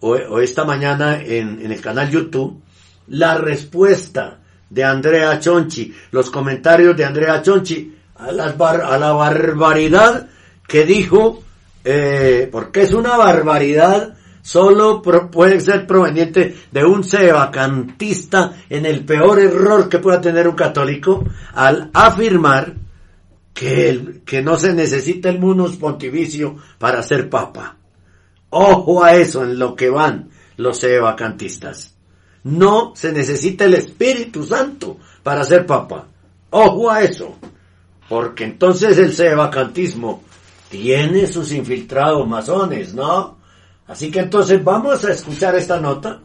o, 0.00 0.10
o 0.10 0.40
esta 0.40 0.64
mañana 0.64 1.22
en, 1.22 1.70
el 1.70 1.80
canal 1.80 2.10
YouTube, 2.10 2.60
la 3.08 3.38
respuesta 3.38 4.40
de 4.68 4.82
Andrea 4.82 5.38
Chonchi, 5.38 5.94
los 6.10 6.28
comentarios 6.28 6.96
de 6.96 7.04
Andrea 7.04 7.40
Chonchi 7.40 7.94
a, 8.16 8.32
bar- 8.52 8.82
a 8.82 8.98
la 8.98 9.12
barbaridad 9.12 10.28
que 10.66 10.84
dijo, 10.84 11.42
eh, 11.84 12.48
porque 12.50 12.82
es 12.82 12.92
una 12.92 13.16
barbaridad, 13.16 14.15
solo 14.46 15.02
puede 15.02 15.60
ser 15.60 15.88
proveniente 15.88 16.54
de 16.70 16.84
un 16.84 17.02
sebacantista 17.02 18.52
en 18.70 18.86
el 18.86 19.04
peor 19.04 19.40
error 19.40 19.88
que 19.88 19.98
pueda 19.98 20.20
tener 20.20 20.46
un 20.46 20.54
católico, 20.54 21.24
al 21.52 21.90
afirmar 21.92 22.74
que, 23.52 24.20
que 24.24 24.42
no 24.42 24.56
se 24.56 24.72
necesita 24.72 25.30
el 25.30 25.40
munus 25.40 25.74
pontificio 25.74 26.58
para 26.78 27.02
ser 27.02 27.28
papa. 27.28 27.74
Ojo 28.50 29.02
a 29.02 29.16
eso 29.16 29.42
en 29.42 29.58
lo 29.58 29.74
que 29.74 29.90
van 29.90 30.30
los 30.58 30.78
sebacantistas. 30.78 31.96
No 32.44 32.92
se 32.94 33.12
necesita 33.12 33.64
el 33.64 33.74
Espíritu 33.74 34.44
Santo 34.44 34.98
para 35.24 35.42
ser 35.42 35.66
papa. 35.66 36.06
Ojo 36.50 36.88
a 36.88 37.02
eso. 37.02 37.34
Porque 38.08 38.44
entonces 38.44 38.96
el 38.98 39.12
sebacantismo 39.12 40.22
tiene 40.70 41.26
sus 41.26 41.50
infiltrados 41.50 42.28
masones, 42.28 42.94
¿no? 42.94 43.35
Así 43.88 44.10
que 44.10 44.20
entonces 44.20 44.62
vamos 44.62 45.04
a 45.04 45.12
escuchar 45.12 45.54
esta 45.54 45.80
nota 45.80 46.20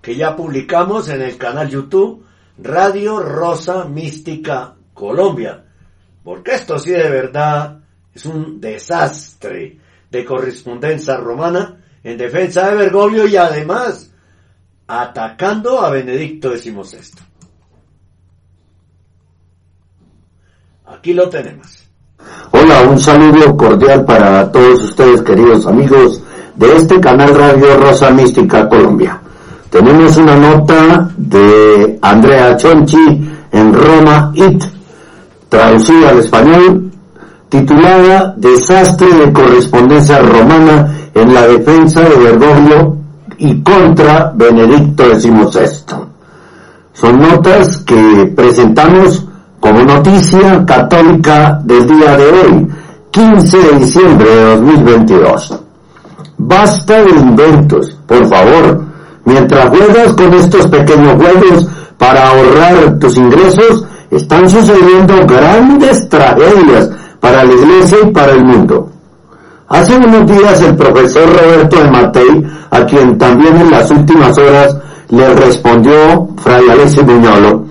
que 0.00 0.16
ya 0.16 0.36
publicamos 0.36 1.08
en 1.08 1.22
el 1.22 1.36
canal 1.36 1.68
YouTube 1.68 2.24
Radio 2.58 3.20
Rosa 3.20 3.84
Mística 3.84 4.74
Colombia. 4.94 5.64
Porque 6.22 6.54
esto 6.54 6.78
sí 6.78 6.90
de 6.90 7.10
verdad 7.10 7.80
es 8.14 8.24
un 8.26 8.60
desastre 8.60 9.78
de 10.10 10.24
correspondencia 10.24 11.16
romana 11.16 11.78
en 12.02 12.16
defensa 12.16 12.70
de 12.70 12.76
Bergoglio 12.76 13.26
y 13.26 13.36
además 13.36 14.12
atacando 14.86 15.80
a 15.80 15.90
Benedicto 15.90 16.56
XVI. 16.56 17.12
Aquí 20.86 21.12
lo 21.12 21.28
tenemos. 21.28 21.88
Hola, 22.50 22.82
un 22.82 22.98
saludo 22.98 23.56
cordial 23.56 24.04
para 24.04 24.50
todos 24.50 24.82
ustedes, 24.82 25.22
queridos 25.22 25.66
amigos 25.66 26.19
de 26.60 26.76
este 26.76 27.00
canal 27.00 27.34
Radio 27.34 27.78
Rosa 27.78 28.10
Mística 28.10 28.68
Colombia. 28.68 29.18
Tenemos 29.70 30.14
una 30.18 30.36
nota 30.36 31.10
de 31.16 31.98
Andrea 32.02 32.54
Chonchi 32.54 33.30
en 33.50 33.72
Roma 33.72 34.30
IT, 34.34 34.62
traducida 35.48 36.10
al 36.10 36.18
español, 36.18 36.90
titulada 37.48 38.34
Desastre 38.36 39.10
de 39.10 39.32
correspondencia 39.32 40.18
romana 40.18 40.94
en 41.14 41.32
la 41.32 41.46
defensa 41.46 42.02
de 42.02 42.16
Bergoglio 42.16 42.96
y 43.38 43.62
contra 43.62 44.30
Benedicto 44.34 45.04
XVI. 45.18 45.96
Son 46.92 47.18
notas 47.18 47.78
que 47.78 48.34
presentamos 48.36 49.24
como 49.58 49.82
noticia 49.82 50.62
católica 50.66 51.58
del 51.64 51.86
día 51.86 52.18
de 52.18 52.24
hoy, 52.24 52.68
15 53.10 53.56
de 53.56 53.78
diciembre 53.78 54.28
de 54.28 54.44
2022. 54.56 55.60
Basta 56.42 57.04
de 57.04 57.10
inventos, 57.10 57.98
por 58.06 58.26
favor. 58.26 58.82
Mientras 59.26 59.68
juegas 59.68 60.12
con 60.14 60.32
estos 60.32 60.66
pequeños 60.68 61.22
juegos 61.22 61.68
para 61.98 62.28
ahorrar 62.28 62.98
tus 62.98 63.18
ingresos, 63.18 63.84
están 64.10 64.48
sucediendo 64.48 65.14
grandes 65.26 66.08
tragedias 66.08 66.90
para 67.20 67.44
la 67.44 67.52
iglesia 67.52 67.98
y 68.02 68.10
para 68.10 68.32
el 68.32 68.44
mundo. 68.44 68.90
Hace 69.68 69.96
unos 69.96 70.26
días 70.26 70.62
el 70.62 70.74
profesor 70.76 71.28
Roberto 71.28 71.76
de 71.76 72.48
a 72.70 72.86
quien 72.86 73.18
también 73.18 73.56
en 73.58 73.70
las 73.70 73.90
últimas 73.90 74.36
horas 74.38 74.76
le 75.10 75.34
respondió 75.34 76.26
Fray 76.42 76.68
Alessio 76.70 77.04
Buñolo, 77.04 77.66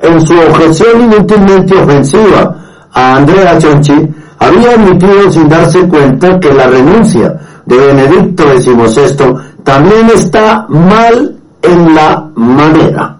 en 0.00 0.20
su 0.20 0.34
objeción 0.34 1.02
inútilmente 1.02 1.74
ofensiva 1.74 2.56
a 2.92 3.16
Andrea 3.16 3.58
Chonchi, 3.58 4.08
había 4.38 4.70
admitido 4.70 5.30
sin 5.30 5.48
darse 5.48 5.86
cuenta 5.88 6.38
que 6.38 6.52
la 6.54 6.68
renuncia 6.68 7.32
de 7.66 7.76
Benedicto 7.76 8.44
XVI 8.44 9.34
también 9.62 10.10
está 10.14 10.66
mal 10.68 11.36
en 11.62 11.94
la 11.94 12.28
manera. 12.34 13.16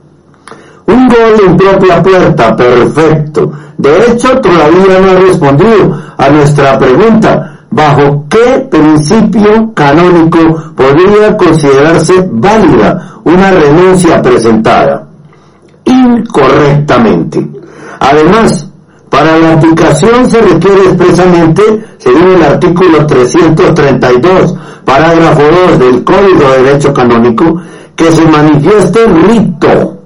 Un 0.86 1.08
gol 1.08 1.46
en 1.46 1.56
propia 1.56 2.02
puerta, 2.02 2.56
perfecto. 2.56 3.52
De 3.78 4.06
hecho, 4.06 4.38
todavía 4.40 5.00
no 5.00 5.10
ha 5.10 5.14
respondido 5.14 6.02
a 6.18 6.28
nuestra 6.28 6.78
pregunta, 6.78 7.60
¿bajo 7.70 8.24
qué 8.28 8.66
principio 8.70 9.72
canónico 9.74 10.38
podría 10.76 11.36
considerarse 11.36 12.28
válida 12.32 13.20
una 13.24 13.50
renuncia 13.52 14.20
presentada? 14.20 15.06
Incorrectamente. 15.84 17.48
Además, 18.00 18.71
para 19.12 19.36
la 19.38 19.52
aplicación 19.52 20.30
se 20.30 20.40
requiere 20.40 20.84
expresamente, 20.84 21.62
según 21.98 22.28
el 22.32 22.42
artículo 22.44 23.06
332, 23.06 24.54
parágrafo 24.86 25.42
2 25.68 25.78
del 25.78 26.02
Código 26.02 26.50
de 26.50 26.62
Derecho 26.62 26.94
Canónico, 26.94 27.60
que 27.94 28.10
se 28.10 28.24
manifieste 28.24 29.04
rito, 29.04 29.98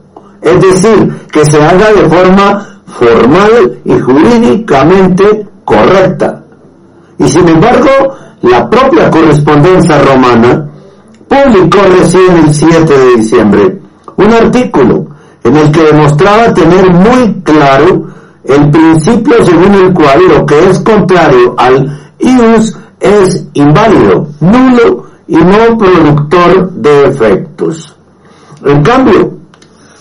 es 0.42 0.60
decir, 0.60 1.20
que 1.30 1.44
se 1.44 1.62
haga 1.62 1.92
de 1.92 2.08
forma 2.08 2.80
formal 2.86 3.78
y 3.84 3.96
jurídicamente 3.96 5.46
correcta. 5.64 6.42
Y 7.16 7.28
sin 7.28 7.46
embargo, 7.46 7.88
la 8.42 8.68
propia 8.68 9.08
correspondencia 9.08 10.02
romana 10.02 10.68
publicó 11.28 11.78
recién 11.96 12.38
el 12.44 12.52
7 12.52 12.98
de 12.98 13.16
diciembre 13.18 13.80
un 14.16 14.32
artículo 14.32 15.06
en 15.44 15.56
el 15.56 15.70
que 15.70 15.84
demostraba 15.92 16.52
tener 16.52 16.92
muy 16.92 17.40
claro 17.44 18.16
el 18.48 18.70
principio 18.70 19.44
según 19.44 19.74
el 19.74 19.92
cual 19.92 20.20
lo 20.28 20.46
que 20.46 20.70
es 20.70 20.78
contrario 20.80 21.54
al 21.58 22.12
ius 22.18 22.76
es 23.00 23.46
inválido, 23.54 24.28
nulo 24.40 25.06
y 25.28 25.36
no 25.36 25.76
productor 25.76 26.70
de 26.72 27.06
efectos. 27.06 27.96
En 28.64 28.82
cambio, 28.82 29.32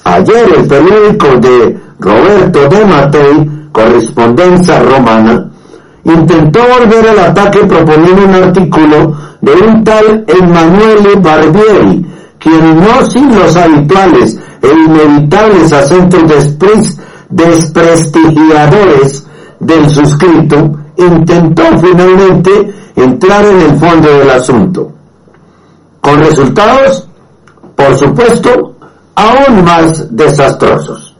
ayer 0.04 0.48
el 0.58 0.68
periódico 0.68 1.28
de 1.38 1.80
Roberto 2.00 2.70
de 2.70 2.86
Matei, 2.86 3.50
Correspondencia 3.72 4.80
Romana, 4.80 5.50
intentó 6.04 6.60
volver 6.80 7.10
al 7.10 7.20
ataque 7.20 7.60
proponiendo 7.66 8.26
un 8.26 8.36
artículo 8.36 9.18
de 9.42 9.52
un 9.54 9.84
tal 9.84 10.24
Emanuele 10.28 11.16
Barbieri, 11.18 12.06
quien 12.40 12.80
no 12.80 13.06
sin 13.10 13.36
los 13.36 13.56
habituales 13.56 14.40
e 14.62 14.68
inevitables 14.68 15.74
acentos 15.74 16.28
desprestigiadores 17.30 19.26
del 19.60 19.90
suscrito, 19.90 20.72
intentó 20.98 21.64
finalmente 21.80 22.74
entrar 22.96 23.46
en 23.46 23.62
el 23.62 23.78
fondo 23.78 24.10
del 24.10 24.30
asunto. 24.30 24.92
Con 26.02 26.20
resultados, 26.20 27.08
por 27.76 27.98
supuesto, 27.98 28.76
aún 29.16 29.64
más 29.64 30.16
desastrosos. 30.16 31.16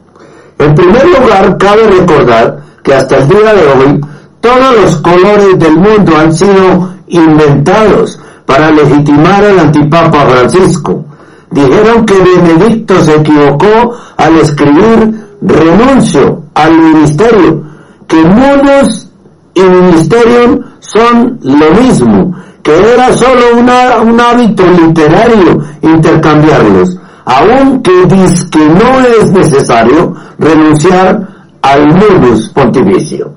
En 0.58 0.74
primer 0.74 1.04
lugar, 1.06 1.56
cabe 1.58 1.86
recordar 1.86 2.62
que 2.82 2.94
hasta 2.94 3.18
el 3.18 3.28
día 3.28 3.54
de 3.54 3.66
hoy 3.66 4.00
todos 4.40 4.76
los 4.80 4.96
colores 4.96 5.58
del 5.58 5.76
mundo 5.76 6.16
han 6.16 6.32
sido 6.32 6.94
inventados 7.08 8.18
para 8.46 8.70
legitimar 8.70 9.44
al 9.44 9.58
antipapa 9.58 10.24
Francisco. 10.24 11.04
Dijeron 11.50 12.06
que 12.06 12.14
Benedicto 12.14 13.02
se 13.02 13.16
equivocó 13.16 13.92
al 14.16 14.36
escribir 14.36 15.25
renuncio 15.46 16.42
al 16.54 16.78
ministerio, 16.78 17.62
que 18.06 18.16
mundos 18.16 19.10
y 19.54 19.62
ministerium 19.62 20.60
son 20.80 21.38
lo 21.42 21.70
mismo, 21.80 22.34
que 22.62 22.92
era 22.92 23.12
solo 23.16 23.58
una, 23.58 23.98
un 24.02 24.20
hábito 24.20 24.64
literario 24.66 25.62
intercambiarlos, 25.82 26.98
aunque 27.24 28.06
dice 28.06 28.50
que 28.50 28.68
no 28.68 29.00
es 29.00 29.30
necesario 29.30 30.14
renunciar 30.38 31.28
al 31.62 31.86
munus 31.88 32.50
pontificio. 32.50 33.32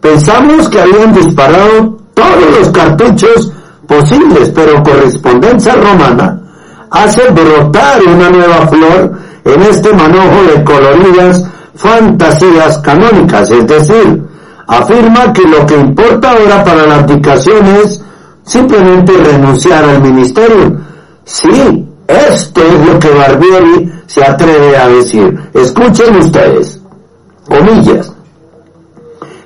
Pensamos 0.00 0.68
que 0.68 0.80
habían 0.80 1.14
disparado 1.14 1.96
todos 2.14 2.58
los 2.58 2.68
cartuchos 2.70 3.52
posibles, 3.86 4.50
pero 4.54 4.82
correspondencia 4.82 5.74
romana 5.74 6.40
hace 6.90 7.28
brotar 7.30 8.02
una 8.06 8.30
nueva 8.30 8.66
flor 8.68 9.23
en 9.44 9.62
este 9.62 9.92
manojo 9.92 10.42
de 10.54 10.64
coloridas 10.64 11.44
fantasías 11.74 12.78
canónicas, 12.78 13.50
es 13.50 13.66
decir, 13.66 14.22
afirma 14.66 15.32
que 15.32 15.42
lo 15.42 15.66
que 15.66 15.76
importa 15.76 16.30
ahora 16.30 16.64
para 16.64 16.86
la 16.86 16.96
abdicación 16.96 17.66
es 17.82 18.00
simplemente 18.44 19.12
renunciar 19.12 19.84
al 19.84 20.00
ministerio. 20.00 20.78
Sí, 21.24 21.86
esto 22.06 22.60
es 22.62 22.86
lo 22.86 22.98
que 22.98 23.10
Barbieri 23.10 23.92
se 24.06 24.24
atreve 24.24 24.76
a 24.76 24.88
decir. 24.88 25.38
Escuchen 25.54 26.16
ustedes, 26.16 26.80
comillas, 27.48 28.12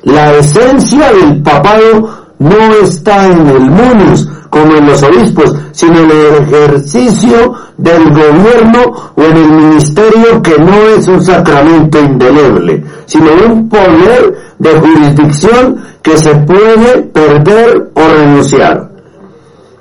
la 0.03 0.33
esencia 0.35 1.13
del 1.13 1.43
papado 1.43 2.29
no 2.39 2.75
está 2.83 3.27
en 3.27 3.47
el 3.47 3.61
munus, 3.61 4.29
como 4.51 4.75
en 4.75 4.87
los 4.87 5.03
obispos, 5.03 5.55
sino 5.73 5.99
en 5.99 6.11
el 6.11 6.43
ejercicio 6.43 7.55
del 7.77 8.05
gobierno 8.11 9.13
o 9.15 9.23
en 9.23 9.37
el 9.37 9.51
ministerio 9.51 10.43
que 10.43 10.59
no 10.59 10.75
es 10.97 11.07
un 11.09 11.23
sacramento 11.23 11.99
indeleble, 12.01 12.85
sino 13.07 13.27
un 13.47 13.69
poder 13.69 14.37
de 14.59 14.71
jurisdicción 14.71 15.77
que 16.03 16.17
se 16.17 16.35
puede 16.35 17.03
perder 17.13 17.91
o 17.95 18.01
renunciar. 18.01 18.89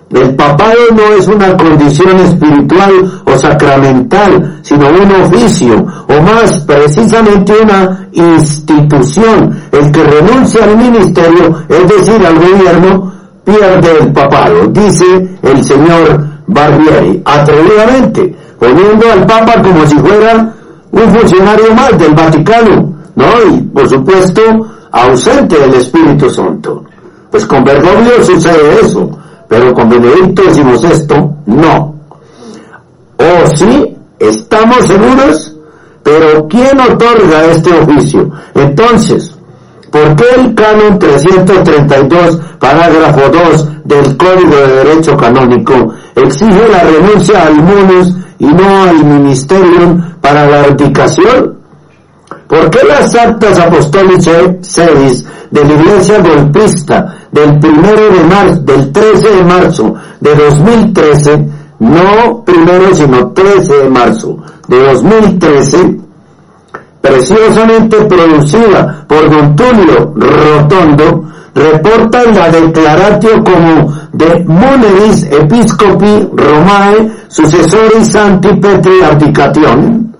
El 0.09 0.35
papado 0.35 0.79
no 0.95 1.17
es 1.17 1.27
una 1.27 1.57
condición 1.57 2.17
espiritual 2.19 3.21
o 3.25 3.37
sacramental, 3.37 4.59
sino 4.61 4.87
un 4.87 5.11
oficio, 5.23 5.85
o 6.07 6.21
más 6.21 6.61
precisamente 6.61 7.53
una 7.61 8.07
institución. 8.13 9.59
El 9.69 9.91
que 9.91 10.03
renuncia 10.03 10.63
al 10.63 10.77
ministerio, 10.77 11.55
es 11.67 11.87
decir, 11.89 12.25
al 12.25 12.35
gobierno, 12.35 13.16
pierde 13.47 13.99
el 14.01 14.11
papado, 14.11 14.67
dice 14.67 15.05
el 15.41 15.63
señor 15.63 16.21
Barbieri, 16.47 17.21
atrevidamente, 17.23 18.35
poniendo 18.59 19.09
al 19.09 19.25
Papa 19.25 19.61
como 19.61 19.87
si 19.87 19.95
fuera 19.95 20.53
un 20.91 21.15
funcionario 21.15 21.73
más 21.73 21.97
del 21.97 22.13
Vaticano, 22.13 22.93
¿no? 23.15 23.25
Y 23.49 23.61
por 23.61 23.87
supuesto, 23.87 24.41
ausente 24.91 25.57
del 25.59 25.75
Espíritu 25.75 26.29
Santo. 26.29 26.83
Pues 27.31 27.45
con 27.45 27.63
Bergoglio 27.63 28.21
sucede 28.21 28.81
eso, 28.81 29.09
pero 29.47 29.73
con 29.73 29.89
Benedicto 29.89 30.43
decimos 30.43 30.83
esto, 30.83 31.35
no. 31.45 31.95
O 33.17 33.55
sí, 33.55 33.95
estamos 34.19 34.85
seguros, 34.85 35.55
pero 36.03 36.45
¿quién 36.49 36.77
otorga 36.81 37.45
este 37.45 37.71
oficio? 37.71 38.29
Entonces, 38.53 39.36
¿Por 39.91 40.15
qué 40.15 40.25
el 40.37 40.53
canon 40.53 40.99
332, 40.99 42.39
parágrafo 42.59 43.21
2 43.29 43.67
del 43.85 44.17
Código 44.17 44.55
de 44.55 44.83
Derecho 44.83 45.15
Canónico 45.15 45.93
exige 46.15 46.67
la 46.69 46.83
renuncia 46.83 47.45
al 47.45 47.55
munus 47.55 48.13
y 48.39 48.45
no 48.45 48.83
al 48.83 49.03
ministerium 49.05 50.01
para 50.21 50.45
la 50.45 50.63
abdicación? 50.63 51.57
¿Por 52.47 52.69
qué 52.69 52.79
las 52.87 53.13
actas 53.15 53.59
apostólicas 53.59 54.55
sedis 54.61 55.25
de 55.51 55.63
la 55.63 55.73
iglesia 55.73 56.19
golpista 56.19 57.17
del 57.31 57.59
primero 57.59 58.09
de 58.09 58.23
marzo, 58.23 58.61
del 58.61 58.91
13 58.91 59.35
de 59.35 59.43
marzo 59.43 59.93
de 60.19 60.35
2013, 60.35 61.47
no 61.79 62.43
primero 62.43 62.93
sino 62.93 63.31
13 63.31 63.73
de 63.83 63.89
marzo 63.89 64.37
de 64.67 64.83
2013, 64.83 65.97
preciosamente 67.01 67.97
producida 68.05 69.05
por 69.07 69.29
Don 69.29 69.55
Tulio 69.55 70.13
Rotondo, 70.15 71.25
reporta 71.53 72.23
la 72.31 72.49
declaratio 72.49 73.43
como 73.43 73.93
de 74.13 74.43
Muneris 74.45 75.23
Episcopi 75.23 76.29
Romae 76.33 77.11
Sucesoris 77.27 78.11
Santi 78.11 78.49
Petri 78.55 79.01
Abdication. 79.03 80.15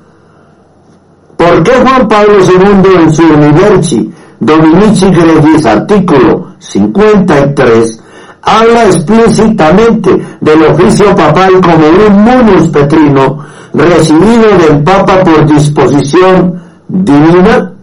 ¿Por 1.36 1.64
qué 1.64 1.72
Juan 1.72 2.08
Pablo 2.08 2.40
II 2.42 2.92
en 2.96 3.14
su 3.14 3.24
Universi 3.24 4.12
Dominici 4.40 5.10
Gregis 5.10 5.66
artículo 5.66 6.56
53 6.60 8.04
habla 8.42 8.86
explícitamente 8.86 10.26
del 10.40 10.64
oficio 10.64 11.16
papal 11.16 11.60
como 11.62 11.88
un 12.08 12.24
munus 12.24 12.70
petrino 12.70 13.40
recibido 13.74 14.58
del 14.58 14.84
Papa 14.84 15.24
por 15.24 15.46
disposición 15.48 16.67
divina, 16.88 17.74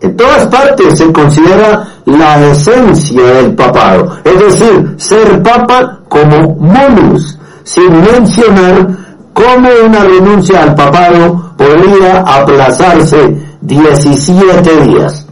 en 0.00 0.16
todas 0.16 0.46
partes 0.46 0.98
se 0.98 1.12
considera 1.12 1.88
la 2.06 2.46
esencia 2.48 3.22
del 3.22 3.54
papado, 3.54 4.18
es 4.24 4.38
decir, 4.38 4.94
ser 4.96 5.42
papa 5.42 6.00
como 6.08 6.56
monus, 6.56 7.38
sin 7.62 8.00
mencionar 8.00 8.88
cómo 9.32 9.68
una 9.86 10.00
renuncia 10.04 10.64
al 10.64 10.74
papado 10.74 11.54
podría 11.56 12.18
aplazarse 12.20 13.36
17 13.60 14.80
días. 14.82 15.26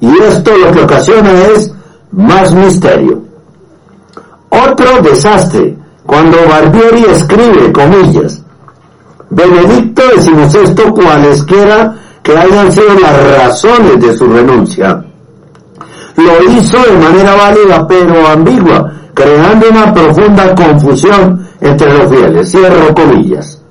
Y 0.00 0.10
esto 0.18 0.56
lo 0.56 0.72
que 0.72 0.80
ocasiona 0.80 1.30
es 1.54 1.72
más 2.12 2.52
misterio. 2.52 3.22
Otro 4.48 5.02
desastre, 5.02 5.76
cuando 6.06 6.38
Barbieri 6.48 7.04
escribe, 7.10 7.72
comillas, 7.72 8.42
Benedicto 9.28 10.02
XVI 10.18 10.90
cualesquiera 10.92 11.96
que 12.26 12.36
hayan 12.36 12.72
sido 12.72 12.92
las 13.00 13.38
razones 13.38 14.00
de 14.00 14.16
su 14.16 14.26
renuncia. 14.26 15.00
Lo 16.16 16.50
hizo 16.50 16.78
de 16.78 16.98
manera 16.98 17.36
válida 17.36 17.86
pero 17.86 18.26
ambigua, 18.26 18.92
creando 19.14 19.68
una 19.70 19.94
profunda 19.94 20.52
confusión 20.52 21.46
entre 21.60 21.96
los 21.96 22.10
fieles. 22.10 22.50
Cierro 22.50 22.92
comillas. 22.92 23.62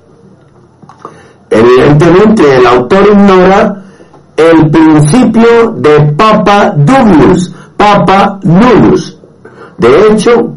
Evidentemente 1.50 2.56
el 2.56 2.66
autor 2.66 3.06
ignora 3.12 3.82
el 4.34 4.70
principio 4.70 5.72
de 5.76 6.00
Papa 6.16 6.72
Dubius, 6.76 7.52
Papa 7.76 8.40
Nullus. 8.42 9.18
De 9.76 10.08
hecho, 10.08 10.54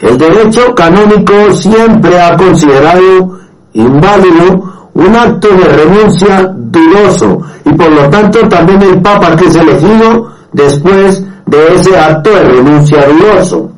el 0.00 0.18
derecho 0.18 0.74
canónico 0.74 1.50
siempre 1.52 2.20
ha 2.20 2.36
considerado 2.36 3.38
inválido 3.72 4.78
un 4.98 5.14
acto 5.14 5.48
de 5.48 5.64
renuncia 5.64 6.52
dudoso 6.70 7.40
y 7.64 7.72
por 7.72 7.90
lo 7.90 8.08
tanto 8.08 8.40
también 8.48 8.82
el 8.82 9.00
Papa 9.00 9.36
que 9.36 9.46
es 9.46 9.56
elegido 9.56 10.30
después 10.52 11.24
de 11.46 11.74
ese 11.74 11.98
acto 11.98 12.30
de 12.30 12.44
renuncia 12.44 13.06
dudoso. 13.06 13.70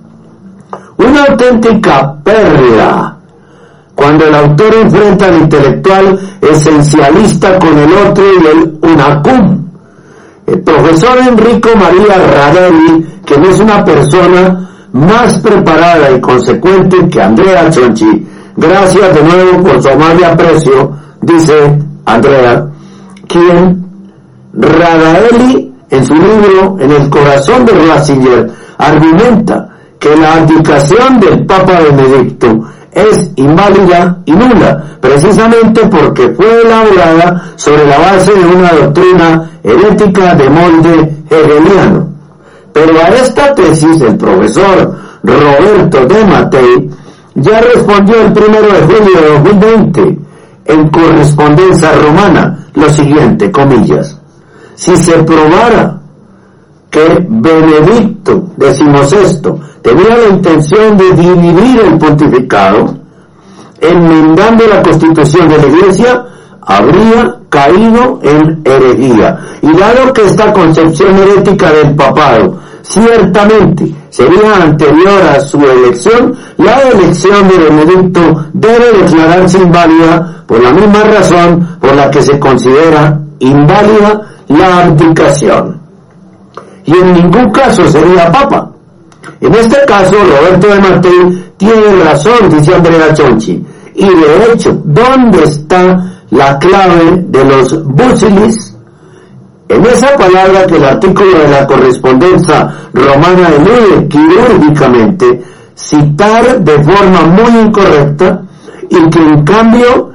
Una 0.97 1.25
auténtica 1.25 2.15
perla 2.23 3.17
cuando 3.95 4.27
el 4.27 4.35
autor 4.35 4.75
enfrenta 4.75 5.27
al 5.27 5.43
intelectual 5.43 6.19
esencialista 6.41 7.59
con 7.59 7.79
el 7.79 7.93
otro 7.93 8.25
y 8.33 8.47
el 8.47 8.79
unacum. 8.83 9.67
El 10.47 10.61
profesor 10.63 11.19
Enrico 11.19 11.69
María 11.77 12.17
Radelli, 12.17 13.07
que 13.25 13.37
no 13.39 13.49
es 13.51 13.61
una 13.61 13.85
persona 13.85 14.69
más 14.93 15.39
preparada 15.41 16.11
y 16.11 16.21
consecuente 16.21 17.09
que 17.09 17.23
Andrea 17.23 17.71
Chonchi, 17.71 18.27
gracias 18.57 19.15
de 19.15 19.23
nuevo 19.23 19.63
por 19.63 19.83
su 19.83 19.89
amable 19.89 20.25
aprecio, 20.27 20.93
dice 21.21 21.79
Andrea, 22.07 22.67
quien 23.31 23.87
Radaeli 24.53 25.73
en 25.89 26.05
su 26.05 26.15
libro 26.15 26.77
En 26.81 26.91
el 26.91 27.09
corazón 27.09 27.65
de 27.65 27.73
Ratzinger 27.73 28.51
argumenta 28.79 29.69
que 29.99 30.17
la 30.17 30.35
abdicación 30.35 31.21
del 31.21 31.45
Papa 31.45 31.79
Benedicto 31.81 32.65
es 32.91 33.31
inválida 33.37 34.19
y 34.25 34.33
nula, 34.33 34.83
precisamente 35.01 35.83
porque 35.87 36.31
fue 36.31 36.63
elaborada 36.63 37.53
sobre 37.55 37.87
la 37.87 37.99
base 37.99 38.33
de 38.33 38.47
una 38.47 38.73
doctrina 38.73 39.51
herética 39.63 40.35
de 40.35 40.49
molde 40.49 41.17
hegeliano. 41.29 42.09
Pero 42.73 42.99
a 42.99 43.09
esta 43.09 43.55
tesis 43.55 44.01
el 44.01 44.17
profesor 44.17 44.97
Roberto 45.23 46.07
de 46.07 46.25
Matei 46.25 46.91
ya 47.35 47.61
respondió 47.61 48.23
el 48.23 48.33
primero 48.33 48.67
de 48.67 48.81
julio 48.81 49.21
de 49.21 49.51
2020 49.51 50.30
en 50.71 50.89
correspondencia 50.89 51.93
romana 51.93 52.67
lo 52.75 52.89
siguiente, 52.89 53.51
comillas, 53.51 54.17
si 54.77 54.97
se 54.97 55.23
probara 55.25 56.01
que 56.91 57.27
Benedicto 57.29 58.51
XVI 58.59 59.55
tenía 59.83 60.17
la 60.17 60.29
intención 60.29 60.97
de 60.97 61.13
dividir 61.13 61.81
el 61.81 61.99
pontificado, 61.99 62.97
enmendando 63.81 64.67
la 64.67 64.83
constitución 64.83 65.49
de 65.49 65.59
la 65.59 65.67
iglesia, 65.67 66.25
habría 66.63 67.37
caído 67.49 68.21
en 68.23 68.61
herejía. 68.65 69.39
Y 69.63 69.73
dado 69.77 70.13
que 70.13 70.27
esta 70.27 70.53
concepción 70.53 71.17
herética 71.17 71.71
del 71.73 71.95
papado 71.95 72.59
ciertamente 72.83 73.95
sería 74.11 74.63
anterior 74.63 75.23
a 75.35 75.41
su 75.41 75.59
elección, 75.59 76.35
la 76.59 76.81
elección 76.83 77.49
de 77.49 77.59
Benedicto 77.59 78.47
debe 78.53 78.93
declararse 79.03 79.59
inválida 79.59 80.45
por 80.47 80.63
la 80.63 80.73
misma 80.73 81.03
razón 81.05 81.79
por 81.81 81.95
la 81.95 82.11
que 82.11 82.23
se 82.23 82.39
considera 82.39 83.21
inválida 83.39 84.21
la 84.49 84.85
abdicación. 84.85 85.81
Y 86.85 86.93
en 86.93 87.13
ningún 87.13 87.51
caso 87.51 87.89
sería 87.89 88.31
papa. 88.33 88.71
En 89.41 89.55
este 89.55 89.79
caso, 89.87 90.13
Roberto 90.13 90.67
de 90.67 90.81
Martín 90.81 91.45
tiene 91.57 92.05
razón, 92.05 92.51
dice 92.51 92.75
Andrea 92.75 93.13
Chonchi. 93.15 93.65
Y 93.95 94.07
de 94.07 94.53
hecho, 94.53 94.81
¿dónde 94.85 95.45
está 95.45 96.05
la 96.31 96.59
clave 96.59 97.25
de 97.29 97.45
los 97.45 97.85
busilis? 97.85 98.70
En 99.71 99.87
esa 99.87 100.17
palabra 100.17 100.67
que 100.67 100.79
el 100.79 100.85
artículo 100.85 101.31
de 101.39 101.49
la 101.49 101.65
correspondencia 101.65 102.89
romana 102.93 103.51
elude 103.51 104.09
quirúrgicamente 104.09 105.45
citar 105.77 106.59
de 106.61 106.83
forma 106.83 107.21
muy 107.23 107.61
incorrecta 107.61 108.43
y 108.89 109.09
que 109.11 109.21
en 109.21 109.45
cambio 109.45 110.11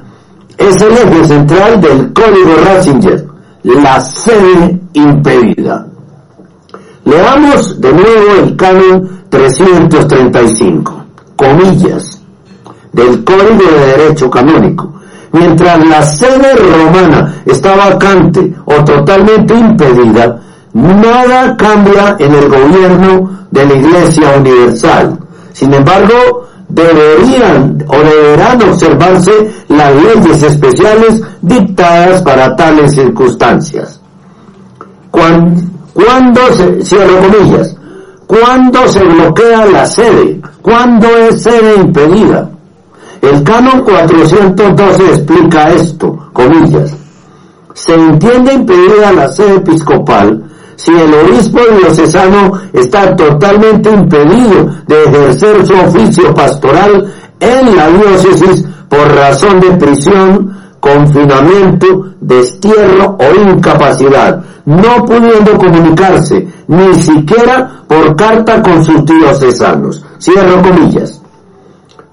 es 0.58 0.82
el 0.82 0.92
eje 0.92 1.24
central 1.24 1.80
del 1.80 2.12
código 2.12 2.54
Ratzinger, 2.66 3.26
la 3.62 3.98
sede 3.98 4.78
impedida. 4.92 5.86
Leamos 7.06 7.80
de 7.80 7.92
nuevo 7.94 8.32
el 8.42 8.56
canon 8.56 9.22
335, 9.30 11.04
comillas, 11.34 12.22
del 12.92 13.24
Código 13.24 13.70
de 13.70 13.86
Derecho 13.96 14.30
Canónico. 14.30 14.92
Mientras 15.32 15.86
la 15.86 16.02
sede 16.02 16.54
romana 16.54 17.42
está 17.44 17.74
vacante 17.76 18.54
o 18.64 18.74
totalmente 18.84 19.54
impedida, 19.54 20.40
nada 20.72 21.56
cambia 21.56 22.16
en 22.18 22.34
el 22.34 22.48
gobierno 22.48 23.46
de 23.50 23.66
la 23.66 23.74
Iglesia 23.74 24.36
Universal. 24.38 25.18
Sin 25.52 25.72
embargo, 25.72 26.46
deberían 26.68 27.84
o 27.88 27.96
deberán 27.98 28.62
observarse 28.62 29.32
las 29.68 29.94
leyes 29.94 30.42
especiales 30.42 31.22
dictadas 31.42 32.22
para 32.22 32.54
tales 32.56 32.94
circunstancias. 32.94 34.00
Cuando, 35.10 36.40
se, 36.54 36.84
cierro 36.84 37.20
comillas, 37.20 37.74
cuando 38.26 38.86
se 38.88 39.02
bloquea 39.02 39.64
la 39.66 39.86
sede, 39.86 40.40
cuando 40.60 41.08
es 41.08 41.42
sede 41.42 41.76
impedida. 41.76 42.50
El 43.22 43.42
canon 43.42 43.82
412 43.82 45.04
explica 45.06 45.70
esto, 45.70 46.30
comillas. 46.32 46.94
Se 47.74 47.94
entiende 47.94 48.54
impedida 48.54 49.12
la 49.12 49.28
sede 49.28 49.56
episcopal 49.56 50.44
si 50.76 50.92
el 50.92 51.12
obispo 51.14 51.58
diocesano 51.80 52.52
está 52.72 53.16
totalmente 53.16 53.90
impedido 53.90 54.70
de 54.86 55.04
ejercer 55.04 55.66
su 55.66 55.74
oficio 55.74 56.34
pastoral 56.34 57.12
en 57.40 57.76
la 57.76 57.88
diócesis 57.88 58.64
por 58.88 59.14
razón 59.14 59.60
de 59.60 59.70
prisión, 59.72 60.56
confinamiento, 60.80 62.10
destierro 62.20 63.16
o 63.18 63.50
incapacidad, 63.50 64.44
no 64.66 65.04
pudiendo 65.04 65.56
comunicarse 65.58 66.46
ni 66.68 66.94
siquiera 66.94 67.82
por 67.88 68.14
carta 68.14 68.62
con 68.62 68.84
sus 68.84 69.04
diocesanos. 69.04 70.04
Cierro 70.20 70.62
comillas. 70.62 71.20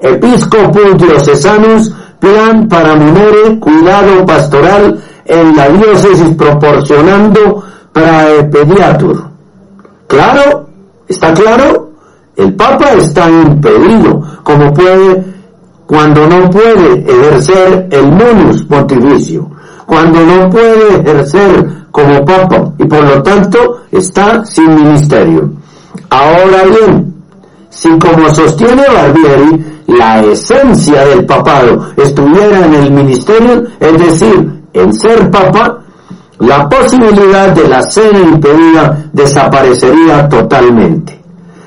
Episcopus 0.04 0.98
diocesanus, 0.98 1.90
plan 2.20 2.68
para 2.68 2.94
minore, 2.94 3.58
cuidado 3.58 4.26
pastoral 4.26 5.02
en 5.24 5.56
la 5.56 5.70
diócesis 5.70 6.36
proporcionando 6.38 7.64
praepediatur. 7.94 9.24
¿Claro? 10.08 10.68
¿Está 11.08 11.34
claro? 11.34 11.92
El 12.36 12.54
Papa 12.54 12.92
está 12.98 13.30
impedido, 13.30 14.22
como 14.44 14.74
puede, 14.74 15.24
cuando 15.86 16.28
no 16.28 16.50
puede 16.50 17.06
ejercer 17.10 17.88
el 17.90 18.08
munus 18.08 18.64
pontificio, 18.64 19.50
cuando 19.86 20.20
no 20.20 20.50
puede 20.50 20.98
ejercer 21.00 21.66
como 21.92 22.26
Papa 22.26 22.74
y 22.78 22.84
por 22.84 23.04
lo 23.04 23.24
tanto 23.24 23.84
está 23.90 24.44
sin 24.46 24.76
ministerio. 24.76 25.50
Ahora 26.10 26.64
bien, 26.66 27.14
si 27.70 27.90
como 28.00 28.30
sostiene 28.30 28.84
Barbieri, 28.94 29.73
la 29.88 30.22
esencia 30.22 31.06
del 31.06 31.26
papado 31.26 31.88
estuviera 31.98 32.66
en 32.66 32.74
el 32.74 32.92
ministerio, 32.92 33.64
es 33.80 33.98
decir, 33.98 34.64
en 34.74 34.94
ser 34.94 35.30
papa, 35.30 35.80
la 36.40 36.68
posibilidad 36.68 37.50
de 37.50 37.68
la 37.68 37.82
cena 37.84 38.20
impedida 38.20 39.06
desaparecería 39.14 40.28
totalmente. 40.28 41.22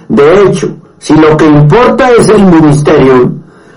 De 0.08 0.42
hecho, 0.42 0.68
si 0.98 1.14
lo 1.14 1.36
que 1.36 1.46
importa 1.46 2.10
es 2.10 2.28
el 2.28 2.44
ministerio, 2.44 3.32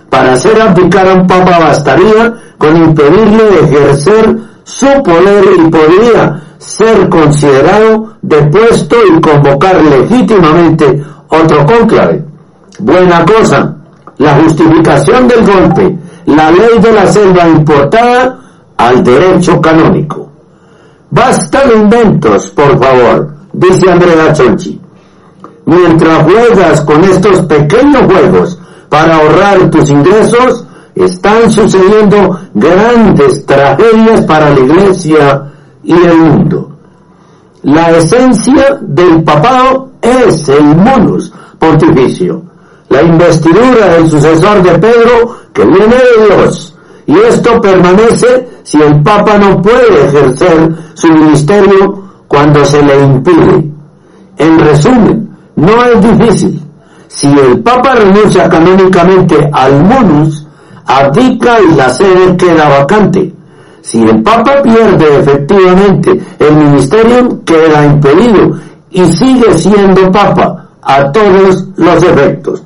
para 0.10 0.34
hacer 0.34 0.60
abdicar 0.61 1.07
a 1.07 1.14
un 1.14 1.28
papa 1.28 1.60
bastaría 1.60 2.34
con 2.57 2.76
impedirle 2.76 3.60
ejercer 3.61 4.36
su 4.64 4.88
poder 5.03 5.44
y 5.57 5.70
podría 5.70 6.41
ser 6.57 7.07
considerado 7.10 8.16
depuesto 8.22 8.95
y 9.07 9.22
convocar 9.22 9.82
legítimamente 9.84 11.02
otro 11.30 11.66
cónclave. 11.66 12.26
Buena 12.80 13.24
cosa, 13.26 13.76
la 14.20 14.36
justificación 14.36 15.28
del 15.28 15.46
golpe, 15.46 15.98
la 16.26 16.52
ley 16.52 16.80
de 16.82 16.91
la 16.91 17.08
selva 17.08 17.48
importada 17.48 18.40
al 18.78 19.04
derecho 19.04 19.60
canónico. 19.60 20.30
Basta 21.10 21.66
de 21.66 21.76
inventos, 21.76 22.50
por 22.50 22.78
favor, 22.78 23.34
dice 23.54 23.90
Andrea 23.90 24.32
Chonchi. 24.34 24.80
Mientras 25.66 26.24
juegas 26.24 26.82
con 26.82 27.04
estos 27.04 27.41
pequeños 27.44 28.04
juegos 28.04 28.60
para 28.90 29.16
ahorrar 29.16 29.70
tus 29.70 29.90
ingresos, 29.90 30.66
están 30.96 31.50
sucediendo 31.50 32.40
grandes 32.54 33.46
tragedias 33.46 34.22
para 34.26 34.50
la 34.50 34.60
iglesia 34.60 35.44
y 35.84 35.94
el 35.94 36.18
mundo. 36.18 36.72
La 37.64 37.91
esencia 37.91 38.80
del 38.82 39.24
papado 39.24 39.91
es 40.02 40.50
el 40.50 40.76
monus 40.76 41.32
pontificio, 41.58 42.49
la 42.90 43.03
investidura 43.03 43.94
del 43.94 44.10
sucesor 44.10 44.64
de 44.64 44.80
Pedro 44.80 45.38
que 45.53 45.66
viene 45.66 45.95
de 45.95 46.26
Dios. 46.26 46.76
Y 47.06 47.18
esto 47.18 47.60
permanece 47.61 48.48
si 48.64 48.82
el 48.82 49.02
Papa 49.02 49.38
no 49.38 49.61
puede 49.61 50.06
ejercer 50.06 50.72
su 50.94 51.07
ministerio 51.07 52.03
cuando 52.28 52.64
se 52.66 52.84
le 52.84 53.03
impide. 53.03 53.66
En 54.38 54.60
resumen, 54.60 55.30
no 55.56 55.84
es 55.86 56.02
difícil. 56.02 56.61
Si 57.07 57.28
el 57.28 57.60
Papa 57.61 57.95
renuncia 57.95 58.48
canónicamente 58.48 59.49
al 59.52 59.84
monus, 59.84 60.45
abdica 60.86 61.60
y 61.60 61.76
la 61.76 61.90
sede 61.90 62.38
queda 62.38 62.70
vacante. 62.70 63.34
Si 63.82 64.02
el 64.03 64.22
Papa 64.22 64.61
pierde 64.61 65.20
efectivamente 65.20 66.20
el 66.38 66.56
ministerio, 66.56 67.44
queda 67.44 67.86
impedido 67.86 68.52
y 68.91 69.03
sigue 69.06 69.53
siendo 69.57 70.11
Papa 70.11 70.70
a 70.82 71.11
todos 71.11 71.66
los 71.76 72.03
efectos. 72.03 72.64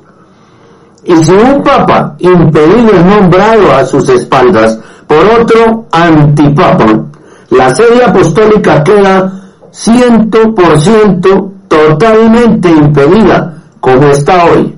Y 1.04 1.16
si 1.24 1.32
un 1.32 1.62
papa 1.62 2.16
impedido 2.18 2.92
es 2.92 3.04
nombrado 3.04 3.72
a 3.72 3.84
sus 3.84 4.08
espaldas 4.08 4.78
por 5.06 5.18
otro 5.40 5.86
antipapa, 5.92 6.86
la 7.50 7.74
sede 7.74 8.04
apostólica 8.04 8.82
queda 8.82 9.32
ciento 9.70 10.54
por 10.54 10.80
ciento 10.80 11.52
totalmente 11.68 12.70
impedida 12.70 13.54
como 13.80 14.06
está 14.08 14.46
hoy. 14.46 14.74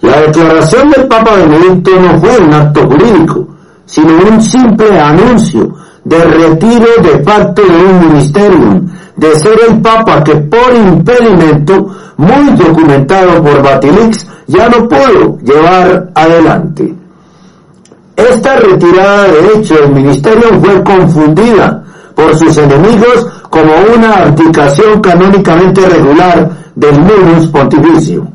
La 0.00 0.20
declaración 0.20 0.90
del 0.90 1.06
Papa 1.08 1.32
Benedicto 1.34 1.90
no 2.00 2.18
fue 2.20 2.38
un 2.38 2.54
acto 2.54 2.86
jurídico, 2.86 3.48
sino 3.84 4.16
un 4.30 4.40
simple 4.40 4.98
anuncio 4.98 5.74
de 6.04 6.24
retiro 6.24 6.86
de 7.02 7.22
facto 7.24 7.62
de 7.62 7.84
un 7.84 8.08
ministerio, 8.08 8.82
de 9.16 9.34
ser 9.34 9.58
el 9.68 9.80
Papa 9.80 10.22
que 10.22 10.36
por 10.36 10.72
impedimento 10.74 11.88
muy 12.16 12.50
documentado 12.56 13.42
por 13.42 13.62
Batilix 13.62 14.26
ya 14.48 14.68
no 14.68 14.88
pudo 14.88 15.38
llevar 15.42 16.10
adelante. 16.14 16.94
Esta 18.16 18.56
retirada 18.56 19.28
de 19.28 19.54
hecho 19.54 19.74
del 19.74 19.92
ministerio 19.92 20.48
fue 20.60 20.82
confundida 20.82 21.84
por 22.14 22.34
sus 22.36 22.56
enemigos 22.56 23.26
como 23.50 23.70
una 23.94 24.24
abdicación 24.24 25.00
canónicamente 25.00 25.86
regular 25.88 26.50
del 26.74 26.98
munus 27.00 27.46
pontificio. 27.48 28.26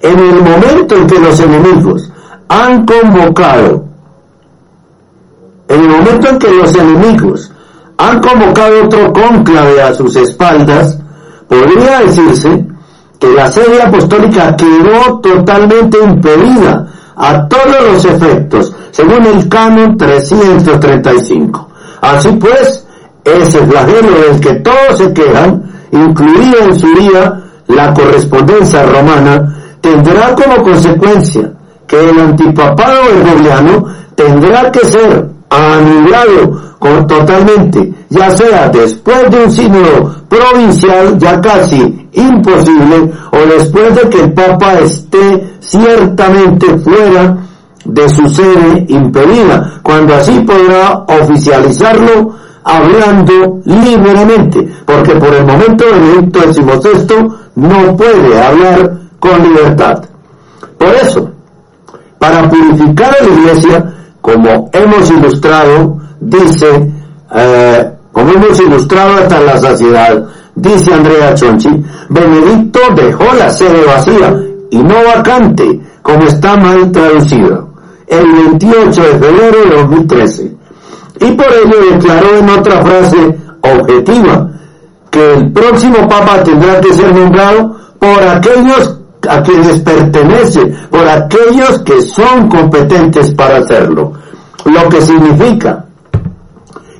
En 0.00 0.18
el 0.18 0.42
momento 0.42 0.96
en 0.96 1.06
que 1.06 1.18
los 1.18 1.38
enemigos 1.40 2.10
han 2.48 2.86
convocado, 2.86 3.84
en 5.68 5.80
el 5.80 5.88
momento 5.88 6.28
en 6.28 6.38
que 6.38 6.50
los 6.50 6.74
enemigos 6.74 7.52
han 7.98 8.20
convocado 8.20 8.84
otro 8.84 9.12
cónclave 9.12 9.82
a 9.82 9.94
sus 9.94 10.16
espaldas, 10.16 10.98
podría 11.48 12.00
decirse 12.00 12.71
que 13.22 13.28
la 13.34 13.52
sede 13.52 13.80
apostólica 13.80 14.56
quedó 14.56 15.20
totalmente 15.20 15.96
impedida 16.02 16.88
a 17.14 17.46
todos 17.46 17.92
los 17.92 18.04
efectos, 18.04 18.74
según 18.90 19.24
el 19.24 19.48
canon 19.48 19.96
335. 19.96 21.68
Así 22.00 22.32
pues, 22.32 22.84
ese 23.22 23.64
flagelo 23.64 24.10
del 24.22 24.40
que 24.40 24.54
todos 24.54 24.98
se 24.98 25.12
quejan, 25.12 25.62
incluida 25.92 26.64
en 26.64 26.80
su 26.80 26.92
día 26.94 27.40
la 27.68 27.94
correspondencia 27.94 28.82
romana, 28.86 29.54
tendrá 29.80 30.34
como 30.34 30.60
consecuencia 30.60 31.52
que 31.86 32.10
el 32.10 32.18
antipapado 32.18 33.02
gregoriano 33.22 33.86
tendrá 34.16 34.72
que 34.72 34.80
ser 34.80 35.28
anulado 35.52 36.76
con, 36.78 37.06
totalmente, 37.06 37.92
ya 38.08 38.30
sea 38.30 38.68
después 38.68 39.30
de 39.30 39.44
un 39.44 39.50
sínodo 39.50 40.14
provincial 40.28 41.18
ya 41.18 41.40
casi 41.40 42.08
imposible 42.12 43.12
o 43.30 43.38
después 43.46 43.94
de 43.94 44.10
que 44.10 44.20
el 44.20 44.32
Papa 44.32 44.74
esté 44.80 45.54
ciertamente 45.60 46.78
fuera 46.78 47.36
de 47.84 48.08
su 48.08 48.28
sede 48.28 48.86
impedida, 48.88 49.80
cuando 49.82 50.14
así 50.14 50.38
podrá 50.40 51.04
oficializarlo 51.08 52.34
hablando 52.64 53.60
libremente, 53.64 54.68
porque 54.84 55.14
por 55.16 55.34
el 55.34 55.44
momento 55.44 55.84
Benedicto 55.92 56.52
XVI 56.52 57.28
no 57.56 57.96
puede 57.96 58.40
hablar 58.40 58.98
con 59.18 59.42
libertad. 59.42 60.04
Por 60.78 60.94
eso, 60.94 61.30
para 62.18 62.48
purificar 62.48 63.16
a 63.20 63.24
la 63.24 63.34
iglesia, 63.34 63.94
como 64.22 64.70
hemos 64.72 65.10
ilustrado, 65.10 65.98
dice, 66.20 66.90
eh, 67.34 67.90
como 68.10 68.30
hemos 68.32 68.58
ilustrado 68.58 69.16
hasta 69.18 69.40
la 69.40 69.58
saciedad, 69.58 70.26
dice 70.54 70.94
Andrea 70.94 71.34
Chonchi, 71.34 71.84
Benedicto 72.08 72.80
dejó 72.96 73.34
la 73.34 73.50
sede 73.50 73.84
vacía 73.84 74.34
y 74.70 74.78
no 74.78 74.94
vacante, 75.14 75.78
como 76.00 76.22
está 76.22 76.56
mal 76.56 76.90
traducido, 76.90 77.68
el 78.06 78.32
28 78.32 79.02
de 79.02 79.18
febrero 79.18 79.64
de 79.64 79.76
2013 79.76 80.62
y 81.22 81.32
por 81.32 81.46
ello 81.46 81.94
declaró 81.94 82.38
en 82.38 82.48
otra 82.48 82.82
frase 82.82 83.38
objetiva 83.60 84.50
que 85.10 85.34
el 85.34 85.52
próximo 85.52 86.08
Papa 86.08 86.42
tendrá 86.42 86.80
que 86.80 86.92
ser 86.92 87.14
nombrado 87.14 87.76
por 87.98 88.22
aquellos 88.22 88.98
a 89.28 89.42
quienes 89.42 89.78
pertenece, 89.80 90.60
por 90.90 91.06
aquellos 91.06 91.80
que 91.84 92.02
son 92.02 92.48
competentes 92.48 93.32
para 93.34 93.58
hacerlo. 93.58 94.12
Lo 94.64 94.88
que 94.88 95.00
significa 95.00 95.84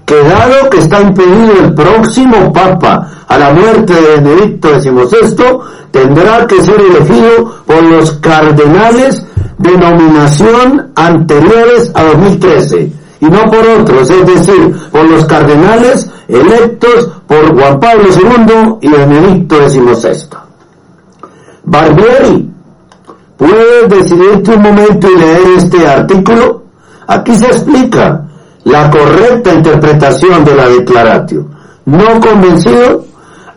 que 0.04 0.22
dado 0.22 0.68
que 0.68 0.78
está 0.78 1.00
impedido 1.00 1.52
el 1.64 1.74
próximo 1.74 2.52
Papa 2.52 3.08
a 3.26 3.38
la 3.38 3.52
muerte 3.52 3.94
de 3.94 4.20
Benedicto 4.20 4.80
XVI, 4.80 5.58
tendrá 5.90 6.46
que 6.46 6.62
ser 6.62 6.80
elegido 6.80 7.62
por 7.66 7.82
los 7.82 8.12
cardenales 8.14 9.24
de 9.58 9.78
nominación 9.78 10.92
anteriores 10.96 11.92
a 11.94 12.02
2013 12.04 12.92
y 13.20 13.26
no 13.26 13.42
por 13.44 13.64
otros, 13.80 14.10
es 14.10 14.26
decir, 14.26 14.76
por 14.90 15.08
los 15.08 15.24
cardenales 15.26 16.10
electos 16.26 17.08
por 17.26 17.54
Juan 17.54 17.78
Pablo 17.78 18.08
II 18.08 18.78
y 18.80 18.88
Benedicto 18.88 19.68
XVI. 19.68 20.41
Barbieri, 21.64 22.50
¿puedes 23.36 23.88
decidirte 23.88 24.54
un 24.54 24.62
momento 24.62 25.08
y 25.10 25.18
leer 25.18 25.42
este 25.56 25.86
artículo? 25.86 26.62
Aquí 27.06 27.34
se 27.34 27.46
explica 27.46 28.22
la 28.64 28.90
correcta 28.90 29.54
interpretación 29.54 30.44
de 30.44 30.54
la 30.54 30.68
declaratio. 30.68 31.46
¿No 31.84 32.20
convencido? 32.20 33.04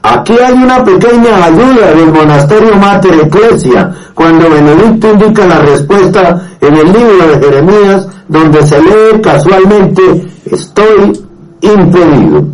Aquí 0.02 0.34
hay 0.34 0.54
una 0.54 0.84
pequeña 0.84 1.46
ayuda 1.46 1.94
del 1.96 2.12
monasterio 2.12 2.76
Mater 2.76 3.14
Ecclesia 3.26 3.92
cuando 4.14 4.50
Benedicto 4.50 5.12
indica 5.12 5.48
la 5.48 5.60
respuesta 5.60 6.48
en 6.62 6.76
el 6.76 6.86
libro 6.86 7.28
de 7.28 7.40
Jeremías 7.40 8.08
donde 8.28 8.66
se 8.66 8.82
lee 8.82 9.22
casualmente 9.22 10.28
estoy 10.46 11.26
impedido. 11.62 12.46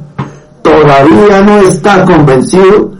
Todavía 0.62 1.42
no 1.42 1.58
está 1.60 2.06
convencido. 2.06 2.92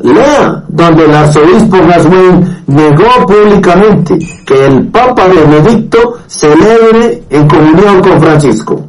Lea 0.00 0.64
donde 0.68 1.04
el 1.04 1.14
arzobispo 1.14 1.76
Gaswain 1.76 2.62
negó 2.68 3.26
públicamente 3.26 4.18
que 4.46 4.66
el 4.66 4.86
Papa 4.88 5.26
Benedicto 5.26 6.18
celebre 6.26 7.24
en 7.30 7.48
comunión 7.48 8.00
con 8.00 8.20
Francisco. 8.20 8.84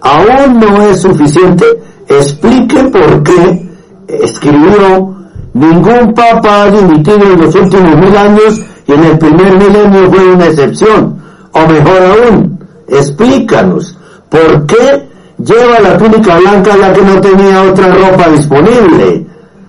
Aún 0.00 0.58
no 0.58 0.82
es 0.82 1.00
suficiente. 1.00 1.64
Explique 2.08 2.84
por 2.84 3.22
qué 3.22 3.68
escribió, 4.08 5.14
ningún 5.52 6.14
papa 6.14 6.62
ha 6.62 6.70
dimitido 6.70 7.32
en 7.32 7.40
los 7.40 7.54
últimos 7.54 7.96
mil 7.96 8.16
años 8.16 8.60
y 8.86 8.92
en 8.92 9.04
el 9.04 9.18
primer 9.18 9.56
milenio 9.56 10.10
fue 10.12 10.32
una 10.32 10.46
excepción. 10.46 11.20
O 11.52 11.60
mejor 11.66 12.02
aún, 12.02 12.64
explícanos, 12.88 13.98
¿por 14.28 14.66
qué 14.66 15.08
lleva 15.38 15.80
la 15.80 15.98
túnica 15.98 16.38
blanca 16.38 16.76
ya 16.78 16.92
que 16.92 17.02
no 17.02 17.20
tenía 17.20 17.62
otra 17.62 17.88
ropa 17.88 18.28
disponible? 18.28 19.25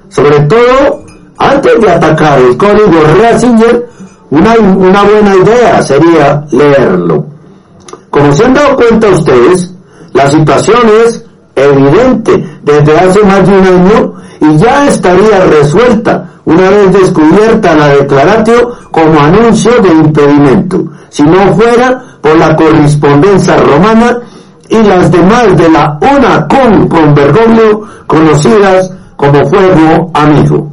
Sobre 0.09 0.39
todo, 0.41 1.03
antes 1.38 1.81
de 1.81 1.91
atacar 1.91 2.39
el 2.39 2.57
código 2.57 3.01
Ratzinger, 3.21 3.89
una, 4.29 4.53
una 4.55 5.03
buena 5.03 5.35
idea 5.35 5.81
sería 5.81 6.45
leerlo. 6.51 7.25
Como 8.09 8.31
se 8.34 8.45
han 8.45 8.53
dado 8.53 8.75
cuenta 8.75 9.07
ustedes, 9.09 9.73
la 10.13 10.27
situación 10.29 10.81
es 11.05 11.25
evidente 11.55 12.59
desde 12.63 12.99
hace 12.99 13.23
más 13.23 13.47
de 13.47 13.57
un 13.57 13.67
año 13.67 14.13
y 14.39 14.57
ya 14.57 14.88
estaría 14.88 15.45
resuelta 15.45 16.29
una 16.45 16.69
vez 16.69 16.93
descubierta 16.93 17.75
la 17.75 17.88
declaratio 17.89 18.71
como 18.91 19.19
anuncio 19.19 19.71
de 19.81 19.89
impedimento, 19.89 20.85
si 21.09 21.23
no 21.23 21.53
fuera 21.53 22.01
por 22.21 22.38
la 22.38 22.55
correspondencia 22.55 23.57
romana 23.57 24.19
y 24.69 24.81
las 24.81 25.11
demás 25.11 25.57
de 25.57 25.69
la 25.69 25.97
una 26.01 26.47
con 26.47 26.88
con 26.88 27.13
conocidas 28.07 28.91
como 29.18 29.45
fuego 29.48 30.10
amigo. 30.14 30.72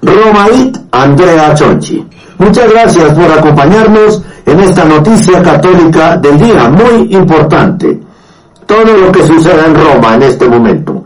Romait 0.00 0.76
Andrea 0.92 1.54
Chonchi. 1.54 2.06
Muchas 2.38 2.70
gracias 2.70 3.12
por 3.12 3.30
acompañarnos 3.30 4.22
en 4.46 4.60
esta 4.60 4.84
noticia 4.84 5.42
católica 5.42 6.16
del 6.16 6.38
día 6.38 6.70
muy 6.70 7.14
importante. 7.14 8.00
Todo 8.64 8.96
lo 8.96 9.12
que 9.12 9.26
suceda 9.26 9.66
en 9.66 9.74
Roma 9.74 10.14
en 10.14 10.22
este 10.22 10.48
momento. 10.48 11.04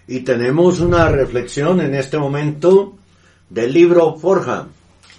Y 0.08 0.22
tenemos 0.22 0.80
una 0.80 1.10
reflexión 1.10 1.80
en 1.80 1.94
este 1.94 2.18
momento 2.18 2.96
del 3.50 3.72
libro 3.72 4.16
Forja 4.16 4.68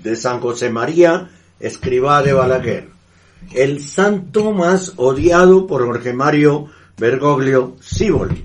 de 0.02 0.16
San 0.16 0.40
José 0.40 0.70
María, 0.70 1.30
escriba 1.60 2.22
de 2.22 2.32
Balaguer. 2.32 2.88
El 3.54 3.80
santo 3.80 4.52
más 4.52 4.94
odiado 4.96 5.66
por 5.66 5.86
Jorge 5.86 6.12
Mario 6.12 6.66
Bergoglio 6.98 7.76
Siboli. 7.80 8.44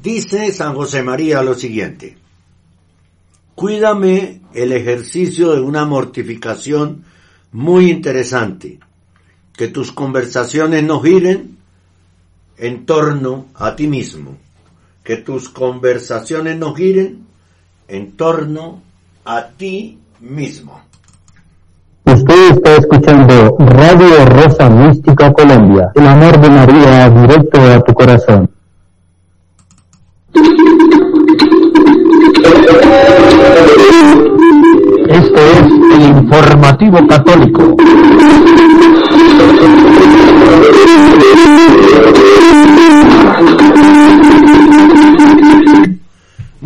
Dice 0.00 0.52
San 0.52 0.74
José 0.74 1.02
María 1.02 1.42
lo 1.42 1.54
siguiente. 1.54 2.16
Cuídame 3.56 4.42
el 4.54 4.72
ejercicio 4.72 5.54
de 5.54 5.60
una 5.60 5.84
mortificación 5.84 7.04
muy 7.50 7.90
interesante. 7.90 8.78
Que 9.56 9.66
tus 9.66 9.90
conversaciones 9.90 10.84
no 10.84 11.00
giren 11.00 11.57
en 12.58 12.84
torno 12.84 13.46
a 13.54 13.74
ti 13.74 13.86
mismo. 13.86 14.36
Que 15.02 15.18
tus 15.18 15.48
conversaciones 15.48 16.58
no 16.58 16.74
giren 16.74 17.26
en 17.86 18.16
torno 18.16 18.82
a 19.24 19.46
ti 19.56 19.98
mismo. 20.20 20.80
Usted 22.04 22.50
está 22.52 22.76
escuchando 22.76 23.56
Radio 23.58 24.24
Rosa 24.26 24.68
Mística 24.70 25.32
Colombia, 25.32 25.92
el 25.94 26.06
amor 26.06 26.40
de 26.40 26.50
María 26.50 27.10
directo 27.10 27.60
a 27.60 27.80
tu 27.80 27.92
corazón. 27.92 28.50
Esto 35.08 35.40
es 35.40 35.66
el 35.94 36.02
informativo 36.02 37.06
católico. 37.06 37.76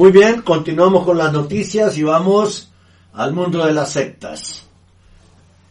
Muy 0.03 0.11
bien, 0.11 0.43
continuamos 0.43 1.05
con 1.05 1.17
las 1.17 1.33
noticias 1.33 1.97
y 1.97 2.03
vamos 2.03 2.73
al 3.13 3.33
mundo 3.33 3.65
de 3.65 3.73
las 3.73 3.93
sectas. 3.93 4.67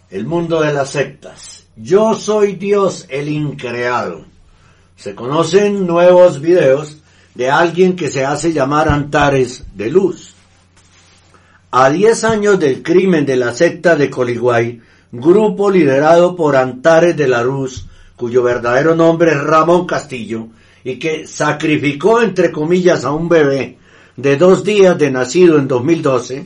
El 0.09 0.25
mundo 0.25 0.61
de 0.61 0.71
las 0.71 0.91
sectas. 0.91 1.65
Yo 1.75 2.13
soy 2.13 2.53
Dios 2.53 3.07
el 3.09 3.27
increado. 3.27 4.23
Se 4.95 5.15
conocen 5.15 5.85
nuevos 5.85 6.39
videos 6.39 6.99
de 7.35 7.51
alguien 7.51 7.97
que 7.97 8.07
se 8.07 8.23
hace 8.23 8.53
llamar 8.53 8.87
Antares 8.87 9.65
de 9.75 9.89
Luz. 9.89 10.33
A 11.71 11.89
10 11.89 12.23
años 12.23 12.57
del 12.57 12.81
crimen 12.81 13.25
de 13.25 13.35
la 13.35 13.51
secta 13.51 13.97
de 13.97 14.09
Coliguay, 14.09 14.79
grupo 15.11 15.69
liderado 15.69 16.37
por 16.37 16.55
Antares 16.55 17.17
de 17.17 17.27
la 17.27 17.43
Luz, 17.43 17.85
cuyo 18.15 18.43
verdadero 18.43 18.95
nombre 18.95 19.31
es 19.31 19.41
Ramón 19.41 19.85
Castillo, 19.85 20.47
y 20.85 20.97
que 20.99 21.27
sacrificó 21.27 22.21
entre 22.21 22.49
comillas 22.49 23.03
a 23.03 23.11
un 23.11 23.27
bebé 23.27 23.80
de 24.17 24.37
dos 24.37 24.63
días 24.63 24.97
de 24.97 25.11
nacido 25.11 25.57
en 25.57 25.67
2012, 25.67 26.45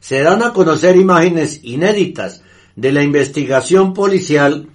se 0.00 0.22
dan 0.22 0.42
a 0.42 0.52
conocer 0.52 0.96
imágenes 0.96 1.60
inéditas 1.62 2.42
de 2.76 2.92
la 2.92 3.02
investigación 3.02 3.94
policial, 3.94 4.68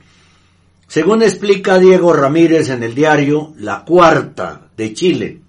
según 0.88 1.22
explica 1.22 1.78
Diego 1.78 2.14
Ramírez 2.14 2.70
en 2.70 2.84
el 2.84 2.96
diario 2.96 3.54
La 3.58 3.84
Cuarta 3.86 4.70
de 4.76 4.94
Chile. 4.94 5.42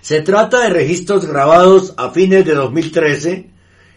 Se 0.00 0.20
trata 0.20 0.60
de 0.60 0.70
registros 0.70 1.26
grabados 1.26 1.94
a 1.96 2.10
fines 2.10 2.44
de 2.44 2.54
2013 2.54 3.50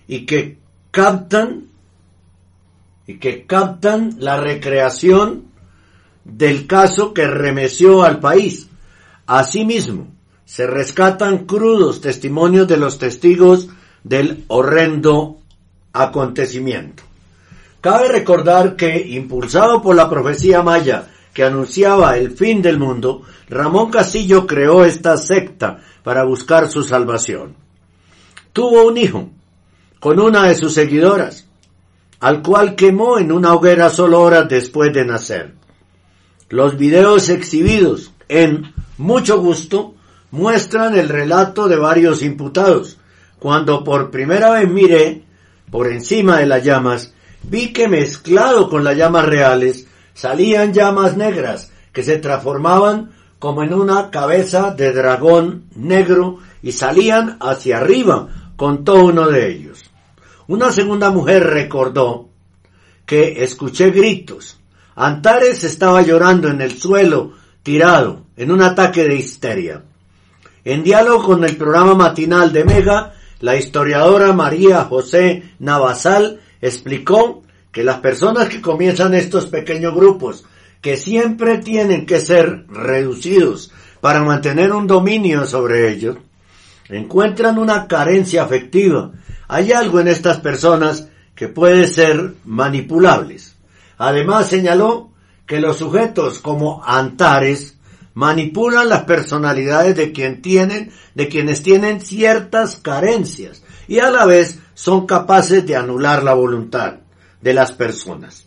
y 0.08 0.26
que 0.26 0.58
captan 0.92 1.66
y 3.06 3.18
que 3.18 3.46
captan 3.46 4.16
la 4.20 4.40
recreación 4.40 5.46
del 6.24 6.68
caso 6.68 7.14
que 7.14 7.28
remeció 7.28 8.04
al 8.04 8.20
país. 8.20 8.68
Asimismo, 9.26 10.08
se 10.50 10.66
rescatan 10.66 11.46
crudos 11.46 12.02
testimonios 12.02 12.68
de 12.68 12.78
los 12.78 12.98
testigos 12.98 13.70
del 14.04 14.46
horrendo 14.48 15.38
acontecimiento. 15.94 17.04
Cabe 17.82 18.08
recordar 18.08 18.76
que, 18.76 19.00
impulsado 19.10 19.80
por 19.80 19.96
la 19.96 20.10
profecía 20.10 20.64
maya 20.64 21.08
que 21.36 21.44
anunciaba 21.44 22.18
el 22.18 22.32
fin 22.32 22.64
del 22.64 22.80
mundo, 22.80 23.22
Ramón 23.48 23.92
Castillo 23.92 24.48
creó 24.48 24.84
esta 24.86 25.18
secta 25.18 25.82
para 26.02 26.24
buscar 26.24 26.68
su 26.68 26.82
salvación. 26.82 27.54
Tuvo 28.52 28.88
un 28.88 28.98
hijo 28.98 29.30
con 30.00 30.20
una 30.20 30.48
de 30.48 30.56
sus 30.56 30.74
seguidoras, 30.74 31.46
al 32.22 32.42
cual 32.42 32.76
quemó 32.76 33.20
en 33.20 33.32
una 33.32 33.54
hoguera 33.54 33.92
solo 33.92 34.20
horas 34.20 34.50
después 34.50 34.92
de 34.94 35.06
nacer. 35.06 35.54
Los 36.50 36.76
videos 36.76 37.30
exhibidos 37.30 38.12
en 38.28 38.74
Mucho 38.98 39.40
Gusto 39.40 39.94
muestran 40.32 40.98
el 40.98 41.10
relato 41.10 41.68
de 41.68 41.78
varios 41.78 42.22
imputados. 42.22 42.98
Cuando 43.40 43.84
por 43.84 44.12
primera 44.12 44.52
vez 44.52 44.70
miré 44.70 45.24
por 45.72 45.88
encima 45.88 46.38
de 46.38 46.46
las 46.46 46.64
llamas, 46.64 47.14
vi 47.44 47.72
que 47.72 47.88
mezclado 47.88 48.70
con 48.70 48.84
las 48.84 48.98
llamas 48.98 49.26
reales 49.26 49.88
salían 50.14 50.74
llamas 50.74 51.16
negras 51.16 51.72
que 51.94 52.04
se 52.04 52.18
transformaban 52.18 53.12
como 53.40 53.64
en 53.64 53.74
una 53.74 54.12
cabeza 54.12 54.72
de 54.72 54.92
dragón 54.92 55.66
negro 55.76 56.40
y 56.62 56.74
salían 56.74 57.38
hacia 57.40 57.78
arriba 57.78 58.52
con 58.58 58.84
todo 58.84 59.06
uno 59.06 59.28
de 59.28 59.50
ellos. 59.50 59.90
Una 60.48 60.72
segunda 60.72 61.10
mujer 61.10 61.46
recordó 61.46 62.30
que 63.06 63.44
escuché 63.44 63.92
gritos. 63.92 64.60
Antares 64.96 65.64
estaba 65.64 66.02
llorando 66.02 66.50
en 66.50 66.60
el 66.60 66.78
suelo, 66.78 67.34
tirado, 67.64 68.26
en 68.36 68.52
un 68.52 68.62
ataque 68.62 69.06
de 69.06 69.16
histeria. 69.16 69.84
En 70.66 70.84
diálogo 70.84 71.24
con 71.24 71.44
el 71.44 71.56
programa 71.56 71.96
matinal 71.96 72.52
de 72.52 72.66
Mega, 72.66 73.14
la 73.40 73.56
historiadora 73.56 74.34
María 74.34 74.84
José 74.84 75.52
Navasal 75.60 76.42
explicó 76.62 77.44
que 77.72 77.84
las 77.84 78.00
personas 78.00 78.50
que 78.50 78.62
comienzan 78.62 79.14
estos 79.14 79.46
pequeños 79.46 79.96
grupos, 79.96 80.46
que 80.82 80.98
siempre 80.98 81.60
tienen 81.60 82.06
que 82.06 82.20
ser 82.20 82.66
reducidos 82.68 83.72
para 84.02 84.24
mantener 84.24 84.74
un 84.74 84.88
dominio 84.88 85.46
sobre 85.46 85.90
ellos, 85.90 86.18
encuentran 86.90 87.58
una 87.58 87.88
carencia 87.88 88.44
afectiva. 88.44 89.12
Hay 89.48 89.72
algo 89.72 90.00
en 90.00 90.08
estas 90.08 90.40
personas 90.40 91.08
que 91.36 91.48
puede 91.48 91.88
ser 91.88 92.34
manipulables. 92.44 93.56
Además 93.98 94.48
señaló 94.48 95.12
que 95.46 95.60
los 95.60 95.78
sujetos 95.78 96.40
como 96.40 96.84
Antares 96.86 97.79
manipulan 98.20 98.90
las 98.90 99.04
personalidades 99.04 99.96
de 99.96 100.12
quien 100.12 100.42
tienen, 100.42 100.92
de 101.16 101.30
quienes 101.30 101.64
tienen 101.64 102.02
ciertas 102.02 102.76
carencias 102.76 103.64
y 103.88 104.00
a 104.00 104.12
la 104.12 104.26
vez 104.26 104.60
son 104.74 105.08
capaces 105.08 105.66
de 105.66 105.78
anular 105.78 106.22
la 106.22 106.34
voluntad 106.34 106.96
de 107.42 107.54
las 107.54 107.72
personas. 107.72 108.46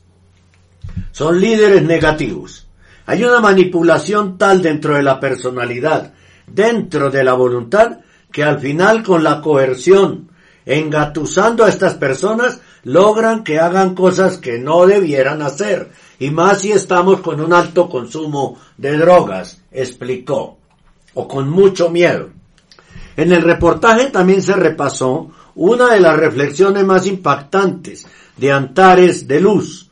Son 1.10 1.40
líderes 1.40 1.82
negativos. 1.84 2.68
Hay 3.06 3.24
una 3.24 3.40
manipulación 3.40 4.36
tal 4.36 4.60
dentro 4.60 4.94
de 4.94 5.02
la 5.02 5.18
personalidad, 5.18 6.12
dentro 6.46 7.08
de 7.08 7.24
la 7.24 7.32
voluntad, 7.32 8.00
que 8.30 8.44
al 8.44 8.60
final 8.60 9.02
con 9.02 9.24
la 9.24 9.40
coerción, 9.40 10.28
engatusando 10.66 11.64
a 11.64 11.70
estas 11.70 11.94
personas, 11.94 12.60
logran 12.82 13.42
que 13.42 13.58
hagan 13.58 13.94
cosas 13.94 14.36
que 14.36 14.58
no 14.58 14.84
debieran 14.84 15.40
hacer, 15.40 15.92
y 16.22 16.30
más 16.30 16.60
si 16.60 16.70
estamos 16.70 17.20
con 17.20 17.40
un 17.40 17.52
alto 17.52 17.88
consumo 17.88 18.56
de 18.76 18.96
drogas, 18.96 19.60
explicó, 19.72 20.56
o 21.14 21.26
con 21.26 21.50
mucho 21.50 21.90
miedo. 21.90 22.30
En 23.16 23.32
el 23.32 23.42
reportaje 23.42 24.08
también 24.10 24.40
se 24.40 24.54
repasó 24.54 25.32
una 25.56 25.92
de 25.92 25.98
las 25.98 26.16
reflexiones 26.16 26.84
más 26.84 27.08
impactantes 27.08 28.06
de 28.36 28.52
Antares 28.52 29.26
de 29.26 29.40
Luz, 29.40 29.90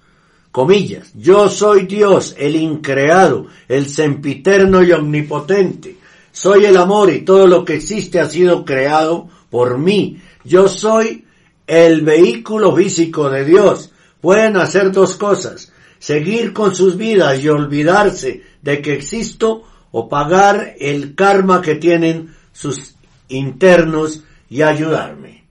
comillas, 0.53 1.11
yo 1.17 1.49
soy 1.49 1.87
Dios, 1.87 2.37
el 2.39 2.55
increado, 2.55 3.49
el 3.67 3.89
sempiterno 3.89 4.85
y 4.85 4.93
omnipotente, 4.93 5.97
soy 6.31 6.65
el 6.65 6.77
amor 6.77 7.11
y 7.11 7.23
todo 7.23 7.49
lo 7.49 7.65
que 7.65 7.75
existe 7.75 8.21
ha 8.21 8.29
sido 8.29 8.65
creado 8.65 9.27
por 9.51 9.79
mí, 9.79 10.23
yo 10.45 10.69
soy 10.69 11.25
el 11.67 12.03
vehículo 12.03 12.77
físico 12.77 13.29
de 13.31 13.45
Dios, 13.45 13.91
pueden 14.21 14.57
hacer 14.57 14.93
dos 14.93 15.17
cosas, 15.17 15.73
seguir 16.01 16.53
con 16.53 16.75
sus 16.75 16.97
vidas 16.97 17.41
y 17.41 17.49
olvidarse 17.49 18.43
de 18.63 18.83
que 18.83 18.95
existo 18.95 19.63
o 19.93 20.09
pagar 20.09 20.75
el 20.81 21.15
karma 21.15 21.61
que 21.61 21.77
tienen 21.77 22.35
sus 22.53 22.97
internos 23.29 24.25
y 24.49 24.63
ayudarme. 24.63 25.45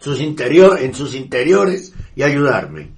Sus 0.00 0.20
interior, 0.20 0.78
en 0.80 0.94
sus 0.94 1.14
interiores 1.14 1.94
y 2.14 2.22
ayudarme. 2.22 2.90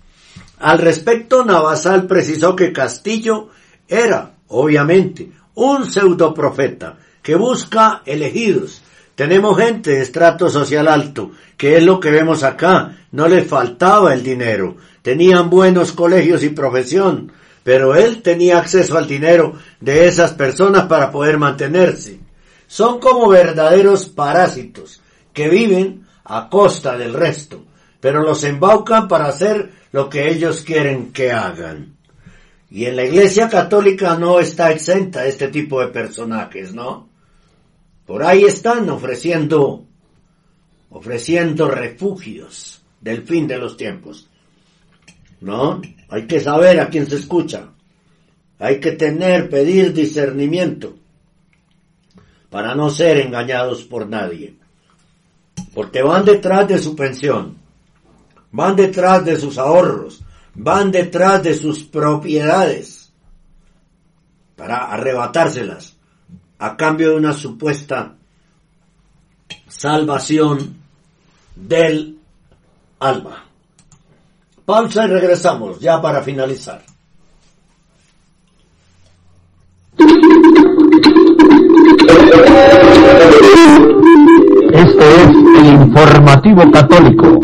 Al 0.59 0.79
respecto, 0.79 1.45
Navasal 1.45 2.07
precisó 2.07 2.57
que 2.57 2.73
Castillo 2.73 3.51
Era, 3.87 4.35
obviamente, 4.49 5.31
un 5.55 5.91
pseudoprofeta 5.91 6.99
que 7.23 7.37
busca 7.37 8.03
elegidos. 8.05 8.83
Tenemos 9.19 9.59
gente 9.59 9.91
de 9.91 10.03
estrato 10.03 10.49
social 10.49 10.87
alto, 10.87 11.33
que 11.57 11.77
es 11.77 11.83
lo 11.83 11.99
que 11.99 12.13
vemos 12.13 12.45
acá. 12.45 12.99
No 13.11 13.27
les 13.27 13.49
faltaba 13.49 14.15
el 14.15 14.23
dinero. 14.23 14.77
Tenían 15.03 15.51
buenos 15.51 15.91
colegios 15.91 16.45
y 16.45 16.51
profesión, 16.51 17.33
pero 17.65 17.97
él 17.97 18.23
tenía 18.23 18.59
acceso 18.59 18.97
al 18.97 19.09
dinero 19.09 19.55
de 19.81 20.07
esas 20.07 20.35
personas 20.35 20.85
para 20.85 21.11
poder 21.11 21.37
mantenerse. 21.37 22.21
Son 22.69 23.01
como 23.01 23.29
verdaderos 23.29 24.07
parásitos 24.07 25.03
que 25.33 25.49
viven 25.49 26.07
a 26.23 26.49
costa 26.49 26.97
del 26.97 27.13
resto, 27.13 27.65
pero 27.99 28.23
los 28.23 28.45
embaucan 28.45 29.09
para 29.09 29.27
hacer 29.27 29.73
lo 29.91 30.09
que 30.09 30.31
ellos 30.31 30.63
quieren 30.63 31.13
que 31.13 31.33
hagan. 31.33 31.97
Y 32.71 32.85
en 32.85 32.95
la 32.95 33.03
Iglesia 33.03 33.49
Católica 33.49 34.15
no 34.17 34.39
está 34.39 34.71
exenta 34.71 35.27
este 35.27 35.49
tipo 35.49 35.81
de 35.81 35.89
personajes, 35.89 36.73
¿no? 36.73 37.08
Por 38.09 38.23
ahí 38.23 38.45
están 38.45 38.89
ofreciendo, 38.89 39.85
ofreciendo 40.89 41.71
refugios 41.71 42.83
del 43.03 43.21
fin 43.25 43.47
de 43.47 43.59
los 43.59 43.77
tiempos. 43.77 44.31
¿No? 45.43 45.83
Hay 46.09 46.27
que 46.27 46.41
saber 46.41 46.81
a 46.81 46.89
quién 46.89 47.07
se 47.07 47.17
escucha. 47.17 47.69
Hay 48.59 48.81
que 48.81 48.93
tener, 48.93 49.51
pedir 49.51 49.93
discernimiento 49.93 50.97
para 52.49 52.75
no 52.75 52.89
ser 52.89 53.19
engañados 53.19 53.85
por 53.85 54.09
nadie. 54.09 54.57
Porque 55.75 56.01
van 56.01 56.25
detrás 56.25 56.67
de 56.67 56.79
su 56.79 56.97
pensión, 56.97 57.59
van 58.53 58.75
detrás 58.75 59.23
de 59.23 59.37
sus 59.37 59.59
ahorros, 59.59 60.23
van 60.55 60.91
detrás 60.91 61.43
de 61.43 61.53
sus 61.53 61.85
propiedades 61.85 63.13
para 64.57 64.91
arrebatárselas 64.91 65.98
a 66.59 66.77
cambio 66.77 67.11
de 67.11 67.17
una 67.17 67.33
supuesta 67.33 68.15
salvación 69.69 70.77
del 71.55 72.19
alma. 73.01 73.45
Pausa 74.65 75.05
y 75.05 75.09
regresamos 75.09 75.79
ya 75.81 76.01
para 76.01 76.23
finalizar. 76.23 76.83
Este 84.73 85.23
es 85.23 85.31
el 85.59 85.67
informativo 85.67 86.71
católico. 86.71 87.41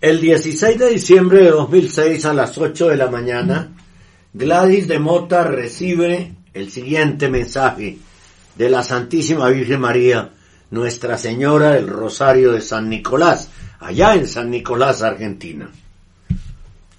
El 0.00 0.20
16 0.20 0.78
de 0.78 0.90
diciembre 0.90 1.44
de 1.44 1.50
2006 1.52 2.26
a 2.26 2.34
las 2.34 2.58
8 2.58 2.88
de 2.88 2.96
la 2.96 3.08
mañana, 3.08 3.72
Gladys 4.34 4.88
de 4.88 4.98
Mota 4.98 5.42
recibe 5.44 6.34
el 6.52 6.70
siguiente 6.70 7.30
mensaje 7.30 7.96
de 8.56 8.68
la 8.68 8.82
Santísima 8.82 9.48
Virgen 9.48 9.80
María, 9.80 10.32
Nuestra 10.70 11.16
Señora 11.16 11.70
del 11.70 11.88
Rosario 11.88 12.52
de 12.52 12.60
San 12.60 12.90
Nicolás, 12.90 13.48
allá 13.80 14.14
en 14.14 14.28
San 14.28 14.50
Nicolás, 14.50 15.00
Argentina. 15.00 15.70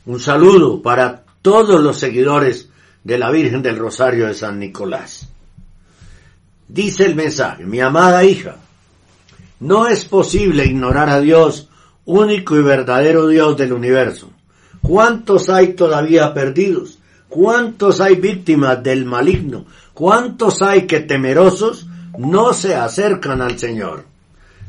Un 0.07 0.19
saludo 0.19 0.81
para 0.81 1.23
todos 1.43 1.79
los 1.79 1.99
seguidores 1.99 2.69
de 3.03 3.19
la 3.19 3.29
Virgen 3.29 3.61
del 3.61 3.77
Rosario 3.77 4.25
de 4.25 4.33
San 4.33 4.57
Nicolás. 4.57 5.29
Dice 6.67 7.05
el 7.05 7.13
mensaje, 7.13 7.63
mi 7.63 7.79
amada 7.79 8.23
hija, 8.23 8.55
no 9.59 9.87
es 9.87 10.03
posible 10.05 10.65
ignorar 10.65 11.11
a 11.11 11.21
Dios, 11.21 11.66
único 12.07 12.57
y 12.57 12.63
verdadero 12.63 13.27
Dios 13.27 13.55
del 13.57 13.73
universo. 13.73 14.31
¿Cuántos 14.81 15.49
hay 15.49 15.73
todavía 15.73 16.33
perdidos? 16.33 16.97
¿Cuántos 17.27 17.99
hay 17.99 18.15
víctimas 18.15 18.81
del 18.81 19.05
maligno? 19.05 19.65
¿Cuántos 19.93 20.61
hay 20.61 20.87
que 20.87 21.01
temerosos 21.01 21.85
no 22.17 22.53
se 22.53 22.75
acercan 22.75 23.41
al 23.41 23.59
Señor? 23.59 24.05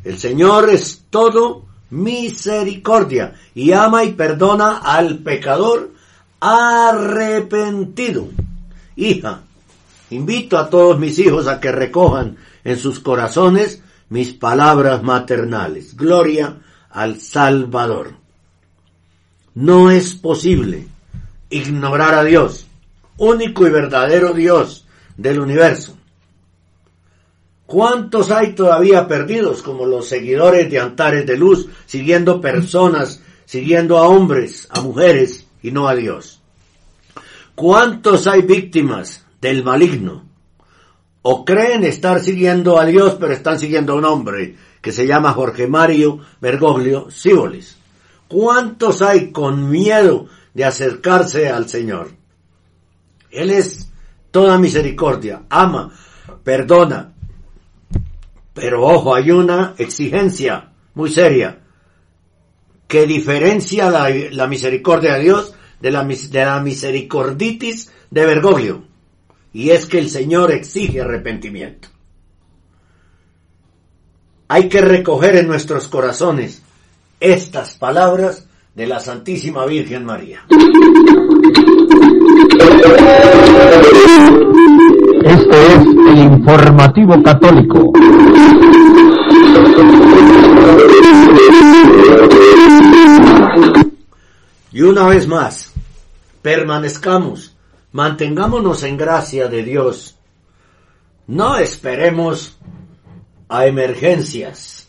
El 0.03 0.19
Señor 0.19 0.69
es 0.69 1.05
todo 1.11 1.65
misericordia 1.91 3.35
y 3.55 3.73
ama 3.73 4.05
y 4.05 4.13
perdona 4.13 4.79
al 4.79 5.19
pecador 5.19 5.93
arrepentido. 6.41 8.29
Hija, 8.97 9.43
invito 10.11 10.59
a 10.59 10.69
todos 10.69 10.99
mis 10.99 11.17
hijos 11.21 11.47
a 11.47 11.61
que 11.61 11.71
recojan 11.71 12.37
en 12.65 12.77
sus 12.77 12.99
corazones 12.99 13.81
mis 14.09 14.33
palabras 14.33 15.05
maternales. 15.05 15.97
Gloria 15.97 16.57
al 16.91 17.21
Salvador. 17.21 18.15
No 19.55 19.91
es 19.91 20.15
posible 20.15 20.87
ignorar 21.51 22.15
a 22.15 22.25
Dios, 22.25 22.67
único 23.17 23.67
y 23.67 23.71
verdadero 23.71 24.33
Dios 24.33 24.87
del 25.17 25.41
universo. 25.41 25.97
¿Cuántos 27.67 28.31
hay 28.31 28.55
todavía 28.55 29.07
perdidos 29.07 29.61
como 29.63 29.85
los 29.85 30.09
seguidores 30.09 30.71
de 30.71 30.81
Antares 30.81 31.27
de 31.27 31.37
Luz, 31.37 31.69
siguiendo 31.85 32.41
personas, 32.41 33.23
siguiendo 33.45 33.99
a 33.99 34.09
hombres, 34.09 34.67
a 34.71 34.81
mujeres 34.81 35.47
y 35.63 35.71
no 35.71 35.87
a 35.87 35.95
Dios? 35.95 36.41
¿Cuántos 37.55 38.27
hay 38.27 38.43
víctimas 38.43 39.25
del 39.41 39.65
maligno? 39.65 40.25
O 41.23 41.45
creen 41.45 41.85
estar 41.85 42.21
siguiendo 42.21 42.79
a 42.79 42.87
Dios, 42.87 43.17
pero 43.21 43.33
están 43.35 43.59
siguiendo 43.59 43.93
a 43.93 43.97
un 43.97 44.05
hombre 44.05 44.57
que 44.81 44.93
se 44.93 45.07
llama 45.07 45.33
Jorge 45.33 45.67
Mario 45.67 46.21
Bergoglio 46.41 47.11
Síbolis. 47.11 47.79
¿Cuántos 48.29 49.03
hay 49.03 49.33
con 49.33 49.71
miedo 49.71 50.27
de 50.55 50.65
acercarse 50.65 51.49
al 51.49 51.69
Señor? 51.69 52.11
Él 53.31 53.51
es 53.51 53.91
toda 54.31 54.59
misericordia, 54.59 55.43
ama, 55.49 55.93
perdona. 56.45 57.13
Pero 58.55 58.85
ojo, 58.85 59.15
hay 59.15 59.31
una 59.31 59.75
exigencia 59.79 60.73
muy 60.95 61.11
seria 61.11 61.61
que 62.87 63.07
diferencia 63.07 63.91
la, 63.91 64.09
la 64.09 64.47
misericordia 64.47 65.15
de 65.15 65.23
Dios 65.23 65.55
de 65.81 65.91
la, 65.91 66.05
de 66.05 66.45
la 66.45 66.61
misericorditis 66.61 67.93
de 68.11 68.27
Bergoglio. 68.27 68.85
Y 69.53 69.71
es 69.71 69.87
que 69.87 69.99
el 69.99 70.11
Señor 70.11 70.51
exige 70.53 71.01
arrepentimiento. 71.01 71.89
Hay 74.51 74.71
que 74.71 74.81
recoger 74.81 75.37
en 75.37 75.47
nuestros 75.47 75.89
corazones 75.89 76.63
estas 77.21 77.75
palabras 77.75 78.47
de 78.75 78.87
la 78.87 78.99
Santísima 78.99 79.67
Virgen 79.67 80.07
María. 80.07 80.47
Este 85.23 85.67
es 85.67 85.83
el 86.09 86.19
informativo 86.19 87.23
católico. 87.23 87.93
Y 94.73 94.81
una 94.81 95.09
vez 95.09 95.29
más, 95.29 95.75
permanezcamos, 96.41 97.55
mantengámonos 97.93 98.83
en 98.83 98.97
gracia 98.97 99.49
de 99.49 99.63
Dios. 99.63 100.17
No 101.27 101.59
esperemos 101.59 102.59
a 103.49 103.67
emergencias. 103.67 104.89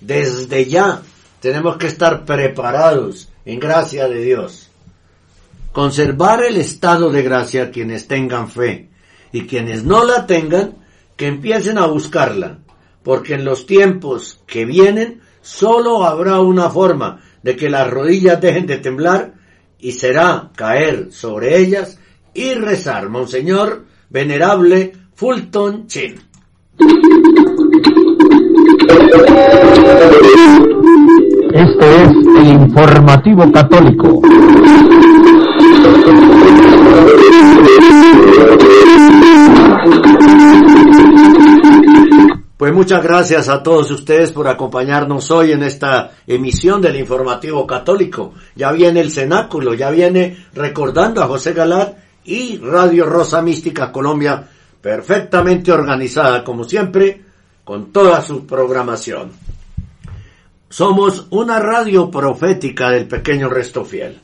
Desde 0.00 0.66
ya 0.66 1.02
tenemos 1.40 1.76
que 1.76 1.86
estar 1.86 2.24
preparados 2.24 3.28
en 3.44 3.60
gracia 3.60 4.08
de 4.08 4.22
Dios. 4.22 4.68
Conservar 5.72 6.42
el 6.44 6.56
estado 6.56 7.10
de 7.10 7.22
gracia 7.22 7.70
quienes 7.70 8.06
tengan 8.06 8.50
fe 8.50 8.90
y 9.32 9.46
quienes 9.46 9.84
no 9.84 10.04
la 10.04 10.26
tengan, 10.26 10.76
que 11.16 11.26
empiecen 11.26 11.78
a 11.78 11.86
buscarla, 11.86 12.58
porque 13.02 13.34
en 13.34 13.44
los 13.44 13.66
tiempos 13.66 14.40
que 14.46 14.64
vienen 14.64 15.20
solo 15.40 16.04
habrá 16.04 16.40
una 16.40 16.70
forma 16.70 17.20
de 17.42 17.56
que 17.56 17.70
las 17.70 17.88
rodillas 17.88 18.40
dejen 18.40 18.66
de 18.66 18.78
temblar 18.78 19.34
y 19.78 19.92
será 19.92 20.50
caer 20.54 21.12
sobre 21.12 21.58
ellas 21.58 21.98
y 22.34 22.54
rezar, 22.54 23.08
Monseñor 23.08 23.86
Venerable 24.10 24.92
Fulton 25.14 25.86
Chin. 25.86 26.31
Este 31.52 32.02
es 32.02 32.10
el 32.38 32.48
informativo 32.48 33.50
católico. 33.52 34.20
Pues 42.62 42.72
muchas 42.72 43.02
gracias 43.02 43.48
a 43.48 43.60
todos 43.60 43.90
ustedes 43.90 44.30
por 44.30 44.46
acompañarnos 44.46 45.32
hoy 45.32 45.50
en 45.50 45.64
esta 45.64 46.12
emisión 46.28 46.80
del 46.80 46.94
informativo 46.94 47.66
católico. 47.66 48.34
Ya 48.54 48.70
viene 48.70 49.00
el 49.00 49.10
cenáculo, 49.10 49.74
ya 49.74 49.90
viene 49.90 50.46
recordando 50.54 51.22
a 51.22 51.26
José 51.26 51.54
Galat 51.54 51.96
y 52.24 52.58
Radio 52.58 53.06
Rosa 53.06 53.42
Mística 53.42 53.90
Colombia, 53.90 54.48
perfectamente 54.82 55.72
organizada 55.72 56.44
como 56.44 56.64
siempre, 56.64 57.22
con 57.64 57.92
toda 57.92 58.20
su 58.20 58.46
programación. 58.46 59.30
Somos 60.68 61.26
una 61.30 61.60
radio 61.60 62.10
profética 62.10 62.90
del 62.90 63.06
pequeño 63.06 63.48
resto 63.48 63.84
fiel. 63.84 64.20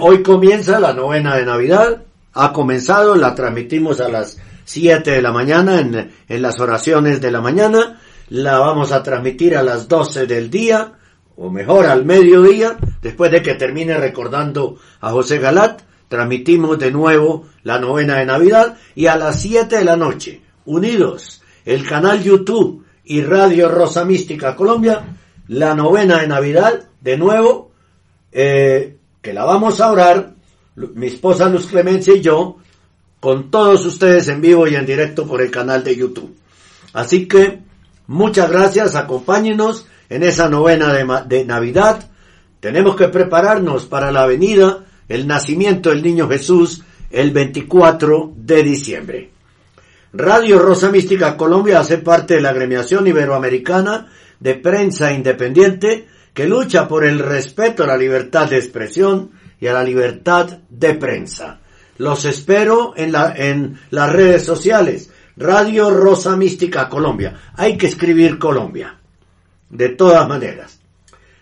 Hoy 0.00 0.22
comienza 0.22 0.78
la 0.78 0.92
novena 0.92 1.36
de 1.36 1.44
Navidad. 1.44 2.02
Ha 2.34 2.52
comenzado, 2.52 3.16
la 3.16 3.34
transmitimos 3.34 4.00
a 4.00 4.08
las 4.08 4.38
7 4.64 5.10
de 5.10 5.22
la 5.22 5.32
mañana 5.32 5.80
en, 5.80 6.12
en 6.28 6.42
las 6.42 6.60
oraciones 6.60 7.20
de 7.20 7.32
la 7.32 7.40
mañana. 7.40 8.00
La 8.28 8.58
vamos 8.58 8.92
a 8.92 9.02
transmitir 9.02 9.56
a 9.56 9.62
las 9.62 9.88
12 9.88 10.26
del 10.26 10.50
día, 10.50 10.92
o 11.36 11.50
mejor 11.50 11.86
al 11.86 12.04
mediodía, 12.04 12.76
después 13.00 13.30
de 13.30 13.42
que 13.42 13.54
termine 13.54 13.96
recordando 13.96 14.78
a 15.00 15.10
José 15.10 15.38
Galat. 15.38 15.82
Transmitimos 16.12 16.78
de 16.78 16.90
nuevo 16.90 17.46
la 17.62 17.78
novena 17.78 18.18
de 18.18 18.26
Navidad 18.26 18.76
y 18.94 19.06
a 19.06 19.16
las 19.16 19.40
7 19.40 19.76
de 19.76 19.82
la 19.82 19.96
noche, 19.96 20.42
unidos, 20.66 21.40
el 21.64 21.88
canal 21.88 22.22
YouTube 22.22 22.84
y 23.02 23.22
Radio 23.22 23.70
Rosa 23.70 24.04
Mística 24.04 24.54
Colombia, 24.54 25.16
la 25.48 25.74
novena 25.74 26.18
de 26.18 26.28
Navidad, 26.28 26.86
de 27.00 27.16
nuevo, 27.16 27.70
eh, 28.30 28.98
que 29.22 29.32
la 29.32 29.46
vamos 29.46 29.80
a 29.80 29.90
orar, 29.90 30.34
mi 30.76 31.06
esposa 31.06 31.48
Luz 31.48 31.68
Clemencia 31.68 32.14
y 32.14 32.20
yo, 32.20 32.58
con 33.18 33.50
todos 33.50 33.86
ustedes 33.86 34.28
en 34.28 34.42
vivo 34.42 34.68
y 34.68 34.74
en 34.74 34.84
directo 34.84 35.26
por 35.26 35.40
el 35.40 35.50
canal 35.50 35.82
de 35.82 35.96
YouTube. 35.96 36.36
Así 36.92 37.26
que, 37.26 37.60
muchas 38.06 38.50
gracias, 38.50 38.96
acompáñenos 38.96 39.86
en 40.10 40.24
esa 40.24 40.50
novena 40.50 40.92
de, 40.92 41.06
de 41.24 41.46
Navidad. 41.46 42.06
Tenemos 42.60 42.96
que 42.96 43.08
prepararnos 43.08 43.86
para 43.86 44.12
la 44.12 44.26
venida, 44.26 44.84
el 45.08 45.26
nacimiento 45.26 45.90
del 45.90 46.02
niño 46.02 46.28
Jesús, 46.28 46.82
el 47.10 47.30
24 47.30 48.32
de 48.36 48.62
diciembre. 48.62 49.30
Radio 50.14 50.58
Rosa 50.58 50.90
Mística 50.90 51.36
Colombia 51.36 51.80
hace 51.80 51.98
parte 51.98 52.34
de 52.34 52.42
la 52.42 52.50
agremiación 52.50 53.06
iberoamericana 53.06 54.12
de 54.40 54.54
prensa 54.54 55.12
independiente 55.12 56.06
que 56.34 56.46
lucha 56.46 56.88
por 56.88 57.04
el 57.04 57.18
respeto 57.18 57.84
a 57.84 57.86
la 57.86 57.96
libertad 57.96 58.48
de 58.48 58.56
expresión 58.56 59.30
y 59.60 59.68
a 59.68 59.72
la 59.72 59.84
libertad 59.84 60.58
de 60.68 60.94
prensa. 60.94 61.60
Los 61.98 62.24
espero 62.24 62.94
en, 62.96 63.12
la, 63.12 63.34
en 63.36 63.78
las 63.90 64.12
redes 64.12 64.44
sociales. 64.44 65.10
Radio 65.36 65.90
Rosa 65.90 66.36
Mística 66.36 66.88
Colombia. 66.88 67.52
Hay 67.54 67.76
que 67.76 67.86
escribir 67.86 68.38
Colombia. 68.38 68.98
De 69.70 69.90
todas 69.90 70.28
maneras. 70.28 70.80